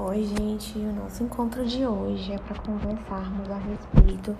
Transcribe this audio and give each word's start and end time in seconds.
Oi, 0.00 0.22
gente. 0.22 0.78
O 0.78 0.92
nosso 0.92 1.24
encontro 1.24 1.66
de 1.66 1.84
hoje 1.84 2.32
é 2.32 2.38
para 2.38 2.56
conversarmos 2.60 3.50
a 3.50 3.58
respeito 3.58 4.36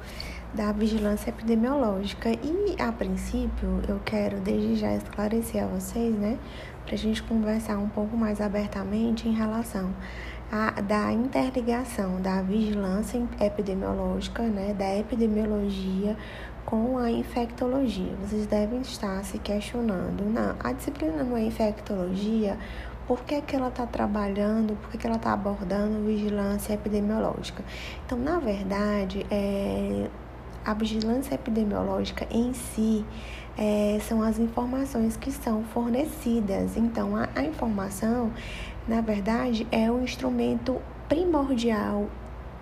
da 0.55 0.71
vigilância 0.71 1.31
epidemiológica. 1.31 2.31
E, 2.31 2.81
a 2.81 2.93
princípio, 2.93 3.83
eu 3.89 3.99
quero 4.05 4.39
desde 4.39 4.77
já 4.77 4.95
esclarecer 4.95 5.65
a 5.65 5.67
vocês, 5.67 6.15
né, 6.15 6.39
para 6.87 6.95
a 6.95 6.99
gente 6.99 7.21
conversar 7.25 7.77
um 7.77 7.89
pouco 7.89 8.17
mais 8.17 8.41
abertamente 8.41 9.29
em 9.29 9.33
relação 9.33 9.93
à 10.53 10.81
da 10.81 11.13
interligação 11.13 12.21
da 12.21 12.41
vigilância 12.41 13.21
epidemiológica, 13.41 14.45
né, 14.45 14.73
da 14.73 14.97
epidemiologia 14.97 16.17
com 16.65 16.99
a 16.99 17.11
infectologia. 17.11 18.15
Vocês 18.23 18.47
devem 18.47 18.81
estar 18.83 19.25
se 19.25 19.39
questionando, 19.39 20.23
não, 20.23 20.55
a 20.61 20.73
disciplina 20.73 21.25
não 21.25 21.37
é 21.37 21.43
infectologia 21.43 22.57
por 23.09 23.25
que, 23.25 23.41
que 23.41 23.57
ela 23.57 23.69
está 23.69 23.87
trabalhando, 23.87 24.77
por 24.77 24.91
que, 24.91 24.99
que 24.99 25.07
ela 25.07 25.17
está 25.17 25.33
abordando 25.33 26.05
vigilância 26.05 26.75
epidemiológica. 26.75 27.65
Então, 28.05 28.19
na 28.19 28.39
verdade, 28.39 29.27
é, 29.31 30.09
a 30.63 30.75
vigilância 30.75 31.35
epidemiológica 31.35 32.27
em 32.31 32.53
si 32.53 33.03
é, 33.57 33.99
são 34.03 34.23
as 34.23 34.39
informações 34.39 35.17
que 35.17 35.33
são 35.33 35.65
fornecidas. 35.65 36.77
Então, 36.77 37.17
a, 37.17 37.31
a 37.35 37.43
informação, 37.43 38.31
na 38.87 39.01
verdade, 39.01 39.67
é 39.73 39.91
o 39.91 40.03
instrumento 40.03 40.79
primordial 41.09 42.11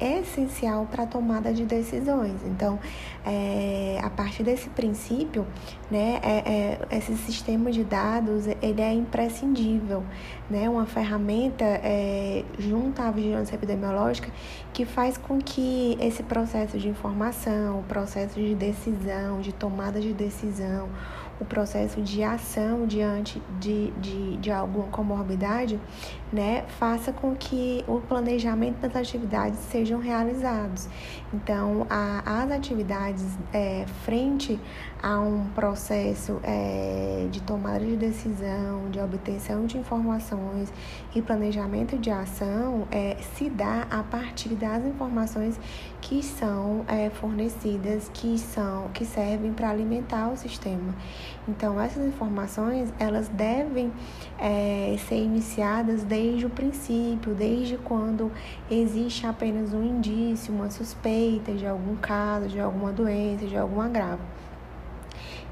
essencial 0.01 0.87
para 0.91 1.05
a 1.05 1.07
tomada 1.07 1.53
de 1.53 1.65
decisões. 1.65 2.41
Então, 2.45 2.79
é, 3.25 3.99
a 4.03 4.11
partir 4.11 4.43
desse 4.43 4.69
princípio, 4.71 5.47
né, 5.91 6.21
é, 6.23 6.79
é, 6.91 6.97
esse 6.97 7.17
sistema 7.17 7.71
de 7.71 7.85
dados 7.85 8.47
ele 8.61 8.81
é 8.81 8.93
imprescindível, 8.93 10.03
né, 10.51 10.69
uma 10.69 10.87
ferramenta 10.87 11.65
é, 11.65 12.45
junto 12.59 13.01
à 13.01 13.11
vigilância 13.11 13.55
epidemiológica 13.55 14.31
que 14.73 14.85
faz 14.85 15.17
com 15.17 15.39
que 15.39 15.97
esse 16.01 16.23
processo 16.23 16.79
de 16.79 16.89
informação, 16.89 17.81
o 17.81 17.83
processo 17.85 18.35
de 18.39 18.55
decisão, 18.55 19.41
de 19.41 19.53
tomada 19.53 20.01
de 20.01 20.13
decisão, 20.13 20.89
o 21.41 21.45
processo 21.45 22.01
de 22.01 22.23
ação 22.23 22.87
diante 22.87 23.43
de, 23.61 23.91
de, 23.93 24.37
de 24.39 24.51
alguma 24.51 24.87
comorbidade, 24.89 25.79
né, 26.33 26.65
faça 26.79 27.13
com 27.13 27.35
que 27.35 27.85
o 27.87 28.01
planejamento 28.01 28.81
das 28.81 28.97
atividades 28.97 29.59
sejam 29.61 30.01
realizados. 30.01 30.89
Então, 31.33 31.87
a, 31.91 32.43
as 32.43 32.51
atividades 32.51 33.25
é, 33.53 33.85
frente 34.05 34.59
a 35.07 35.21
um 35.21 35.47
processo 35.55 36.41
é, 36.43 37.29
de 37.31 37.41
tomada 37.41 37.79
de 37.79 37.97
decisão, 37.97 38.91
de 38.91 38.99
obtenção 38.99 39.65
de 39.65 39.79
informações 39.79 40.73
e 41.15 41.23
planejamento 41.23 41.97
de 41.97 42.11
ação 42.11 42.89
é, 42.91 43.17
se 43.37 43.49
dá 43.49 43.87
a 43.89 44.03
partir 44.03 44.57
das 44.57 44.85
informações 44.85 45.61
que 46.01 46.25
são 46.25 46.85
é, 46.89 47.09
fornecidas, 47.09 48.11
que 48.13 48.37
são 48.37 48.89
que 48.89 49.05
servem 49.05 49.53
para 49.53 49.71
alimentar 49.71 50.29
o 50.29 50.37
sistema. 50.37 50.93
Então, 51.47 51.81
essas 51.81 52.05
informações 52.05 52.93
elas 52.99 53.29
devem 53.29 53.93
é, 54.41 54.97
ser 55.09 55.23
iniciadas 55.23 56.03
desde 56.03 56.47
o 56.47 56.51
princípio, 56.51 57.33
desde 57.33 57.79
quando 57.79 58.33
existe 58.69 59.25
apenas 59.25 59.73
um 59.73 59.85
indício, 59.85 60.53
uma 60.53 60.69
suspeita 60.69 61.53
de 61.53 61.65
algum 61.65 61.95
caso, 61.95 62.49
de 62.49 62.59
alguma 62.59 62.91
doença, 62.91 63.47
de 63.47 63.57
algum 63.57 63.81
agravo. 63.81 64.36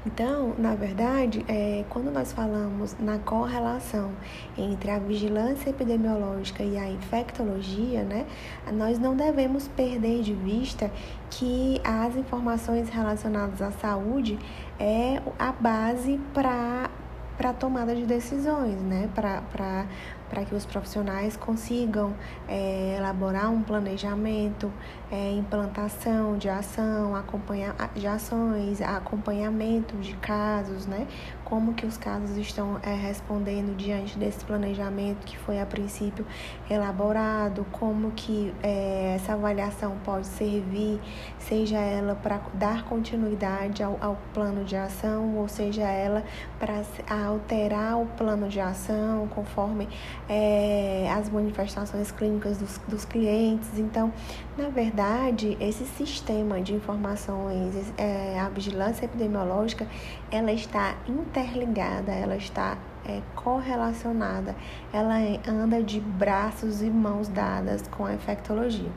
Então, 0.05 0.53
na 0.59 0.75
verdade, 0.75 1.43
é, 1.47 1.83
quando 1.89 2.11
nós 2.11 2.31
falamos 2.31 2.95
na 2.99 3.17
correlação 3.17 4.11
entre 4.55 4.91
a 4.91 4.99
vigilância 4.99 5.71
epidemiológica 5.71 6.61
e 6.61 6.77
a 6.77 6.87
infectologia, 6.87 8.03
né, 8.03 8.25
nós 8.71 8.99
não 8.99 9.15
devemos 9.15 9.67
perder 9.67 10.21
de 10.21 10.33
vista 10.33 10.91
que 11.31 11.81
as 11.83 12.15
informações 12.15 12.87
relacionadas 12.89 13.61
à 13.61 13.71
saúde 13.71 14.37
é 14.79 15.21
a 15.39 15.51
base 15.51 16.19
para 16.33 16.89
para 17.37 17.51
tomada 17.51 17.93
de 17.93 18.05
decisões, 18.05 18.81
né? 18.81 19.09
Para 19.13 19.85
que 20.45 20.55
os 20.55 20.65
profissionais 20.65 21.37
consigam 21.37 22.13
é, 22.47 22.95
elaborar 22.97 23.51
um 23.51 23.61
planejamento, 23.61 24.71
é, 25.11 25.31
implantação 25.31 26.37
de 26.37 26.49
ação, 26.49 27.15
acompanha, 27.15 27.75
de 27.95 28.07
ações, 28.07 28.81
acompanhamento 28.81 29.95
de 29.97 30.13
casos, 30.15 30.85
né? 30.85 31.07
Como 31.43 31.73
que 31.73 31.85
os 31.85 31.97
casos 31.97 32.35
estão 32.37 32.79
é, 32.81 32.93
respondendo 32.93 33.75
diante 33.77 34.17
desse 34.17 34.43
planejamento 34.43 35.25
que 35.25 35.37
foi 35.37 35.61
a 35.61 35.65
princípio 35.65 36.25
elaborado, 36.69 37.65
como 37.71 38.11
que 38.11 38.53
é, 38.63 39.13
essa 39.15 39.33
avaliação 39.33 39.95
pode 40.03 40.27
servir, 40.27 40.99
seja 41.37 41.77
ela 41.77 42.15
para 42.15 42.41
dar 42.53 42.83
continuidade 42.85 43.83
ao, 43.83 43.97
ao 44.01 44.17
plano 44.33 44.63
de 44.65 44.75
ação, 44.75 45.37
ou 45.37 45.47
seja 45.47 45.83
ela 45.83 46.23
para 46.59 46.81
alterar 47.23 48.01
o 48.01 48.05
plano 48.17 48.49
de 48.49 48.59
ação 48.59 49.27
conforme 49.27 49.87
é, 50.27 51.07
as 51.11 51.29
manifestações 51.29 52.11
clínicas 52.11 52.57
dos, 52.57 52.77
dos 52.87 53.05
clientes. 53.05 53.77
Então, 53.77 54.11
na 54.57 54.69
verdade, 54.69 55.57
esse 55.59 55.85
sistema 55.85 56.61
de 56.61 56.73
informações, 56.73 57.93
é, 57.97 58.39
a 58.39 58.49
vigilância 58.49 59.05
epidemiológica, 59.05 59.87
ela 60.31 60.51
está 60.51 60.95
interligada, 61.07 62.11
ela 62.11 62.35
está 62.35 62.77
é, 63.07 63.21
correlacionada, 63.35 64.55
ela 64.91 65.15
anda 65.47 65.81
de 65.83 65.99
braços 65.99 66.81
e 66.81 66.89
mãos 66.89 67.27
dadas 67.27 67.87
com 67.87 68.05
a 68.05 68.13
infectologia. 68.13 68.91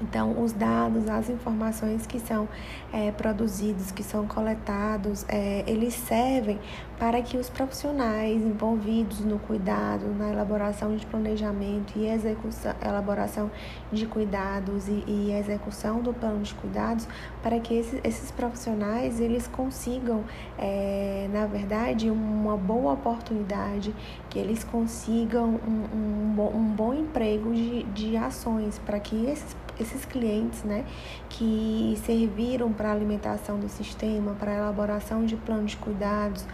Então, 0.00 0.42
os 0.42 0.52
dados, 0.52 1.08
as 1.08 1.30
informações 1.30 2.06
que 2.06 2.18
são 2.18 2.48
é, 2.92 3.12
produzidos, 3.12 3.92
que 3.92 4.02
são 4.02 4.26
coletados, 4.26 5.24
é, 5.28 5.64
eles 5.66 5.94
servem 5.94 6.58
para 6.98 7.20
que 7.22 7.36
os 7.36 7.48
profissionais 7.50 8.42
envolvidos 8.42 9.20
no 9.20 9.38
cuidado, 9.38 10.06
na 10.16 10.30
elaboração 10.30 10.96
de 10.96 11.04
planejamento 11.06 11.92
e 11.96 12.06
execução, 12.06 12.74
elaboração 12.84 13.50
de 13.92 14.06
cuidados 14.06 14.88
e, 14.88 15.04
e 15.06 15.32
execução 15.32 16.00
do 16.00 16.12
plano 16.12 16.42
de 16.42 16.54
cuidados, 16.54 17.06
para 17.42 17.58
que 17.58 17.74
esses, 17.74 18.00
esses 18.04 18.30
profissionais 18.30 19.20
eles 19.20 19.46
consigam, 19.46 20.24
é, 20.58 21.28
na 21.32 21.46
verdade, 21.46 22.10
uma 22.10 22.56
boa 22.56 22.92
oportunidade, 22.92 23.94
que 24.30 24.38
eles 24.38 24.64
consigam 24.64 25.60
um, 25.66 26.40
um, 26.40 26.56
um 26.56 26.64
bom 26.74 26.94
emprego 26.94 27.52
de, 27.54 27.82
de 27.84 28.16
ações, 28.16 28.78
para 28.78 28.98
que 29.00 29.26
esses 29.26 29.54
esses 29.78 30.04
clientes, 30.04 30.62
né, 30.62 30.84
que 31.28 31.98
serviram 32.04 32.72
para 32.72 32.88
a 32.88 32.92
alimentação 32.92 33.58
do 33.58 33.68
sistema, 33.68 34.34
para 34.38 34.52
a 34.52 34.54
elaboração 34.56 35.24
de 35.24 35.36
planos 35.36 35.72
de 35.72 35.76
cuidados, 35.76 36.46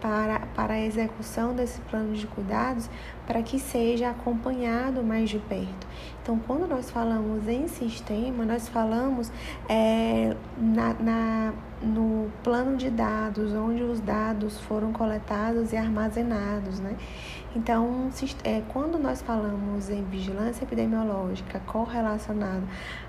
para, 0.00 0.40
para 0.54 0.74
a 0.74 0.80
execução 0.80 1.54
desse 1.54 1.80
plano 1.82 2.14
de 2.14 2.26
cuidados, 2.26 2.88
para 3.26 3.42
que 3.42 3.58
seja 3.58 4.10
acompanhado 4.10 5.02
mais 5.02 5.28
de 5.28 5.38
perto. 5.38 5.86
Então, 6.22 6.38
quando 6.46 6.68
nós 6.68 6.90
falamos 6.90 7.48
em 7.48 7.66
sistema, 7.68 8.44
nós 8.44 8.68
falamos 8.68 9.32
é, 9.68 10.36
na, 10.56 10.94
na, 10.94 11.52
no 11.82 12.30
plano 12.44 12.76
de 12.76 12.90
dados, 12.90 13.52
onde 13.54 13.82
os 13.82 14.00
dados 14.00 14.58
foram 14.60 14.92
coletados 14.92 15.72
e 15.72 15.76
armazenados, 15.76 16.80
né? 16.80 16.96
Então, 17.56 18.10
é, 18.44 18.62
quando 18.68 18.98
nós 18.98 19.22
falamos 19.22 19.88
em 19.88 20.04
vigilância 20.04 20.64
epidemiológica 20.64 21.58
correlacionada 21.60 22.62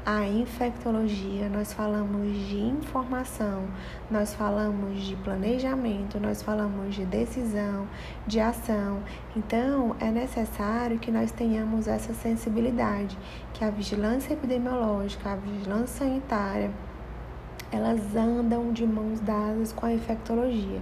à 0.06 0.26
infectologia, 0.26 1.50
nós 1.50 1.74
falamos 1.74 2.26
de 2.48 2.58
informação, 2.58 3.68
nós 4.10 4.34
falamos 4.34 5.02
de 5.02 5.16
planejamento, 5.18 6.22
nós 6.22 6.42
falamos 6.42 6.96
de 6.96 7.06
decisão, 7.06 7.86
de 8.26 8.40
ação. 8.40 9.04
Então, 9.36 9.94
é 10.00 10.10
necessário 10.10 11.00
que 11.00 11.12
nós 11.12 11.34
tenhamos 11.34 11.86
essa 11.88 12.14
sensibilidade, 12.14 13.18
que 13.54 13.66
a 13.66 13.70
vigilância 13.70 14.32
epidemiológica, 14.34 15.34
a 15.34 15.36
vigilância 15.36 16.06
sanitária, 16.06 16.72
elas 17.72 18.16
andam 18.16 18.72
de 18.72 18.86
mãos 18.86 19.20
dadas 19.20 19.72
com 19.72 19.86
a 19.86 19.94
infectologia. 19.94 20.82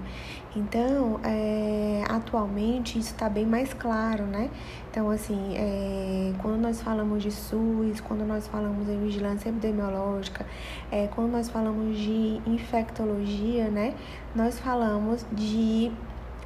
Então, 0.56 1.20
é, 1.24 2.04
atualmente 2.10 2.98
isso 2.98 3.12
está 3.12 3.30
bem 3.30 3.46
mais 3.46 3.74
claro, 3.74 4.26
né? 4.26 4.50
Então, 4.90 5.10
assim, 5.12 5.54
é, 5.56 6.34
quando 6.42 6.60
nós 6.60 6.82
falamos 6.82 7.22
de 7.22 7.32
SUS, 7.32 8.02
quando 8.02 8.26
nós 8.26 8.48
falamos 8.48 8.90
em 8.90 9.00
vigilância 9.00 9.50
epidemiológica, 9.50 10.46
é, 10.92 11.08
quando 11.08 11.32
nós 11.32 11.50
falamos 11.50 11.98
de 11.98 12.42
infectologia, 12.48 13.70
né? 13.70 13.94
Nós 14.34 14.60
falamos 14.60 15.26
de 15.32 15.92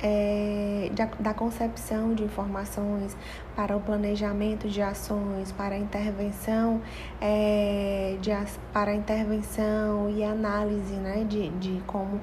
é, 0.04 0.90
da, 0.94 1.06
da, 1.20 1.34
concepção 1.34 2.14
de 2.14 2.24
informações, 2.24 3.16
para 3.56 3.76
o 3.76 3.80
planejamento 3.80 4.68
de 4.68 4.82
ações, 4.82 5.52
para 5.52 5.76
a 5.76 5.78
intervenção, 5.78 6.82
é, 7.20 8.18
de, 8.20 8.32
para 8.74 8.94
intervenção 8.96 10.10
e 10.10 10.24
análise 10.24 10.94
né, 10.96 11.24
de, 11.24 11.50
de, 11.50 11.82
como, 11.86 12.20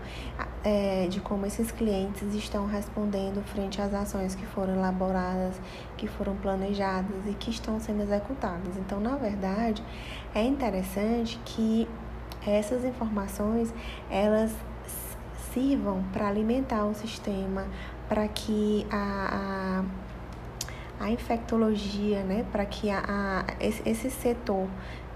é, 0.65 1.07
de 1.09 1.21
como 1.21 1.47
esses 1.47 1.71
clientes 1.71 2.35
estão 2.35 2.67
respondendo 2.67 3.45
frente 3.47 3.81
às 3.81 3.95
ações 3.95 4.35
que 4.35 4.47
foram 4.47 4.75
elaboradas, 4.75 5.61
que 5.97 6.09
foram 6.09 6.35
planejadas 6.37 7.27
e 7.27 7.35
que 7.35 7.51
estão 7.51 7.79
sendo 7.79 8.03
executadas. 8.03 8.77
Então, 8.77 8.99
na 8.99 9.17
verdade, 9.17 9.85
é 10.35 10.43
interessante 10.43 11.39
que 11.45 11.89
essas 12.47 12.85
informações 12.85 13.73
elas 14.11 14.55
sirvam 15.58 16.05
para 16.12 16.28
alimentar 16.28 16.84
o 16.84 16.94
sistema, 16.94 17.66
para 18.08 18.28
que 18.28 18.87
a, 18.90 19.82
a, 21.00 21.05
a, 21.05 21.10
infectologia, 21.10 22.22
né, 22.22 22.46
para 22.52 22.64
que 22.64 22.90
a, 22.90 23.02
a, 23.06 23.44
esse 23.60 24.08
setor 24.08 24.69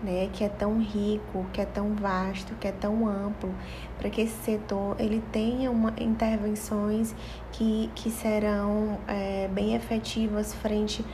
né, 0.03 0.29
que 0.33 0.43
é 0.43 0.49
tão 0.49 0.81
rico, 0.81 1.47
que 1.53 1.61
é 1.61 1.65
tão 1.65 1.95
vasto, 1.95 2.55
que 2.57 2.67
é 2.67 2.73
tão 2.73 3.07
amplo, 3.07 3.55
para 3.99 4.11
que 4.11 4.23
esse 4.23 4.37
setor 4.43 4.97
ele 4.99 5.23
tenha 5.31 5.71
uma, 5.71 5.95
intervenções 5.97 7.15
que, 7.53 7.89
que 7.95 8.11
serão 8.11 8.99
é, 9.07 9.49
bem 9.49 9.77
efetivas 9.77 10.53
frente 10.55 11.05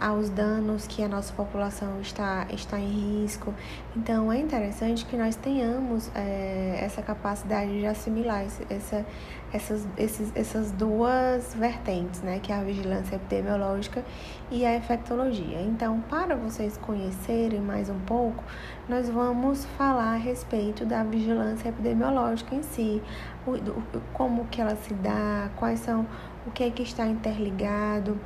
aos 0.00 0.28
danos 0.28 0.86
que 0.86 1.02
a 1.02 1.08
nossa 1.08 1.32
população 1.32 2.00
está, 2.00 2.46
está 2.50 2.78
em 2.78 3.22
risco. 3.22 3.54
Então, 3.96 4.32
é 4.32 4.38
interessante 4.38 5.04
que 5.04 5.16
nós 5.16 5.36
tenhamos 5.36 6.10
é, 6.14 6.78
essa 6.80 7.02
capacidade 7.02 7.78
de 7.78 7.86
assimilar 7.86 8.44
essa, 8.68 9.06
essas, 9.52 9.86
esses, 9.96 10.32
essas 10.34 10.72
duas 10.72 11.54
vertentes, 11.54 12.20
né, 12.22 12.38
que 12.40 12.52
é 12.52 12.56
a 12.56 12.62
vigilância 12.62 13.16
epidemiológica 13.16 14.04
e 14.50 14.64
a 14.66 14.76
infectologia. 14.76 15.60
Então, 15.62 16.00
para 16.08 16.34
vocês 16.36 16.76
conhecerem 16.78 17.60
mais 17.60 17.88
um 17.88 17.98
pouco, 18.00 18.42
nós 18.88 19.08
vamos 19.08 19.64
falar 19.76 20.14
a 20.14 20.16
respeito 20.16 20.84
da 20.84 21.02
vigilância 21.02 21.68
epidemiológica 21.68 22.54
em 22.54 22.62
si, 22.62 23.02
o, 23.46 23.82
como 24.12 24.46
que 24.46 24.60
ela 24.60 24.76
se 24.76 24.92
dá, 24.94 25.50
quais 25.56 25.80
são, 25.80 26.06
o 26.46 26.50
que 26.50 26.64
é 26.64 26.70
que 26.70 26.82
está 26.82 27.06
interligado. 27.06 28.18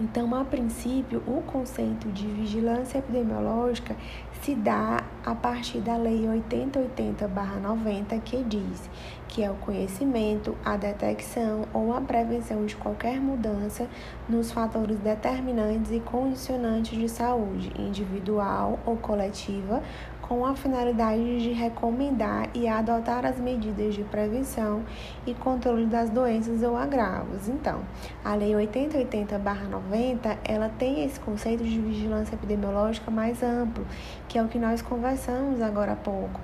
Então, 0.00 0.32
a 0.32 0.44
princípio, 0.44 1.20
o 1.26 1.42
conceito 1.42 2.08
de 2.12 2.28
vigilância 2.28 2.98
epidemiológica 2.98 3.96
se 4.40 4.54
dá 4.54 5.02
a 5.26 5.34
partir 5.34 5.80
da 5.80 5.96
Lei 5.96 6.20
8080-90, 6.22 8.20
que 8.22 8.44
diz 8.44 8.88
que 9.26 9.42
é 9.42 9.50
o 9.50 9.54
conhecimento, 9.56 10.56
a 10.64 10.76
detecção 10.76 11.64
ou 11.74 11.92
a 11.92 12.00
prevenção 12.00 12.64
de 12.64 12.76
qualquer 12.76 13.20
mudança 13.20 13.88
nos 14.28 14.52
fatores 14.52 14.98
determinantes 15.00 15.90
e 15.90 16.00
condicionantes 16.00 16.96
de 16.96 17.08
saúde, 17.08 17.72
individual 17.78 18.78
ou 18.86 18.96
coletiva, 18.96 19.82
com 20.28 20.44
a 20.44 20.54
finalidade 20.54 21.40
de 21.40 21.52
recomendar 21.52 22.50
e 22.54 22.68
adotar 22.68 23.24
as 23.24 23.40
medidas 23.40 23.94
de 23.94 24.04
prevenção 24.04 24.82
e 25.26 25.32
controle 25.32 25.86
das 25.86 26.10
doenças 26.10 26.62
ou 26.62 26.76
agravos. 26.76 27.48
Então, 27.48 27.80
a 28.22 28.34
Lei 28.34 28.54
8080/90, 28.54 30.36
ela 30.44 30.68
tem 30.68 31.02
esse 31.02 31.18
conceito 31.18 31.64
de 31.64 31.80
vigilância 31.80 32.34
epidemiológica 32.34 33.10
mais 33.10 33.42
amplo, 33.42 33.86
que 34.28 34.36
é 34.38 34.42
o 34.42 34.48
que 34.48 34.58
nós 34.58 34.82
conversamos 34.82 35.62
agora 35.62 35.92
há 35.92 35.96
pouco, 35.96 36.38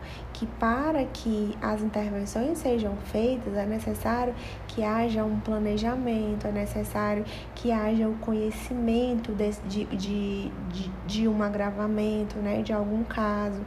que 0.45 0.47
para 0.59 1.05
que 1.07 1.57
as 1.63 1.81
intervenções 1.81 2.59
sejam 2.59 2.97
feitas 3.07 3.55
é 3.55 3.65
necessário 3.65 4.35
que 4.69 4.83
haja 4.83 5.25
um 5.25 5.41
planejamento, 5.41 6.47
é 6.47 6.53
necessário 6.53 7.25
que 7.55 7.73
haja 7.73 8.09
o 8.09 8.15
conhecimento 8.17 9.33
de, 9.33 9.85
de, 9.85 10.51
de, 10.69 10.91
de 11.07 11.29
um 11.29 11.43
agravamento, 11.43 12.39
né, 12.39 12.63
de 12.63 12.73
algum 12.73 13.05
caso, 13.05 13.61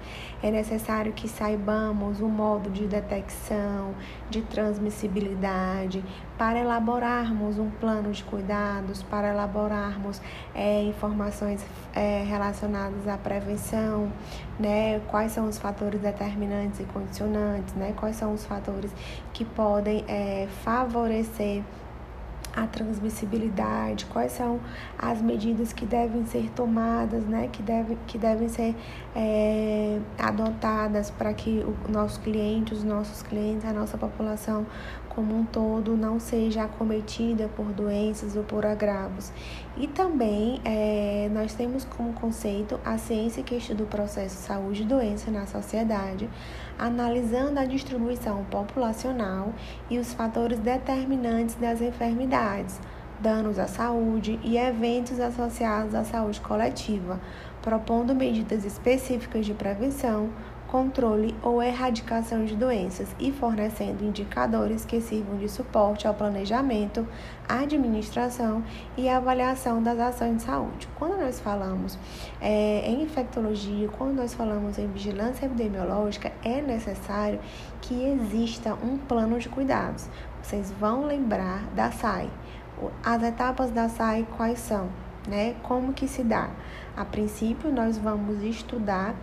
é 0.43 0.51
necessário 0.51 1.13
que 1.13 1.27
saibamos 1.27 2.21
o 2.21 2.27
modo 2.27 2.69
de 2.69 2.85
detecção, 2.85 3.95
de 4.29 4.41
transmissibilidade, 4.41 6.03
para 6.37 6.59
elaborarmos 6.59 7.57
um 7.57 7.69
plano 7.69 8.11
de 8.11 8.23
cuidados, 8.23 9.01
para 9.01 9.29
elaborarmos 9.29 10.21
é, 10.53 10.83
informações 10.83 11.65
é, 11.95 12.23
relacionadas 12.23 13.07
à 13.07 13.17
prevenção, 13.17 14.11
né? 14.59 14.99
Quais 15.07 15.31
são 15.31 15.47
os 15.47 15.57
fatores 15.57 16.01
determinantes 16.01 16.79
e 16.79 16.83
condicionantes, 16.83 17.73
né? 17.75 17.93
Quais 17.95 18.15
são 18.15 18.33
os 18.33 18.45
fatores 18.45 18.91
que 19.33 19.45
podem 19.45 20.03
é, 20.07 20.47
favorecer 20.63 21.63
a 22.57 22.65
transmissibilidade, 22.65 24.05
quais 24.07 24.31
são 24.31 24.59
as 24.97 25.21
medidas 25.21 25.71
que 25.71 25.85
devem 25.85 26.25
ser 26.25 26.49
tomadas, 26.55 27.23
né, 27.23 27.49
que, 27.53 27.61
deve, 27.61 27.95
que 28.07 28.17
devem 28.17 28.49
ser 28.49 28.75
é, 29.15 29.99
adotadas 30.17 31.11
para 31.11 31.33
que 31.35 31.63
o 31.63 31.91
nosso 31.91 32.19
cliente, 32.21 32.73
os 32.73 32.83
nossos 32.83 33.21
clientes, 33.21 33.63
a 33.63 33.71
nossa 33.71 33.95
população 33.95 34.65
como 35.09 35.35
um 35.35 35.45
todo 35.45 35.95
não 35.95 36.19
seja 36.19 36.63
acometida 36.63 37.49
por 37.55 37.65
doenças 37.65 38.35
ou 38.35 38.43
por 38.43 38.65
agravos. 38.65 39.31
E 39.79 39.85
também 39.85 40.59
é, 40.65 41.29
nós 41.31 41.53
temos 41.53 41.85
como 41.85 42.11
conceito 42.13 42.79
a 42.83 42.97
ciência 42.97 43.43
que 43.43 43.55
estuda 43.55 43.83
o 43.83 43.87
processo 43.87 44.35
saúde 44.35 44.81
e 44.81 44.85
doença 44.85 45.29
na 45.29 45.45
sociedade, 45.45 46.27
analisando 46.79 47.59
a 47.59 47.65
distribuição 47.65 48.43
populacional 48.45 49.53
e 49.87 49.99
os 49.99 50.13
fatores 50.13 50.57
determinantes 50.57 51.53
das 51.55 51.79
enfermidades, 51.79 52.79
danos 53.19 53.59
à 53.59 53.67
saúde 53.67 54.39
e 54.43 54.57
eventos 54.57 55.19
associados 55.19 55.93
à 55.93 56.03
saúde 56.03 56.41
coletiva, 56.41 57.21
propondo 57.61 58.15
medidas 58.15 58.65
específicas 58.65 59.45
de 59.45 59.53
prevenção, 59.53 60.29
controle 60.67 61.33
ou 61.41 61.63
erradicação 61.63 62.45
de 62.45 62.55
doenças 62.55 63.15
e 63.19 63.31
fornecendo 63.31 64.03
indicadores 64.03 64.85
que 64.85 65.01
sirvam 65.01 65.37
de 65.37 65.49
suporte 65.49 66.07
ao 66.07 66.13
planejamento, 66.13 67.07
administração 67.47 68.63
e 68.97 69.07
avaliação 69.07 69.81
das 69.81 69.99
ações 69.99 70.37
de 70.37 70.43
saúde. 70.43 70.87
Quando 70.95 71.17
nós 71.17 71.39
falamos 71.39 71.97
é, 72.41 72.81
em 72.85 73.03
infectologia, 73.03 73.87
quando 73.97 74.15
nós 74.15 74.33
falamos 74.33 74.77
em 74.77 74.87
vigilância 74.87 75.45
epidemiológica, 75.45 76.31
é 76.43 76.61
necessário 76.61 77.39
que 77.81 78.03
exista 78.03 78.73
um 78.75 78.97
plano 78.97 79.39
de 79.39 79.49
cuidados. 79.49 80.07
Vocês 80.41 80.71
vão 80.79 81.05
lembrar 81.05 81.63
da 81.75 81.91
SAI. 81.91 82.29
As 83.03 83.23
etapas 83.23 83.71
da 83.71 83.89
SAI 83.89 84.27
quais 84.35 84.59
são? 84.59 84.89
Né? 85.27 85.55
Como 85.63 85.93
que 85.93 86.07
se 86.07 86.23
dá? 86.23 86.49
A 86.95 87.03
princípio, 87.03 87.71
nós 87.71 87.97
vamos 87.97 88.41
estudar 88.43 89.13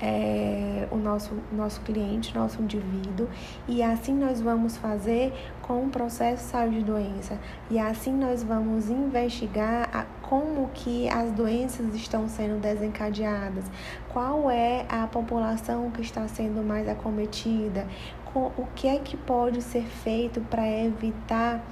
é, 0.00 0.86
o 0.90 0.96
nosso, 0.96 1.32
nosso 1.52 1.80
cliente, 1.82 2.34
nosso 2.34 2.62
indivíduo, 2.62 3.28
e 3.66 3.82
assim 3.82 4.14
nós 4.14 4.40
vamos 4.40 4.76
fazer 4.76 5.32
com 5.62 5.84
o 5.84 5.88
processo 5.88 6.44
de 6.44 6.50
saúde 6.50 6.78
de 6.78 6.84
doença, 6.84 7.38
e 7.70 7.78
assim 7.78 8.12
nós 8.12 8.42
vamos 8.42 8.88
investigar 8.88 9.88
a, 9.92 10.04
como 10.22 10.68
que 10.74 11.08
as 11.08 11.30
doenças 11.32 11.94
estão 11.94 12.28
sendo 12.28 12.60
desencadeadas, 12.60 13.64
qual 14.08 14.50
é 14.50 14.86
a 14.88 15.06
população 15.06 15.90
que 15.90 16.02
está 16.02 16.26
sendo 16.28 16.62
mais 16.62 16.88
acometida, 16.88 17.86
com, 18.32 18.52
o 18.56 18.66
que 18.74 18.86
é 18.86 18.98
que 18.98 19.16
pode 19.16 19.62
ser 19.62 19.84
feito 19.84 20.40
para 20.42 20.68
evitar 20.68 21.64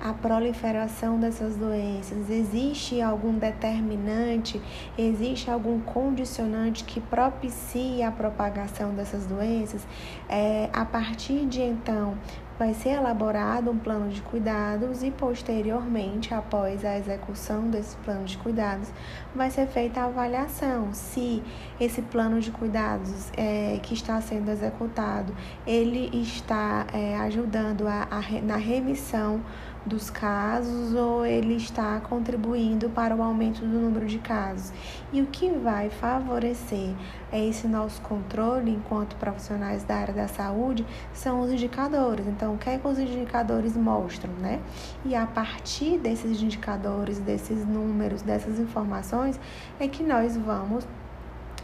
a 0.00 0.12
proliferação 0.12 1.18
dessas 1.18 1.56
doenças? 1.56 2.30
Existe 2.30 3.00
algum 3.00 3.38
determinante, 3.38 4.60
existe 4.96 5.50
algum 5.50 5.80
condicionante 5.80 6.84
que 6.84 7.00
propicie 7.00 8.02
a 8.02 8.10
propagação 8.10 8.94
dessas 8.94 9.26
doenças? 9.26 9.86
É, 10.28 10.70
a 10.72 10.84
partir 10.84 11.46
de 11.46 11.60
então, 11.62 12.16
vai 12.60 12.74
ser 12.74 12.90
elaborado 12.90 13.70
um 13.70 13.78
plano 13.78 14.10
de 14.10 14.20
cuidados 14.20 15.02
e 15.02 15.10
posteriormente, 15.10 16.34
após 16.34 16.84
a 16.84 16.98
execução 16.98 17.70
desse 17.70 17.96
plano 17.96 18.26
de 18.26 18.36
cuidados, 18.36 18.90
vai 19.34 19.50
ser 19.50 19.66
feita 19.66 20.02
a 20.02 20.04
avaliação 20.04 20.92
se 20.92 21.42
esse 21.80 22.02
plano 22.02 22.38
de 22.38 22.50
cuidados 22.50 23.32
é, 23.34 23.80
que 23.82 23.94
está 23.94 24.20
sendo 24.20 24.50
executado 24.50 25.34
ele 25.66 26.10
está 26.12 26.86
é, 26.92 27.16
ajudando 27.20 27.88
a, 27.88 28.06
a, 28.10 28.20
na 28.42 28.56
remissão 28.56 29.40
dos 29.84 30.10
casos 30.10 30.94
ou 30.94 31.24
ele 31.24 31.56
está 31.56 32.00
contribuindo 32.00 32.90
para 32.90 33.14
o 33.14 33.22
aumento 33.22 33.60
do 33.60 33.78
número 33.78 34.06
de 34.06 34.18
casos. 34.18 34.72
E 35.12 35.20
o 35.20 35.26
que 35.26 35.50
vai 35.50 35.90
favorecer 35.90 36.94
esse 37.32 37.66
nosso 37.66 38.00
controle 38.02 38.70
enquanto 38.70 39.16
profissionais 39.16 39.84
da 39.84 39.96
área 39.96 40.14
da 40.14 40.28
saúde 40.28 40.86
são 41.12 41.40
os 41.40 41.50
indicadores. 41.50 42.26
Então, 42.26 42.54
o 42.54 42.58
que 42.58 42.70
é 42.70 42.78
que 42.78 42.86
os 42.86 42.98
indicadores 42.98 43.76
mostram, 43.76 44.32
né? 44.34 44.60
E 45.04 45.14
a 45.14 45.26
partir 45.26 45.98
desses 45.98 46.42
indicadores, 46.42 47.18
desses 47.18 47.66
números, 47.66 48.22
dessas 48.22 48.58
informações, 48.58 49.40
é 49.78 49.88
que 49.88 50.02
nós 50.02 50.36
vamos 50.36 50.86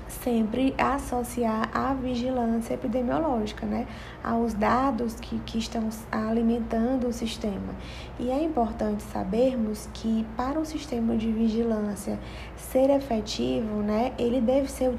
sempre 0.08 0.74
associar 0.78 1.68
a 1.74 1.94
vigilância 1.94 2.74
epidemiológica, 2.74 3.66
né, 3.66 3.86
aos 4.22 4.54
dados 4.54 5.14
que, 5.14 5.38
que 5.40 5.58
estão 5.58 5.88
alimentando 6.10 7.08
o 7.08 7.12
sistema. 7.12 7.74
E 8.18 8.30
é 8.30 8.42
importante 8.42 9.02
sabermos 9.02 9.88
que 9.92 10.26
para 10.36 10.58
o 10.58 10.64
sistema 10.64 11.16
de 11.16 11.30
vigilância 11.30 12.18
ser 12.56 12.90
efetivo, 12.90 13.82
né, 13.82 14.12
ele 14.18 14.40
deve 14.40 14.70
ser 14.70 14.90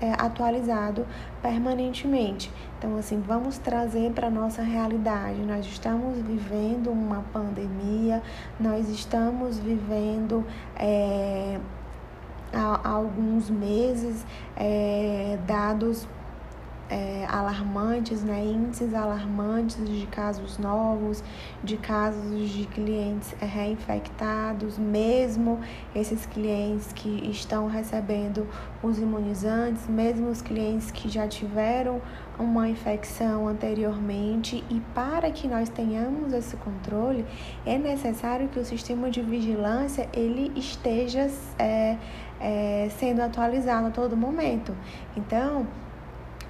é, 0.00 0.12
atualizado 0.18 1.06
permanentemente. 1.42 2.50
Então, 2.78 2.96
assim, 2.98 3.20
vamos 3.20 3.58
trazer 3.58 4.12
para 4.12 4.26
a 4.26 4.30
nossa 4.30 4.62
realidade. 4.62 5.40
Nós 5.40 5.64
estamos 5.66 6.18
vivendo 6.18 6.90
uma 6.90 7.24
pandemia, 7.32 8.22
nós 8.60 8.88
estamos 8.88 9.58
vivendo. 9.58 10.44
É, 10.76 11.58
há, 12.54 12.88
alguns 12.88 13.50
meses 13.50 14.24
é, 14.56 15.38
dados 15.46 16.06
é, 16.88 17.26
alarmantes, 17.28 18.22
né, 18.22 18.44
índices 18.44 18.94
alarmantes 18.94 19.76
de 19.88 20.06
casos 20.06 20.58
novos, 20.58 21.24
de 21.62 21.76
casos 21.76 22.50
de 22.50 22.66
clientes 22.66 23.34
reinfectados, 23.40 24.78
mesmo 24.78 25.58
esses 25.94 26.26
clientes 26.26 26.92
que 26.92 27.28
estão 27.30 27.66
recebendo 27.66 28.46
os 28.82 28.98
imunizantes, 28.98 29.88
mesmo 29.88 30.28
os 30.28 30.42
clientes 30.42 30.90
que 30.90 31.08
já 31.08 31.26
tiveram 31.26 32.00
uma 32.38 32.68
infecção 32.68 33.48
anteriormente. 33.48 34.62
E 34.68 34.80
para 34.94 35.30
que 35.30 35.48
nós 35.48 35.68
tenhamos 35.68 36.32
esse 36.32 36.56
controle 36.56 37.24
é 37.64 37.78
necessário 37.78 38.48
que 38.48 38.58
o 38.58 38.64
sistema 38.64 39.10
de 39.10 39.22
vigilância 39.22 40.08
ele 40.12 40.52
esteja 40.54 41.30
é, 41.58 41.96
é, 42.44 42.90
sendo 42.98 43.22
atualizado 43.22 43.86
a 43.86 43.90
todo 43.90 44.14
momento. 44.14 44.76
Então, 45.16 45.66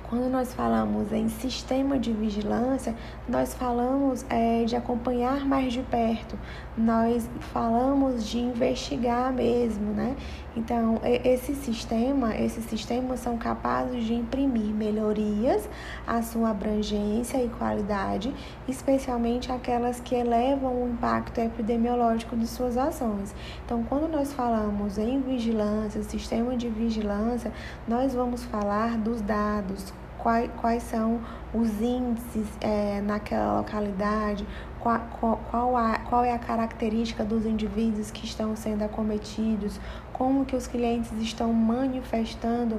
quando 0.03 0.29
nós 0.29 0.53
falamos 0.53 1.13
em 1.13 1.29
sistema 1.29 1.99
de 1.99 2.13
vigilância, 2.13 2.95
nós 3.29 3.55
falamos 3.55 4.27
é, 4.29 4.65
de 4.65 4.75
acompanhar 4.75 5.47
mais 5.47 5.73
de 5.73 5.83
perto, 5.83 6.37
nós 6.77 7.29
falamos 7.53 8.27
de 8.27 8.39
investigar 8.39 9.33
mesmo, 9.33 9.93
né? 9.93 10.17
Então, 10.57 11.01
esse 11.03 11.55
sistema, 11.55 12.37
esses 12.37 12.65
sistemas 12.65 13.21
são 13.21 13.37
capazes 13.37 14.05
de 14.05 14.15
imprimir 14.15 14.75
melhorias 14.75 15.69
à 16.07 16.23
sua 16.23 16.51
abrangência 16.51 17.43
e 17.43 17.49
qualidade, 17.49 18.33
especialmente 18.69 19.51
aquelas 19.51 20.01
que 20.01 20.15
elevam 20.15 20.85
o 20.85 20.89
impacto 20.89 21.39
epidemiológico 21.39 22.37
de 22.37 22.47
suas 22.47 22.77
ações. 22.77 23.35
Então, 23.65 23.83
quando 23.85 24.09
nós 24.09 24.33
falamos 24.33 24.99
em 24.99 25.21
vigilância, 25.21 26.03
sistema 26.03 26.57
de 26.57 26.69
vigilância, 26.69 27.53
nós 27.87 28.15
vamos 28.15 28.45
falar 28.45 28.97
dos 28.99 29.21
dados, 29.21 29.93
quais, 30.25 30.51
quais 30.61 30.83
são 30.83 31.21
os 31.53 31.81
índices 31.81 32.47
é, 32.61 33.01
naquela 33.03 33.59
localidade, 33.59 34.47
qual, 34.85 35.41
qual, 35.51 35.81
qual, 36.09 36.25
é 36.25 36.35
a 36.35 36.39
característica 36.39 37.25
dos 37.25 37.47
indivíduos 37.47 38.11
que 38.11 38.27
estão 38.27 38.55
sendo 38.55 38.83
acometidos, 38.85 39.81
como 40.13 40.45
que 40.45 40.55
os 40.55 40.67
clientes 40.67 41.11
estão 41.13 41.53
manifestando 41.55 42.79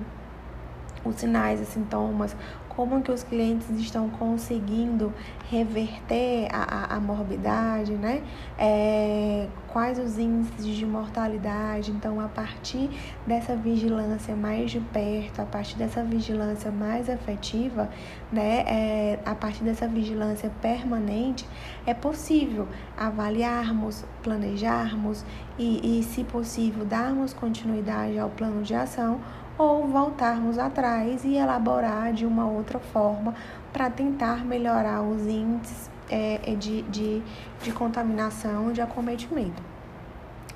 os 1.04 1.16
sinais 1.16 1.60
e 1.60 1.66
sintomas, 1.66 2.36
como 2.76 3.02
que 3.02 3.12
os 3.12 3.24
clientes 3.24 3.70
estão 3.70 4.10
conseguindo 4.10 5.14
reverter 5.50 6.48
a, 6.52 6.94
a, 6.94 6.96
a 6.96 7.00
morbidade, 7.00 7.94
né? 7.94 8.22
É, 8.58 9.48
quais 9.70 9.98
os 9.98 10.18
índices 10.18 10.66
de 10.66 10.86
mortalidade. 10.86 11.92
Então, 11.92 12.20
a 12.20 12.28
partir 12.28 12.90
dessa 13.26 13.56
vigilância 13.56 14.36
mais 14.36 14.72
de 14.72 14.80
perto, 14.80 15.42
a 15.42 15.46
partir 15.46 15.78
dessa 15.78 16.04
vigilância 16.04 16.72
mais 16.72 17.08
efetiva, 17.08 17.90
né? 18.32 18.64
É, 18.68 19.20
a 19.26 19.36
partir 19.36 19.64
dessa 19.64 19.88
vigilância 19.88 20.52
permanente, 20.62 21.48
é 21.86 21.94
possível 21.94 22.68
avaliarmos, 22.98 24.04
planejarmos 24.22 25.26
e, 25.58 26.00
e 26.00 26.04
se 26.04 26.24
possível, 26.24 26.84
darmos 26.84 27.34
continuidade 27.34 28.20
ao 28.20 28.30
plano 28.30 28.64
de 28.64 28.76
ação 28.76 29.20
ou 29.58 29.88
voltarmos 29.88 30.58
atrás 30.58 31.24
e 31.24 31.36
elaborar 31.36 32.12
de 32.14 32.26
uma 32.26 32.46
outra 32.48 32.80
forma 32.80 33.34
para 33.72 33.90
tentar 33.90 34.46
melhorar 34.46 35.02
os 35.02 35.26
índices 35.26 35.90
é, 36.10 36.52
é, 36.52 36.56
de, 36.56 36.82
de, 36.84 37.22
de 37.62 37.72
contaminação, 37.72 38.72
de 38.72 38.82
acometimento. 38.82 39.62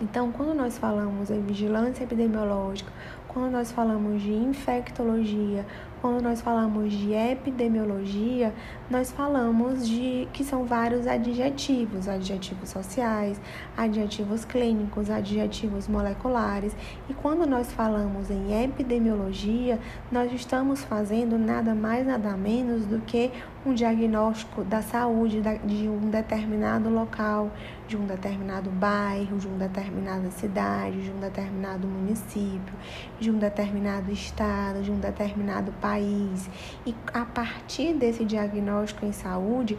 Então, 0.02 0.32
quando 0.32 0.54
nós 0.54 0.78
falamos 0.78 1.30
em 1.30 1.42
vigilância 1.42 2.04
epidemiológica, 2.04 2.92
quando 3.28 3.52
nós 3.52 3.72
falamos 3.72 4.22
de 4.22 4.32
infectologia, 4.32 5.66
quando 6.02 6.22
nós 6.22 6.42
falamos 6.42 6.94
de 6.94 7.14
epidemiologia, 7.14 8.54
nós 8.90 9.12
falamos 9.12 9.88
de 9.88 10.28
que 10.34 10.44
são 10.44 10.66
vários 10.66 11.06
adjetivos, 11.06 12.08
adjetivos 12.08 12.70
sociais, 12.70 13.40
adjetivos 13.76 14.46
clínicos, 14.46 15.10
adjetivos 15.10 15.88
moleculares. 15.88 16.76
E 17.10 17.14
quando 17.14 17.46
nós 17.46 17.72
falamos 17.72 18.32
em 18.32 18.64
epidemiologia, 18.64 19.80
nós 20.12 20.32
estamos 20.32 20.84
fazendo 20.84 21.38
nada 21.38 21.76
mais 21.76 22.08
nada 22.08 22.36
menos 22.38 22.86
do 22.86 23.00
que 23.00 23.32
um 23.66 23.74
diagnóstico 23.74 24.64
da 24.64 24.82
saúde 24.82 25.42
de 25.66 25.88
um 25.88 26.10
determinado 26.10 26.90
local, 26.90 27.52
de 27.90 27.98
um 27.98 28.06
determinado 28.06 28.70
bairro, 28.70 29.40
de 29.40 29.48
uma 29.48 29.58
determinada 29.58 30.30
cidade, 30.30 31.02
de 31.02 31.10
um 31.10 31.20
determinado 31.20 31.88
município, 31.88 32.74
de 33.20 33.32
um 33.32 33.40
determinado 33.40 34.12
estado, 34.12 34.84
de 34.84 34.92
um 34.92 35.00
determinado 35.00 35.72
país. 35.82 36.48
E 36.86 36.94
a 37.12 37.26
partir 37.26 37.96
desse 37.96 38.24
diagnóstico 38.24 39.08
em 39.08 39.12
saúde, 39.12 39.76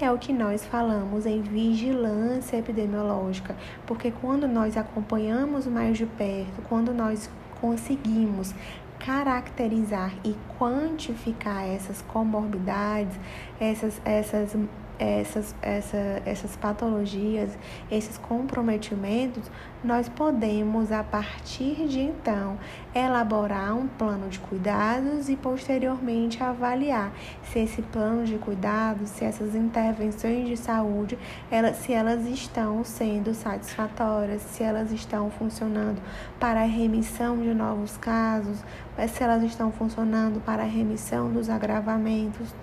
é 0.00 0.10
o 0.10 0.18
que 0.18 0.32
nós 0.32 0.66
falamos 0.66 1.24
em 1.24 1.40
vigilância 1.40 2.56
epidemiológica, 2.56 3.54
porque 3.86 4.10
quando 4.10 4.48
nós 4.48 4.76
acompanhamos 4.76 5.64
mais 5.68 5.96
de 5.96 6.06
perto, 6.06 6.60
quando 6.68 6.92
nós 6.92 7.30
conseguimos 7.60 8.52
caracterizar 8.98 10.12
e 10.24 10.34
quantificar 10.58 11.64
essas 11.64 12.02
comorbidades, 12.02 13.16
essas, 13.60 14.00
essas 14.04 14.56
essas, 15.02 15.54
essa, 15.60 16.22
essas 16.24 16.56
patologias, 16.56 17.50
esses 17.90 18.16
comprometimentos, 18.18 19.50
nós 19.82 20.08
podemos, 20.08 20.92
a 20.92 21.02
partir 21.02 21.88
de 21.88 22.00
então, 22.00 22.56
elaborar 22.94 23.74
um 23.74 23.88
plano 23.88 24.28
de 24.28 24.38
cuidados 24.38 25.28
e 25.28 25.34
posteriormente 25.34 26.40
avaliar 26.40 27.12
se 27.42 27.58
esse 27.58 27.82
plano 27.82 28.24
de 28.24 28.38
cuidados, 28.38 29.10
se 29.10 29.24
essas 29.24 29.56
intervenções 29.56 30.46
de 30.46 30.56
saúde, 30.56 31.18
elas, 31.50 31.78
se 31.78 31.92
elas 31.92 32.24
estão 32.26 32.84
sendo 32.84 33.34
satisfatórias, 33.34 34.42
se 34.42 34.62
elas 34.62 34.92
estão 34.92 35.30
funcionando 35.30 36.00
para 36.38 36.60
a 36.60 36.66
remissão 36.66 37.36
de 37.38 37.52
novos 37.52 37.96
casos, 37.96 38.62
se 39.08 39.22
elas 39.22 39.42
estão 39.42 39.72
funcionando 39.72 40.40
para 40.44 40.62
a 40.62 40.66
remissão 40.66 41.32
dos 41.32 41.50
agravamentos. 41.50 42.54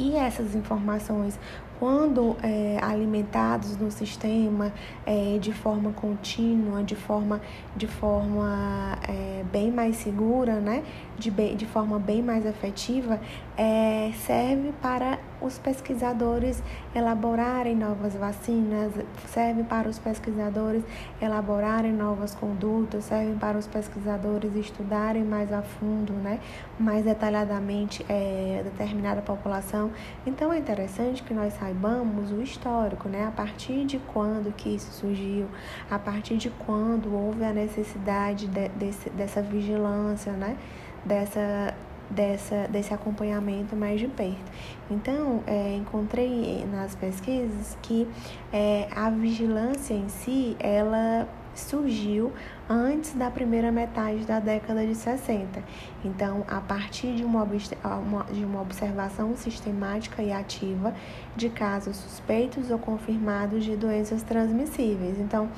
E 0.00 0.16
essas 0.16 0.54
informações, 0.54 1.38
quando 1.78 2.34
é, 2.42 2.78
alimentados 2.80 3.76
no 3.76 3.90
sistema 3.90 4.72
é, 5.04 5.36
de 5.38 5.52
forma 5.52 5.92
contínua, 5.92 6.82
de 6.82 6.96
forma, 6.96 7.38
de 7.76 7.86
forma 7.86 8.98
é, 9.06 9.44
bem 9.52 9.70
mais 9.70 9.96
segura, 9.96 10.58
né? 10.58 10.82
de, 11.18 11.30
de 11.54 11.66
forma 11.66 11.98
bem 11.98 12.22
mais 12.22 12.46
efetiva, 12.46 13.20
é, 13.62 14.10
serve 14.26 14.72
para 14.80 15.18
os 15.38 15.58
pesquisadores 15.58 16.62
elaborarem 16.94 17.76
novas 17.76 18.14
vacinas, 18.14 18.90
serve 19.26 19.64
para 19.64 19.86
os 19.86 19.98
pesquisadores 19.98 20.82
elaborarem 21.20 21.92
novas 21.92 22.34
condutas, 22.34 23.04
serve 23.04 23.34
para 23.38 23.58
os 23.58 23.66
pesquisadores 23.66 24.56
estudarem 24.56 25.22
mais 25.24 25.52
a 25.52 25.60
fundo, 25.60 26.14
né, 26.14 26.40
mais 26.78 27.04
detalhadamente 27.04 28.02
é, 28.08 28.62
determinada 28.64 29.20
população. 29.20 29.90
Então 30.26 30.50
é 30.50 30.58
interessante 30.58 31.22
que 31.22 31.34
nós 31.34 31.52
saibamos 31.52 32.32
o 32.32 32.40
histórico, 32.40 33.10
né, 33.10 33.26
a 33.26 33.30
partir 33.30 33.84
de 33.84 33.98
quando 33.98 34.50
que 34.56 34.70
isso 34.70 34.90
surgiu, 34.90 35.46
a 35.90 35.98
partir 35.98 36.38
de 36.38 36.48
quando 36.48 37.14
houve 37.14 37.44
a 37.44 37.52
necessidade 37.52 38.46
de, 38.46 38.68
desse, 38.70 39.10
dessa 39.10 39.42
vigilância, 39.42 40.32
né, 40.32 40.56
dessa, 41.04 41.74
dessa, 42.10 42.66
desse 42.68 42.92
acompanhamento 42.92 43.76
mais 43.76 44.00
de 44.00 44.08
perto. 44.08 44.50
Então, 44.90 45.42
é, 45.46 45.74
encontrei 45.76 46.66
nas 46.66 46.94
pesquisas 46.94 47.76
que 47.82 48.08
é, 48.52 48.88
a 48.94 49.08
vigilância 49.10 49.94
em 49.94 50.08
si, 50.08 50.56
ela 50.58 51.28
surgiu 51.54 52.32
antes 52.68 53.12
da 53.14 53.30
primeira 53.30 53.72
metade 53.72 54.24
da 54.24 54.38
década 54.38 54.86
de 54.86 54.94
60. 54.94 55.62
Então, 56.04 56.44
a 56.48 56.60
partir 56.60 57.14
de 57.14 57.24
uma, 57.24 57.46
de 58.32 58.44
uma 58.44 58.62
observação 58.62 59.36
sistemática 59.36 60.22
e 60.22 60.32
ativa 60.32 60.94
de 61.36 61.48
casos 61.48 61.96
suspeitos 61.96 62.70
ou 62.70 62.78
confirmados 62.78 63.64
de 63.64 63.76
doenças 63.76 64.22
transmissíveis. 64.22 65.18
Então, 65.18 65.48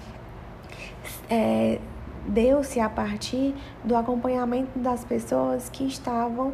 é, 1.28 1.78
deu-se 2.26 2.80
a 2.80 2.88
partir 2.88 3.54
do 3.84 3.96
acompanhamento 3.96 4.78
das 4.78 5.04
pessoas 5.04 5.68
que 5.68 5.84
estavam 5.84 6.52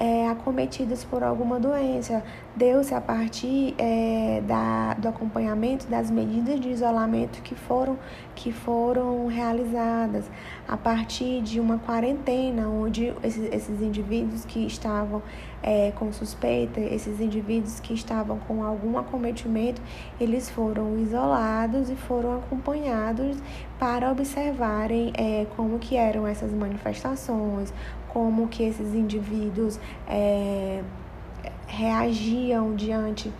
é, 0.00 0.28
acometidas 0.28 1.04
por 1.04 1.22
alguma 1.22 1.60
doença, 1.60 2.22
deu-se 2.56 2.92
a 2.94 3.00
partir 3.00 3.74
é, 3.78 4.42
da, 4.46 4.94
do 4.94 5.08
acompanhamento 5.08 5.86
das 5.86 6.10
medidas 6.10 6.60
de 6.60 6.68
isolamento 6.70 7.40
que 7.42 7.54
foram, 7.54 7.98
que 8.34 8.52
foram 8.52 9.26
realizadas, 9.28 10.28
a 10.66 10.76
partir 10.76 11.40
de 11.42 11.60
uma 11.60 11.78
quarentena, 11.78 12.68
onde 12.68 13.14
esses, 13.22 13.52
esses 13.52 13.80
indivíduos 13.80 14.44
que 14.44 14.66
estavam 14.66 15.22
é, 15.62 15.92
com 15.92 16.12
suspeita, 16.12 16.80
esses 16.80 17.20
indivíduos 17.20 17.80
que 17.80 17.92
estavam 17.92 18.38
com 18.38 18.62
algum 18.62 18.98
acometimento, 18.98 19.80
eles 20.20 20.48
foram 20.48 20.98
isolados 20.98 21.90
e 21.90 21.96
foram 21.96 22.38
acompanhados 22.38 23.36
para 23.78 24.10
observarem 24.10 25.12
é, 25.16 25.46
como 25.56 25.78
que 25.78 25.96
eram 25.96 26.26
essas 26.26 26.52
manifestações, 26.52 27.72
como 28.08 28.48
que 28.48 28.62
esses 28.62 28.94
indivíduos 28.94 29.78
é, 30.08 30.82
reagiam 31.66 32.74
diante 32.74 33.32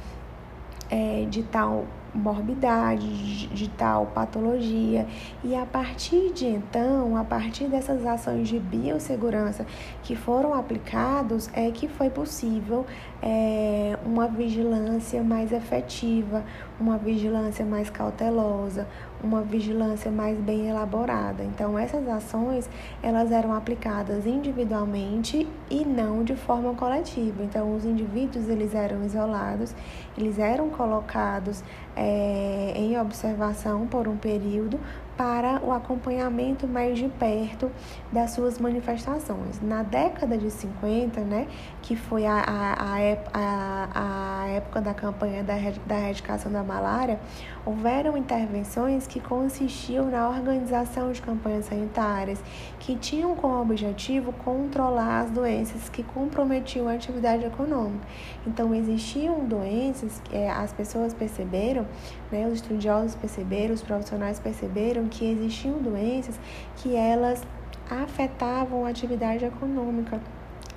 é, 0.90 1.26
de 1.28 1.42
tal 1.42 1.86
morbidade, 2.14 3.46
de, 3.48 3.68
tal 3.70 4.06
patologia. 4.06 5.06
E 5.44 5.54
a 5.54 5.66
partir 5.66 6.32
de 6.32 6.46
então, 6.46 7.16
a 7.16 7.24
partir 7.24 7.64
dessas 7.64 8.04
ações 8.06 8.48
de 8.48 8.58
biossegurança 8.58 9.66
que 10.02 10.16
foram 10.16 10.54
aplicados, 10.54 11.48
é 11.52 11.70
que 11.70 11.88
foi 11.88 12.10
possível 12.10 12.86
é, 13.22 13.98
uma 14.04 14.26
vigilância 14.26 15.22
mais 15.22 15.52
efetiva, 15.52 16.44
uma 16.80 16.96
vigilância 16.96 17.64
mais 17.64 17.90
cautelosa, 17.90 18.86
uma 19.22 19.42
vigilância 19.42 20.10
mais 20.10 20.38
bem 20.38 20.68
elaborada. 20.68 21.42
Então, 21.42 21.78
essas 21.78 22.06
ações, 22.08 22.68
elas 23.02 23.32
eram 23.32 23.52
aplicadas 23.52 24.26
individualmente 24.26 25.46
e 25.70 25.84
não 25.84 26.22
de 26.22 26.36
forma 26.36 26.74
coletiva. 26.74 27.42
Então, 27.42 27.74
os 27.74 27.84
indivíduos, 27.84 28.48
eles 28.48 28.74
eram 28.74 29.04
isolados, 29.04 29.74
eles 30.16 30.38
eram 30.38 30.70
colocados 30.70 31.62
é, 31.96 32.72
em 32.76 32.98
observação 32.98 33.86
por 33.86 34.06
um 34.06 34.16
período 34.16 34.78
para 35.18 35.60
o 35.64 35.72
acompanhamento 35.72 36.68
mais 36.68 36.96
de 36.96 37.08
perto 37.08 37.68
das 38.12 38.30
suas 38.30 38.60
manifestações. 38.60 39.60
Na 39.60 39.82
década 39.82 40.38
de 40.38 40.48
50, 40.48 41.20
né, 41.22 41.48
que 41.88 41.96
foi 41.96 42.26
a, 42.26 42.44
a, 42.46 42.98
a, 43.32 44.42
a 44.42 44.48
época 44.48 44.78
da 44.78 44.92
campanha 44.92 45.42
da, 45.42 45.54
da 45.86 45.98
erradicação 45.98 46.52
da 46.52 46.62
malária, 46.62 47.18
houveram 47.64 48.14
intervenções 48.14 49.06
que 49.06 49.18
consistiam 49.18 50.10
na 50.10 50.28
organização 50.28 51.10
de 51.10 51.22
campanhas 51.22 51.64
sanitárias, 51.64 52.44
que 52.78 52.94
tinham 52.94 53.34
como 53.34 53.62
objetivo 53.62 54.34
controlar 54.44 55.20
as 55.20 55.30
doenças 55.30 55.88
que 55.88 56.02
comprometiam 56.02 56.88
a 56.88 56.92
atividade 56.92 57.46
econômica. 57.46 58.06
Então, 58.46 58.74
existiam 58.74 59.46
doenças 59.46 60.20
é, 60.30 60.50
as 60.50 60.74
pessoas 60.74 61.14
perceberam, 61.14 61.86
né, 62.30 62.46
os 62.48 62.56
estudiosos 62.56 63.14
perceberam, 63.14 63.72
os 63.72 63.80
profissionais 63.80 64.38
perceberam 64.38 65.08
que 65.08 65.24
existiam 65.24 65.78
doenças 65.78 66.38
que 66.76 66.94
elas 66.94 67.42
afetavam 67.88 68.84
a 68.84 68.90
atividade 68.90 69.46
econômica 69.46 70.20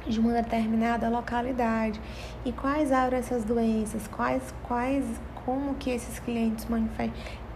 de 0.08 0.20
uma 0.20 0.34
determinada 0.34 1.10
localidade. 1.10 2.00
E 2.46 2.52
quais 2.52 2.92
eram 2.92 3.18
essas 3.18 3.44
doenças? 3.44 4.08
Quais, 4.08 4.54
quais, 4.64 5.06
como 5.46 5.76
que 5.76 5.90
esses 5.90 6.20
clientes 6.20 6.66
manifestam? 6.66 7.14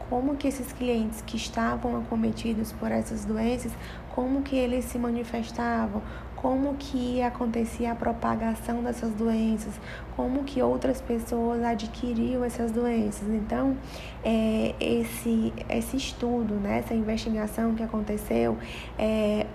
Como 0.10 0.36
que 0.36 0.48
esses 0.48 0.72
clientes 0.72 1.22
que 1.22 1.36
estavam 1.36 1.98
acometidos 1.98 2.72
por 2.72 2.92
essas 2.92 3.26
doenças, 3.26 3.72
como 4.14 4.44
que 4.44 4.56
eles 4.56 4.86
se 4.86 5.00
manifestavam? 5.00 6.02
como 6.46 6.76
que 6.76 7.24
acontecia 7.24 7.94
a 7.94 7.96
propagação 7.96 8.84
dessas 8.84 9.12
doenças, 9.16 9.74
como 10.16 10.44
que 10.44 10.62
outras 10.62 11.02
pessoas 11.02 11.64
adquiriam 11.64 12.44
essas 12.44 12.72
doenças. 12.72 13.28
Então, 13.30 13.76
é, 14.24 14.76
esse, 14.80 15.52
esse 15.68 15.98
estudo, 15.98 16.54
né, 16.54 16.78
essa 16.78 16.94
investigação 16.94 17.74
que 17.74 17.82
aconteceu, 17.82 18.60
é, 18.96 19.48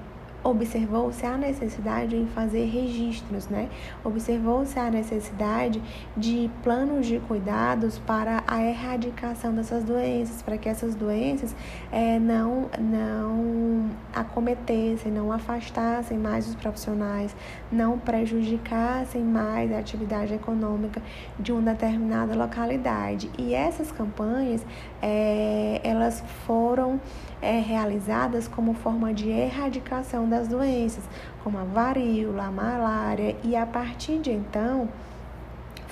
observou-se 0.42 1.24
a 1.24 1.36
necessidade 1.36 2.16
em 2.16 2.26
fazer 2.26 2.64
registros, 2.64 3.48
né? 3.48 3.68
Observou-se 4.04 4.78
a 4.78 4.90
necessidade 4.90 5.82
de 6.16 6.50
planos 6.62 7.06
de 7.06 7.18
cuidados 7.20 7.98
para 7.98 8.42
a 8.46 8.62
erradicação 8.62 9.54
dessas 9.54 9.84
doenças, 9.84 10.42
para 10.42 10.56
que 10.56 10.68
essas 10.68 10.94
doenças 10.94 11.54
é, 11.92 12.18
não, 12.18 12.70
não 12.78 13.90
acometessem, 14.14 15.12
não 15.12 15.30
afastassem 15.32 16.18
mais 16.18 16.48
os 16.48 16.54
profissionais, 16.54 17.34
não 17.70 17.98
prejudicassem 17.98 19.22
mais 19.22 19.72
a 19.72 19.78
atividade 19.78 20.34
econômica 20.34 21.02
de 21.38 21.52
uma 21.52 21.62
determinada 21.72 22.34
localidade. 22.34 23.30
E 23.38 23.54
essas 23.54 23.92
campanhas, 23.92 24.64
é, 25.02 25.80
elas 25.84 26.22
foram 26.46 27.00
é, 27.40 27.58
realizadas 27.58 28.46
como 28.46 28.74
forma 28.74 29.12
de 29.12 29.28
erradicação 29.28 30.28
das 30.28 30.48
doenças, 30.48 31.04
como 31.42 31.58
a 31.58 31.64
varíola, 31.64 32.44
a 32.44 32.50
malária, 32.50 33.36
e 33.42 33.56
a 33.56 33.66
partir 33.66 34.18
de 34.18 34.30
então 34.30 34.88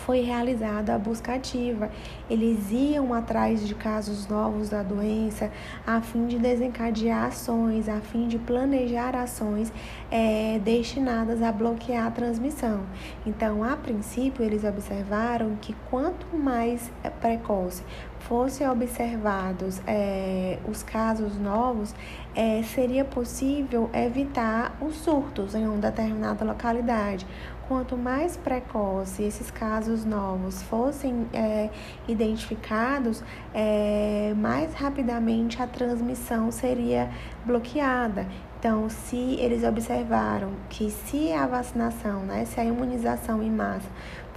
foi 0.08 0.22
realizada 0.22 0.94
a 0.94 0.98
busca 0.98 1.34
ativa. 1.34 1.90
Eles 2.30 2.70
iam 2.70 3.12
atrás 3.12 3.68
de 3.68 3.74
casos 3.74 4.26
novos 4.26 4.70
da 4.70 4.82
doença 4.82 5.50
a 5.86 6.00
fim 6.00 6.26
de 6.26 6.38
desencadear 6.38 7.26
ações, 7.26 7.90
a 7.90 8.00
fim 8.00 8.26
de 8.26 8.38
planejar 8.38 9.14
ações 9.14 9.70
é, 10.10 10.58
destinadas 10.64 11.42
a 11.42 11.52
bloquear 11.52 12.06
a 12.06 12.10
transmissão. 12.10 12.86
Então, 13.26 13.62
a 13.62 13.76
princípio, 13.76 14.42
eles 14.42 14.64
observaram 14.64 15.56
que 15.60 15.76
quanto 15.90 16.34
mais 16.34 16.90
precoce 17.20 17.82
fossem 18.20 18.68
observados 18.68 19.80
é, 19.86 20.58
os 20.68 20.82
casos 20.82 21.36
novos, 21.38 21.94
é, 22.34 22.62
seria 22.62 23.04
possível 23.04 23.90
evitar 23.92 24.76
os 24.80 24.96
surtos 24.96 25.54
em 25.54 25.66
uma 25.66 25.78
determinada 25.78 26.44
localidade. 26.44 27.26
Quanto 27.66 27.98
mais 27.98 28.34
precoce 28.36 29.22
esses 29.22 29.50
casos 29.50 30.04
novos 30.04 30.62
fossem 30.62 31.26
é, 31.34 31.68
identificados, 32.08 33.22
é, 33.52 34.32
mais 34.36 34.72
rapidamente 34.72 35.60
a 35.60 35.66
transmissão 35.66 36.50
seria 36.50 37.10
bloqueada. 37.44 38.26
Então, 38.58 38.88
se 38.88 39.36
eles 39.38 39.62
observaram 39.62 40.50
que 40.68 40.90
se 40.90 41.32
a 41.32 41.46
vacinação, 41.46 42.22
né, 42.22 42.44
se 42.44 42.58
a 42.58 42.64
imunização 42.64 43.40
em 43.40 43.50
massa 43.50 43.88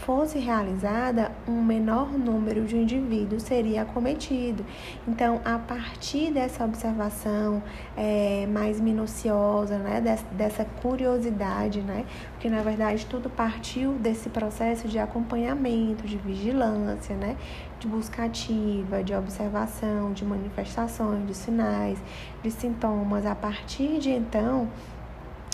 fosse 0.05 0.39
realizada, 0.39 1.31
um 1.47 1.61
menor 1.63 2.11
número 2.11 2.65
de 2.65 2.75
indivíduos 2.75 3.43
seria 3.43 3.83
acometido. 3.83 4.65
Então, 5.07 5.39
a 5.45 5.59
partir 5.59 6.31
dessa 6.31 6.65
observação 6.65 7.61
é, 7.95 8.47
mais 8.47 8.79
minuciosa, 8.79 9.77
né, 9.77 10.01
dessa, 10.01 10.25
dessa 10.31 10.65
curiosidade, 10.81 11.81
né, 11.81 12.05
porque 12.31 12.49
na 12.49 12.61
verdade 12.63 13.05
tudo 13.05 13.29
partiu 13.29 13.93
desse 13.93 14.29
processo 14.29 14.87
de 14.87 14.97
acompanhamento, 14.97 16.07
de 16.07 16.17
vigilância, 16.17 17.15
né, 17.15 17.37
de 17.79 17.87
busca 17.87 18.23
ativa, 18.23 19.03
de 19.03 19.13
observação, 19.13 20.13
de 20.13 20.25
manifestações, 20.25 21.25
de 21.27 21.35
sinais, 21.35 21.99
de 22.43 22.49
sintomas. 22.49 23.25
A 23.25 23.35
partir 23.35 23.99
de 23.99 24.09
então, 24.09 24.67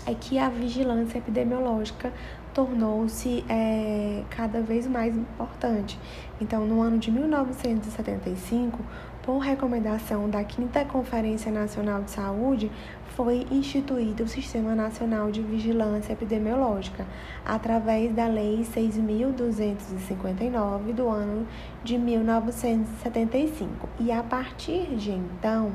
é 0.07 0.13
que 0.13 0.39
a 0.39 0.47
vigilância 0.47 1.17
epidemiológica 1.17 2.13
tornou-se 2.57 3.45
é, 3.47 4.23
cada 4.31 4.59
vez 4.61 4.87
mais 4.87 5.15
importante. 5.15 5.99
Então, 6.41 6.65
no 6.65 6.81
ano 6.81 6.97
de 6.97 7.11
1975, 7.11 8.79
por 9.21 9.37
recomendação 9.37 10.27
da 10.27 10.43
Quinta 10.43 10.83
Conferência 10.83 11.51
Nacional 11.51 12.01
de 12.01 12.09
Saúde, 12.09 12.71
foi 13.15 13.45
instituído 13.51 14.23
o 14.23 14.27
Sistema 14.27 14.73
Nacional 14.73 15.29
de 15.29 15.43
Vigilância 15.43 16.13
Epidemiológica, 16.13 17.05
através 17.45 18.11
da 18.15 18.25
Lei 18.25 18.63
6.259 18.63 20.95
do 20.95 21.09
ano 21.09 21.45
de 21.83 21.95
1975. 21.95 23.87
E 23.99 24.11
a 24.11 24.23
partir 24.23 24.95
de 24.95 25.11
então, 25.11 25.73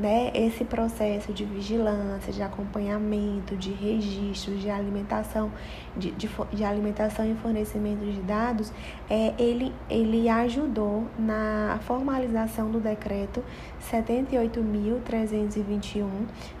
né, 0.00 0.32
esse 0.34 0.64
processo 0.64 1.30
de 1.30 1.44
vigilância, 1.44 2.32
de 2.32 2.42
acompanhamento, 2.42 3.54
de 3.54 3.70
registro, 3.70 4.56
de 4.56 4.70
alimentação, 4.70 5.52
de, 5.94 6.10
de, 6.12 6.30
de 6.52 6.64
alimentação 6.64 7.30
e 7.30 7.34
fornecimento 7.34 8.02
de 8.06 8.22
dados, 8.22 8.72
é, 9.10 9.34
ele, 9.38 9.74
ele 9.90 10.26
ajudou 10.30 11.06
na 11.18 11.78
formalização 11.82 12.70
do 12.70 12.80
decreto 12.80 13.44
78.321, 13.92 16.06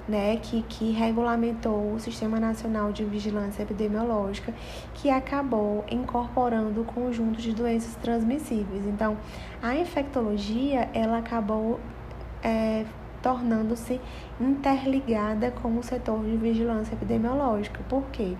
né, 0.06 0.36
que, 0.36 0.60
que 0.64 0.90
regulamentou 0.90 1.94
o 1.94 1.98
Sistema 1.98 2.38
Nacional 2.38 2.92
de 2.92 3.06
Vigilância 3.06 3.62
Epidemiológica, 3.62 4.52
que 4.92 5.08
acabou 5.08 5.82
incorporando 5.90 6.82
o 6.82 6.84
conjunto 6.84 7.40
de 7.40 7.54
doenças 7.54 7.96
transmissíveis. 7.96 8.84
Então, 8.84 9.16
a 9.62 9.74
infectologia, 9.74 10.90
ela 10.92 11.16
acabou 11.16 11.80
é, 12.42 12.84
tornando-se 13.22 14.00
interligada 14.40 15.50
com 15.50 15.78
o 15.78 15.82
setor 15.82 16.24
de 16.24 16.36
vigilância 16.36 16.94
epidemiológica. 16.94 17.80
Por 17.88 18.04
quê? 18.12 18.34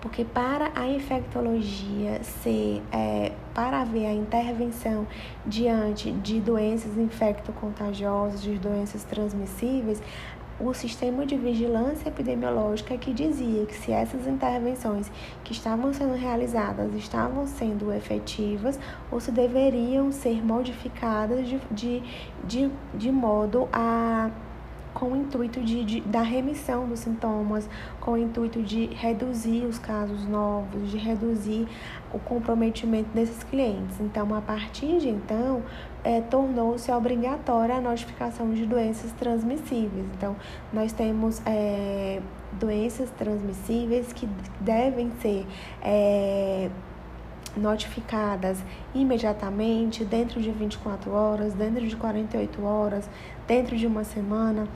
Porque 0.00 0.24
para 0.24 0.72
a 0.74 0.84
infectologia 0.88 2.22
ser, 2.24 2.82
é, 2.90 3.32
para 3.54 3.82
haver 3.82 4.06
a 4.06 4.12
intervenção 4.12 5.06
diante 5.46 6.10
de 6.10 6.40
doenças 6.40 6.98
infectocontagiosas, 6.98 8.42
de 8.42 8.58
doenças 8.58 9.04
transmissíveis, 9.04 10.02
o 10.60 10.72
sistema 10.72 11.26
de 11.26 11.36
vigilância 11.36 12.08
epidemiológica 12.08 12.96
que 12.96 13.12
dizia 13.12 13.66
que 13.66 13.74
se 13.74 13.92
essas 13.92 14.26
intervenções 14.26 15.10
que 15.44 15.52
estavam 15.52 15.92
sendo 15.92 16.14
realizadas 16.14 16.94
estavam 16.94 17.46
sendo 17.46 17.92
efetivas 17.92 18.78
ou 19.10 19.20
se 19.20 19.30
deveriam 19.30 20.12
ser 20.12 20.44
modificadas 20.44 21.48
de, 21.48 21.60
de, 21.70 22.02
de, 22.44 22.70
de 22.94 23.10
modo 23.10 23.68
a 23.72 24.30
com 24.92 25.12
o 25.12 25.16
intuito 25.16 25.60
de, 25.60 25.84
de, 25.84 26.00
da 26.02 26.22
remissão 26.22 26.86
dos 26.86 27.00
sintomas, 27.00 27.68
com 28.00 28.12
o 28.12 28.18
intuito 28.18 28.62
de 28.62 28.86
reduzir 28.86 29.64
os 29.64 29.78
casos 29.78 30.26
novos, 30.26 30.90
de 30.90 30.98
reduzir 30.98 31.66
o 32.12 32.18
comprometimento 32.18 33.10
desses 33.10 33.42
clientes. 33.44 34.00
Então, 34.00 34.34
a 34.34 34.40
partir 34.40 34.98
de 34.98 35.08
então, 35.08 35.62
é, 36.04 36.20
tornou-se 36.20 36.90
obrigatória 36.92 37.76
a 37.76 37.80
notificação 37.80 38.52
de 38.52 38.66
doenças 38.66 39.12
transmissíveis. 39.12 40.06
Então, 40.16 40.36
nós 40.72 40.92
temos 40.92 41.40
é, 41.46 42.20
doenças 42.52 43.10
transmissíveis 43.10 44.12
que 44.12 44.28
devem 44.60 45.10
ser 45.20 45.46
é, 45.82 46.70
notificadas 47.56 48.58
imediatamente, 48.94 50.04
dentro 50.04 50.40
de 50.40 50.50
24 50.50 51.12
horas, 51.12 51.54
dentro 51.54 51.86
de 51.86 51.96
48 51.96 52.64
horas, 52.64 53.08
dentro 53.52 53.76
de 53.76 53.86
uma 53.86 54.02
semana. 54.02 54.66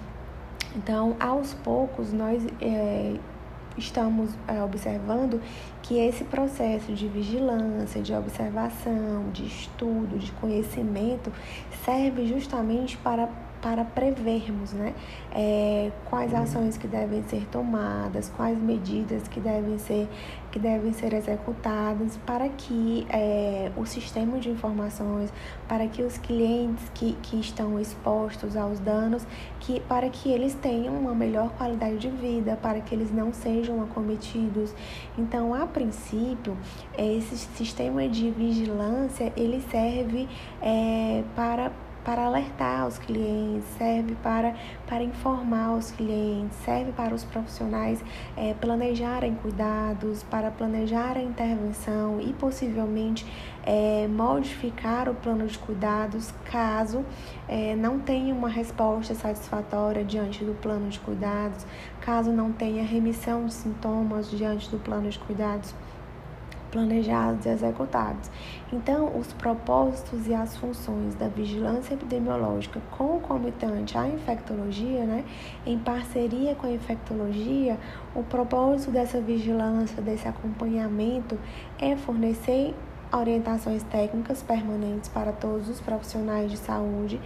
Então, 0.76 1.16
aos 1.18 1.54
poucos, 1.54 2.12
nós 2.12 2.46
é, 2.60 3.14
estamos 3.78 4.36
é, 4.46 4.62
observando 4.62 5.40
que 5.82 5.98
esse 5.98 6.24
processo 6.24 6.92
de 6.92 7.08
vigilância, 7.08 8.02
de 8.02 8.12
observação, 8.12 9.30
de 9.32 9.46
estudo, 9.46 10.18
de 10.18 10.30
conhecimento 10.32 11.32
serve 11.86 12.26
justamente 12.26 12.98
para 12.98 13.30
para 13.66 13.84
prevermos 13.84 14.72
né, 14.72 14.94
é, 15.34 15.90
quais 16.08 16.32
ações 16.32 16.76
que 16.76 16.86
devem 16.86 17.24
ser 17.24 17.44
tomadas, 17.48 18.32
quais 18.36 18.56
medidas 18.62 19.26
que 19.26 19.40
devem 19.40 19.76
ser, 19.76 20.08
que 20.52 20.58
devem 20.60 20.92
ser 20.92 21.12
executadas 21.12 22.16
para 22.24 22.48
que 22.48 23.04
é, 23.10 23.72
o 23.76 23.84
sistema 23.84 24.38
de 24.38 24.50
informações, 24.50 25.32
para 25.66 25.88
que 25.88 26.00
os 26.00 26.16
clientes 26.16 26.88
que, 26.94 27.14
que 27.14 27.40
estão 27.40 27.80
expostos 27.80 28.56
aos 28.56 28.78
danos, 28.78 29.26
que, 29.58 29.80
para 29.80 30.08
que 30.10 30.30
eles 30.30 30.54
tenham 30.54 30.94
uma 30.94 31.12
melhor 31.12 31.50
qualidade 31.58 31.98
de 31.98 32.08
vida, 32.08 32.56
para 32.62 32.80
que 32.80 32.94
eles 32.94 33.12
não 33.12 33.32
sejam 33.32 33.82
acometidos. 33.82 34.72
Então, 35.18 35.52
a 35.52 35.66
princípio, 35.66 36.56
esse 36.96 37.36
sistema 37.36 38.08
de 38.08 38.30
vigilância 38.30 39.32
ele 39.36 39.60
serve 39.72 40.28
é, 40.62 41.24
para 41.34 41.72
para 42.06 42.24
alertar 42.24 42.86
os 42.86 42.98
clientes, 42.98 43.66
serve 43.76 44.14
para, 44.22 44.54
para 44.86 45.02
informar 45.02 45.72
os 45.72 45.90
clientes, 45.90 46.56
serve 46.64 46.92
para 46.92 47.12
os 47.12 47.24
profissionais 47.24 48.00
é, 48.36 48.54
planejarem 48.54 49.34
cuidados, 49.34 50.22
para 50.22 50.52
planejar 50.52 51.16
a 51.16 51.20
intervenção 51.20 52.20
e 52.20 52.32
possivelmente 52.32 53.26
é, 53.64 54.06
modificar 54.06 55.08
o 55.08 55.14
plano 55.16 55.48
de 55.48 55.58
cuidados 55.58 56.32
caso 56.44 57.04
é, 57.48 57.74
não 57.74 57.98
tenha 57.98 58.32
uma 58.32 58.48
resposta 58.48 59.12
satisfatória 59.12 60.04
diante 60.04 60.44
do 60.44 60.54
plano 60.54 60.88
de 60.88 61.00
cuidados, 61.00 61.66
caso 62.00 62.30
não 62.30 62.52
tenha 62.52 62.84
remissão 62.84 63.46
de 63.46 63.52
sintomas 63.52 64.30
diante 64.30 64.70
do 64.70 64.78
plano 64.78 65.10
de 65.10 65.18
cuidados 65.18 65.74
planejados 66.70 67.46
e 67.46 67.48
executados. 67.48 68.30
Então, 68.72 69.16
os 69.16 69.32
propósitos 69.32 70.26
e 70.26 70.34
as 70.34 70.56
funções 70.56 71.14
da 71.14 71.28
vigilância 71.28 71.94
epidemiológica 71.94 72.80
concomitante 72.90 73.96
à 73.96 74.08
infectologia, 74.08 75.04
né, 75.04 75.24
em 75.64 75.78
parceria 75.78 76.54
com 76.56 76.66
a 76.66 76.72
infectologia, 76.72 77.78
o 78.14 78.24
propósito 78.24 78.90
dessa 78.90 79.20
vigilância, 79.20 80.02
desse 80.02 80.26
acompanhamento 80.26 81.38
é 81.78 81.94
fornecer 81.96 82.74
orientações 83.12 83.84
técnicas 83.84 84.42
permanentes 84.42 85.08
para 85.08 85.30
todos 85.30 85.68
os 85.68 85.80
profissionais 85.80 86.50
de 86.50 86.56
saúde, 86.56 87.20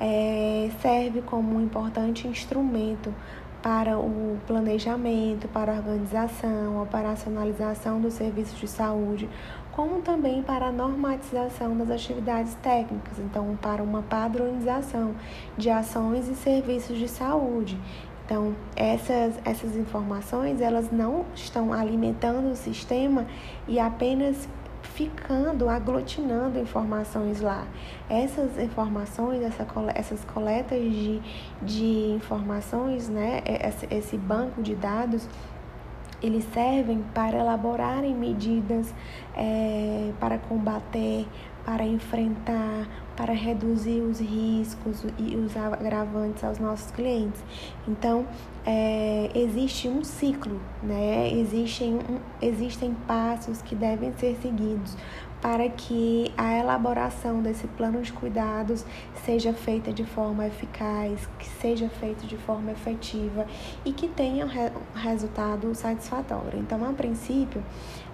é, 0.00 0.70
serve 0.80 1.22
como 1.22 1.56
um 1.56 1.60
importante 1.60 2.28
instrumento 2.28 3.12
para 3.64 3.98
o 3.98 4.38
planejamento, 4.46 5.48
para 5.48 5.72
a 5.72 5.76
organização, 5.76 6.82
operacionalização 6.82 7.98
dos 7.98 8.12
serviços 8.12 8.60
de 8.60 8.68
saúde, 8.68 9.28
como 9.74 10.00
também 10.02 10.40
para 10.40 10.66
a 10.66 10.72
normatização 10.72 11.76
das 11.76 11.90
atividades 11.90 12.54
técnicas, 12.62 13.18
então 13.18 13.58
para 13.60 13.82
uma 13.82 14.02
padronização 14.02 15.14
de 15.58 15.68
ações 15.68 16.28
e 16.28 16.34
serviços 16.36 16.96
de 16.96 17.08
saúde. 17.08 17.76
Então, 18.24 18.54
essas, 18.76 19.34
essas 19.44 19.76
informações, 19.76 20.60
elas 20.60 20.90
não 20.90 21.26
estão 21.34 21.72
alimentando 21.72 22.52
o 22.52 22.56
sistema 22.56 23.26
e 23.66 23.78
apenas 23.80 24.48
ficando, 24.94 25.68
aglutinando 25.68 26.58
informações 26.58 27.40
lá. 27.40 27.66
Essas 28.08 28.56
informações, 28.58 29.42
essa, 29.42 29.66
essas 29.94 30.24
coletas 30.24 30.80
de, 30.80 31.20
de 31.60 32.12
informações, 32.14 33.08
né, 33.08 33.42
esse, 33.44 33.88
esse 33.92 34.16
banco 34.16 34.62
de 34.62 34.74
dados, 34.74 35.28
eles 36.24 36.44
servem 36.54 37.04
para 37.12 37.38
elaborarem 37.38 38.14
medidas 38.14 38.94
é, 39.36 40.10
para 40.18 40.38
combater, 40.38 41.26
para 41.66 41.84
enfrentar, 41.84 42.88
para 43.14 43.34
reduzir 43.34 44.00
os 44.00 44.20
riscos 44.20 45.04
e 45.18 45.36
os 45.36 45.54
agravantes 45.54 46.42
aos 46.42 46.58
nossos 46.58 46.90
clientes. 46.90 47.44
Então, 47.86 48.26
é, 48.64 49.30
existe 49.34 49.86
um 49.86 50.02
ciclo, 50.02 50.58
né? 50.82 51.30
existem, 51.30 51.98
existem 52.40 52.94
passos 53.06 53.60
que 53.60 53.74
devem 53.74 54.12
ser 54.14 54.36
seguidos 54.40 54.96
para 55.44 55.68
que 55.68 56.32
a 56.38 56.56
elaboração 56.56 57.42
desse 57.42 57.66
plano 57.66 58.00
de 58.00 58.10
cuidados 58.14 58.82
seja 59.26 59.52
feita 59.52 59.92
de 59.92 60.02
forma 60.02 60.46
eficaz, 60.46 61.28
que 61.38 61.44
seja 61.44 61.86
feita 61.86 62.26
de 62.26 62.38
forma 62.38 62.72
efetiva 62.72 63.46
e 63.84 63.92
que 63.92 64.08
tenha 64.08 64.46
um 64.46 64.98
resultado 64.98 65.74
satisfatório. 65.74 66.58
Então, 66.58 66.82
a 66.88 66.94
princípio, 66.94 67.62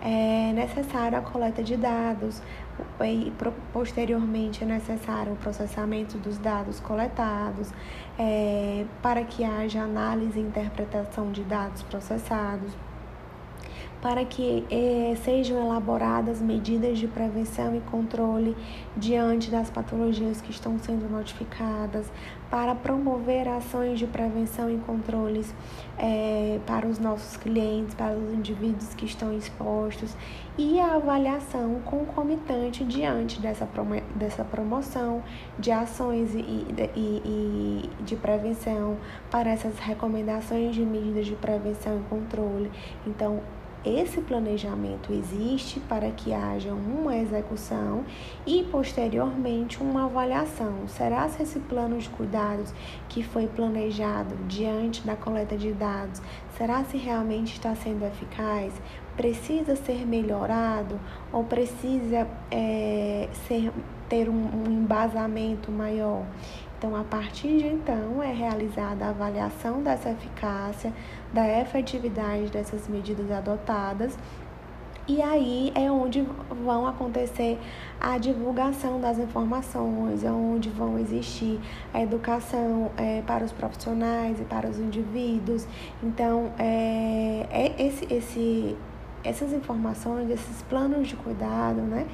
é 0.02 0.52
necessário 0.52 1.16
a 1.18 1.20
coleta 1.20 1.62
de 1.62 1.76
dados 1.76 2.42
e 3.00 3.32
posteriormente 3.72 4.64
é 4.64 4.66
necessário 4.66 5.34
o 5.34 5.36
processamento 5.36 6.18
dos 6.18 6.36
dados 6.36 6.80
coletados 6.80 7.72
é, 8.18 8.84
para 9.00 9.22
que 9.22 9.44
haja 9.44 9.82
análise 9.82 10.36
e 10.36 10.42
interpretação 10.42 11.30
de 11.30 11.44
dados 11.44 11.84
processados 11.84 12.72
para 14.00 14.24
que 14.24 14.64
eh, 14.70 15.14
sejam 15.24 15.58
elaboradas 15.64 16.40
medidas 16.40 16.98
de 16.98 17.06
prevenção 17.06 17.76
e 17.76 17.80
controle 17.80 18.56
diante 18.96 19.50
das 19.50 19.68
patologias 19.68 20.40
que 20.40 20.50
estão 20.50 20.78
sendo 20.78 21.10
notificadas, 21.10 22.10
para 22.50 22.74
promover 22.74 23.46
ações 23.46 23.98
de 23.98 24.08
prevenção 24.08 24.68
e 24.68 24.76
controles 24.78 25.54
eh, 25.96 26.58
para 26.66 26.86
os 26.86 26.98
nossos 26.98 27.36
clientes, 27.36 27.94
para 27.94 28.14
os 28.14 28.32
indivíduos 28.32 28.92
que 28.94 29.04
estão 29.04 29.32
expostos 29.32 30.16
e 30.58 30.80
a 30.80 30.96
avaliação 30.96 31.80
concomitante 31.84 32.84
diante 32.84 33.40
dessa, 33.40 33.68
dessa 34.16 34.44
promoção 34.44 35.22
de 35.58 35.70
ações 35.70 36.34
e, 36.34 36.40
e, 36.40 37.22
e 37.24 37.90
de 38.02 38.16
prevenção 38.16 38.96
para 39.30 39.50
essas 39.50 39.78
recomendações 39.78 40.74
de 40.74 40.84
medidas 40.84 41.26
de 41.26 41.36
prevenção 41.36 42.00
e 42.00 42.02
controle. 42.10 42.70
Então, 43.06 43.40
esse 43.84 44.20
planejamento 44.20 45.12
existe 45.12 45.80
para 45.80 46.10
que 46.10 46.32
haja 46.34 46.72
uma 46.72 47.16
execução 47.16 48.04
e 48.46 48.62
posteriormente 48.64 49.82
uma 49.82 50.04
avaliação. 50.04 50.86
Será 50.86 51.28
se 51.28 51.42
esse 51.42 51.58
plano 51.60 51.98
de 51.98 52.08
cuidados 52.10 52.74
que 53.08 53.22
foi 53.22 53.46
planejado 53.46 54.34
diante 54.46 55.06
da 55.06 55.16
coleta 55.16 55.56
de 55.56 55.72
dados, 55.72 56.20
será 56.56 56.84
se 56.84 56.98
realmente 56.98 57.54
está 57.54 57.74
sendo 57.74 58.04
eficaz? 58.04 58.74
Precisa 59.16 59.74
ser 59.76 60.06
melhorado 60.06 61.00
ou 61.32 61.44
precisa 61.44 62.26
é, 62.50 63.28
ser, 63.46 63.72
ter 64.08 64.28
um, 64.28 64.66
um 64.66 64.70
embasamento 64.70 65.70
maior? 65.72 66.24
Então, 66.80 66.96
a 66.96 67.04
partir 67.04 67.58
de 67.58 67.66
então, 67.66 68.22
é 68.22 68.32
realizada 68.32 69.04
a 69.04 69.10
avaliação 69.10 69.82
dessa 69.82 70.08
eficácia, 70.08 70.90
da 71.30 71.46
efetividade 71.60 72.46
dessas 72.46 72.88
medidas 72.88 73.30
adotadas 73.30 74.16
e 75.06 75.20
aí 75.20 75.72
é 75.74 75.90
onde 75.90 76.24
vão 76.64 76.86
acontecer 76.86 77.58
a 78.00 78.16
divulgação 78.16 78.98
das 78.98 79.18
informações, 79.18 80.24
é 80.24 80.30
onde 80.30 80.70
vão 80.70 80.98
existir 80.98 81.60
a 81.92 82.00
educação 82.00 82.90
é, 82.96 83.20
para 83.26 83.44
os 83.44 83.52
profissionais 83.52 84.40
e 84.40 84.44
para 84.44 84.66
os 84.66 84.78
indivíduos. 84.78 85.66
Então, 86.02 86.52
é, 86.58 87.46
é 87.50 87.74
esse, 87.78 88.06
esse, 88.10 88.76
essas 89.22 89.52
informações, 89.52 90.30
esses 90.30 90.62
planos 90.62 91.08
de 91.08 91.16
cuidado, 91.16 91.82
né? 91.82 92.06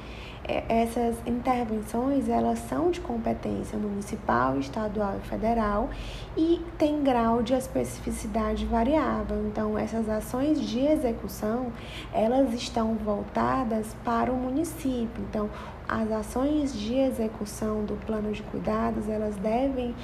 É, 0.47 0.63
essas 0.69 1.17
intervenções 1.25 2.29
elas 2.29 2.59
são 2.59 2.89
de 2.89 3.01
competência 3.01 3.77
municipal, 3.77 4.57
estadual 4.57 5.17
e 5.21 5.27
federal 5.27 5.89
e 6.37 6.61
tem 6.77 7.03
grau 7.03 7.43
de 7.43 7.53
especificidade 7.53 8.65
variável. 8.65 9.45
Então, 9.45 9.77
essas 9.77 10.07
ações 10.07 10.61
de 10.61 10.79
execução 10.79 11.71
elas 12.13 12.53
estão 12.53 12.95
voltadas 12.95 13.93
para 14.05 14.31
o 14.31 14.37
município. 14.37 15.21
Então, 15.29 15.49
as 15.87 16.11
ações 16.11 16.77
de 16.77 16.95
execução 16.95 17.85
do 17.85 17.95
plano 18.05 18.31
de 18.31 18.43
cuidados 18.43 19.07
elas 19.07 19.35
devem 19.37 19.95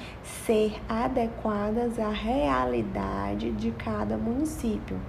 ser 0.45 0.79
adequadas 0.87 1.99
à 1.99 2.09
realidade 2.09 3.51
de 3.51 3.71
cada 3.71 4.17
município. 4.17 4.99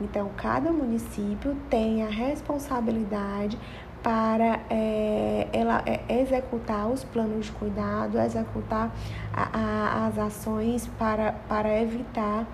Então, 0.00 0.30
cada 0.36 0.72
município 0.72 1.56
tem 1.70 2.02
a 2.02 2.08
responsabilidade 2.08 3.58
para 4.04 4.60
é, 4.68 5.48
ela 5.50 5.82
é, 5.86 6.20
executar 6.20 6.86
os 6.86 7.02
planos 7.02 7.46
de 7.46 7.52
cuidado, 7.52 8.20
executar 8.20 8.94
a, 9.32 9.48
a, 9.58 10.06
as 10.06 10.18
ações 10.18 10.86
para, 10.98 11.32
para 11.48 11.80
evitar 11.80 12.46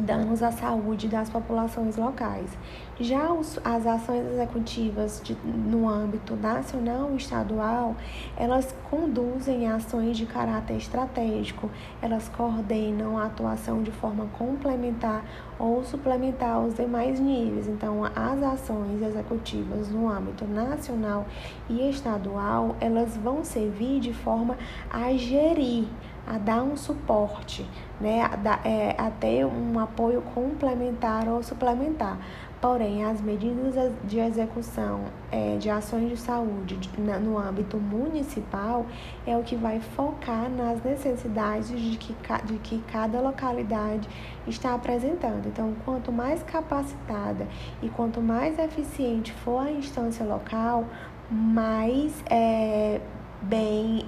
danos 0.00 0.42
à 0.42 0.50
saúde 0.50 1.08
das 1.08 1.28
populações 1.28 1.96
locais. 1.96 2.50
Já 2.98 3.32
os, 3.32 3.58
as 3.64 3.86
ações 3.86 4.26
executivas 4.32 5.22
de, 5.24 5.34
no 5.44 5.88
âmbito 5.88 6.36
nacional 6.36 7.10
e 7.12 7.16
estadual, 7.16 7.96
elas 8.36 8.74
conduzem 8.90 9.66
ações 9.66 10.18
de 10.18 10.26
caráter 10.26 10.76
estratégico, 10.76 11.70
elas 12.02 12.28
coordenam 12.28 13.16
a 13.16 13.24
atuação 13.24 13.82
de 13.82 13.90
forma 13.90 14.26
complementar 14.38 15.24
ou 15.58 15.82
suplementar 15.84 16.56
aos 16.56 16.74
demais 16.74 17.18
níveis. 17.18 17.68
Então, 17.68 18.04
as 18.04 18.42
ações 18.42 19.02
executivas 19.02 19.90
no 19.90 20.08
âmbito 20.08 20.44
nacional 20.44 21.26
e 21.68 21.88
estadual, 21.88 22.76
elas 22.80 23.16
vão 23.16 23.44
servir 23.44 24.00
de 24.00 24.12
forma 24.12 24.56
a 24.90 25.12
gerir 25.12 25.86
a 26.30 26.38
dar 26.38 26.62
um 26.62 26.76
suporte, 26.76 27.68
né, 28.00 28.22
a, 28.22 28.36
dar, 28.36 28.60
é, 28.64 28.94
a 28.96 29.10
ter 29.10 29.44
um 29.44 29.80
apoio 29.80 30.22
complementar 30.22 31.26
ou 31.26 31.42
suplementar. 31.42 32.18
Porém, 32.60 33.04
as 33.04 33.20
medidas 33.20 33.92
de 34.04 34.20
execução 34.20 35.00
é, 35.32 35.56
de 35.56 35.68
ações 35.68 36.08
de 36.10 36.16
saúde 36.16 36.78
no 36.98 37.36
âmbito 37.36 37.78
municipal 37.78 38.86
é 39.26 39.36
o 39.36 39.42
que 39.42 39.56
vai 39.56 39.80
focar 39.80 40.48
nas 40.48 40.80
necessidades 40.84 41.68
de 41.68 41.96
que, 41.96 42.14
de 42.44 42.58
que 42.58 42.78
cada 42.92 43.18
localidade 43.20 44.08
está 44.46 44.74
apresentando. 44.74 45.46
Então, 45.46 45.74
quanto 45.84 46.12
mais 46.12 46.42
capacitada 46.44 47.48
e 47.82 47.88
quanto 47.88 48.20
mais 48.20 48.56
eficiente 48.58 49.32
for 49.32 49.66
a 49.66 49.72
instância 49.72 50.24
local, 50.24 50.84
mais 51.30 52.22
é, 52.30 53.00
bem 53.42 54.06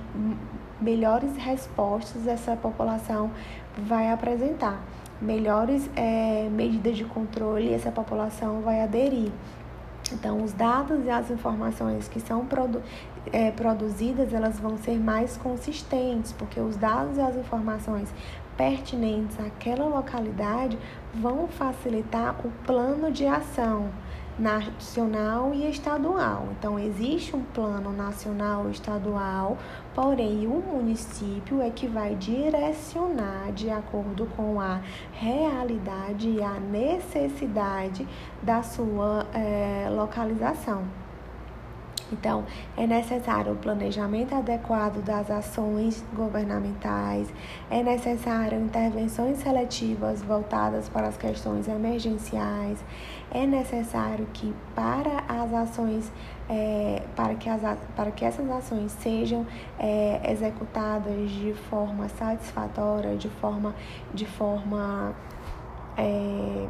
melhores 0.82 1.36
respostas 1.36 2.26
essa 2.26 2.56
população 2.56 3.30
vai 3.76 4.10
apresentar, 4.10 4.82
melhores 5.20 5.88
é, 5.96 6.48
medidas 6.50 6.96
de 6.96 7.04
controle 7.04 7.72
essa 7.72 7.90
população 7.90 8.60
vai 8.60 8.82
aderir. 8.82 9.30
Então, 10.12 10.42
os 10.42 10.52
dados 10.52 11.04
e 11.06 11.10
as 11.10 11.30
informações 11.30 12.08
que 12.08 12.20
são 12.20 12.44
produ 12.44 12.82
é, 13.32 13.50
produzidas, 13.52 14.32
elas 14.34 14.58
vão 14.58 14.76
ser 14.76 14.98
mais 14.98 15.36
consistentes, 15.36 16.32
porque 16.32 16.60
os 16.60 16.76
dados 16.76 17.16
e 17.16 17.20
as 17.20 17.36
informações 17.36 18.12
pertinentes 18.56 19.38
àquela 19.40 19.86
localidade 19.86 20.76
vão 21.14 21.46
facilitar 21.48 22.34
o 22.44 22.50
plano 22.66 23.10
de 23.10 23.26
ação 23.26 23.88
nacional 24.38 25.52
e 25.54 25.68
estadual. 25.68 26.48
Então, 26.58 26.78
existe 26.78 27.36
um 27.36 27.42
plano 27.42 27.92
nacional 27.92 28.68
estadual, 28.70 29.58
porém, 29.94 30.46
o 30.46 30.60
município 30.60 31.60
é 31.60 31.70
que 31.70 31.86
vai 31.86 32.14
direcionar 32.14 33.52
de 33.52 33.70
acordo 33.70 34.26
com 34.36 34.60
a 34.60 34.80
realidade 35.12 36.30
e 36.30 36.42
a 36.42 36.58
necessidade 36.58 38.06
da 38.42 38.62
sua 38.62 39.26
é, 39.34 39.88
localização. 39.90 40.82
Então, 42.12 42.44
é 42.76 42.86
necessário 42.86 43.52
o 43.52 43.56
planejamento 43.56 44.34
adequado 44.34 45.02
das 45.02 45.30
ações 45.30 46.04
governamentais, 46.12 47.32
é 47.70 47.82
necessário 47.82 48.60
intervenções 48.60 49.38
seletivas 49.38 50.20
voltadas 50.20 50.90
para 50.90 51.08
as 51.08 51.16
questões 51.16 51.66
emergenciais, 51.66 52.84
é 53.32 53.46
necessário 53.46 54.26
que 54.32 54.54
para 54.74 55.24
as 55.28 55.52
ações, 55.54 56.12
é, 56.48 57.02
para, 57.16 57.34
que 57.34 57.48
as, 57.48 57.60
para 57.96 58.10
que 58.10 58.24
essas 58.24 58.48
ações 58.50 58.92
sejam 58.92 59.46
é, 59.78 60.20
executadas 60.30 61.30
de 61.30 61.54
forma 61.70 62.08
satisfatória, 62.10 63.16
de 63.16 63.28
forma, 63.28 63.74
de 64.12 64.26
forma 64.26 65.14
é, 65.96 66.66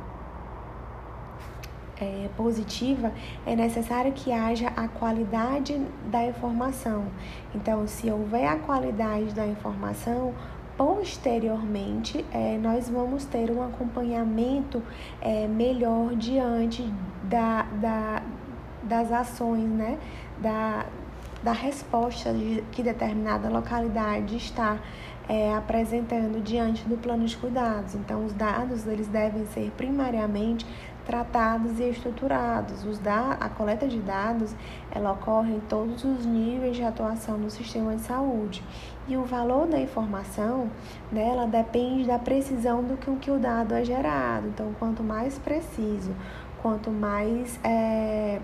é, 2.03 2.29
positiva, 2.37 3.13
é 3.47 3.55
necessário 3.55 4.13
que 4.13 4.33
haja 4.33 4.69
a 4.69 4.89
qualidade 4.89 5.81
da 6.11 6.25
informação. 6.25 7.07
Então, 7.55 7.87
se 7.87 8.11
houver 8.11 8.47
a 8.47 8.57
qualidade 8.57 9.35
da 9.35 9.47
informação, 9.47 10.35
posteriormente 10.77 12.25
é, 12.33 12.59
nós 12.59 12.89
vamos 12.89 13.25
ter 13.25 13.51
um 13.51 13.63
acompanhamento 13.63 14.83
é, 15.21 15.47
melhor 15.47 16.15
diante 16.17 16.83
da, 17.25 17.63
da, 17.81 18.23
das 18.83 19.13
ações, 19.13 19.69
né? 19.69 19.99
da, 20.39 20.87
da 21.43 21.53
resposta 21.53 22.33
de, 22.33 22.65
que 22.73 22.83
determinada 22.83 23.49
localidade 23.49 24.37
está 24.37 24.79
é, 25.29 25.55
apresentando 25.55 26.43
diante 26.43 26.85
do 26.85 26.97
plano 26.97 27.25
de 27.25 27.37
cuidados. 27.37 27.95
Então, 27.95 28.25
os 28.25 28.33
dados 28.33 28.87
eles 28.87 29.09
devem 29.09 29.47
ser 29.47 29.71
primariamente 29.77 30.67
tratados 31.05 31.79
e 31.81 31.89
estruturados. 31.89 32.85
Os 32.85 32.99
da 32.99 33.33
a 33.33 33.49
coleta 33.49 33.87
de 33.87 33.99
dados 33.99 34.55
ela 34.91 35.13
ocorre 35.13 35.55
em 35.55 35.61
todos 35.61 36.05
os 36.05 36.25
níveis 36.25 36.77
de 36.77 36.83
atuação 36.83 37.39
no 37.39 37.51
sistema 37.51 37.95
de 37.95 38.03
saúde. 38.03 38.63
E 39.09 39.17
o 39.17 39.25
valor 39.25 39.67
da 39.67 39.81
informação 39.81 40.71
dela 41.11 41.47
depende 41.47 42.07
da 42.07 42.19
precisão 42.19 42.83
do 42.83 42.97
que, 42.97 43.11
que 43.17 43.31
o 43.31 43.39
dado 43.39 43.75
é 43.75 43.85
gerado. 43.85 44.47
Então, 44.49 44.73
quanto 44.79 45.03
mais 45.03 45.39
preciso, 45.39 46.15
quanto 46.63 46.91
mais 46.91 47.59
é, 47.65 48.41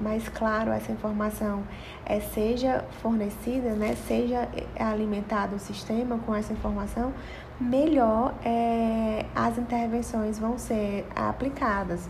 mais 0.00 0.28
claro 0.28 0.72
essa 0.72 0.90
informação 0.90 1.62
é, 2.04 2.20
seja 2.20 2.84
fornecida, 3.00 3.70
né, 3.70 3.94
seja 4.06 4.48
alimentado 4.78 5.56
o 5.56 5.58
sistema 5.58 6.18
com 6.26 6.34
essa 6.34 6.52
informação, 6.52 7.12
melhor 7.60 8.34
é, 8.44 9.24
as 9.34 9.56
intervenções 9.58 10.38
vão 10.38 10.58
ser 10.58 11.06
aplicadas. 11.14 12.08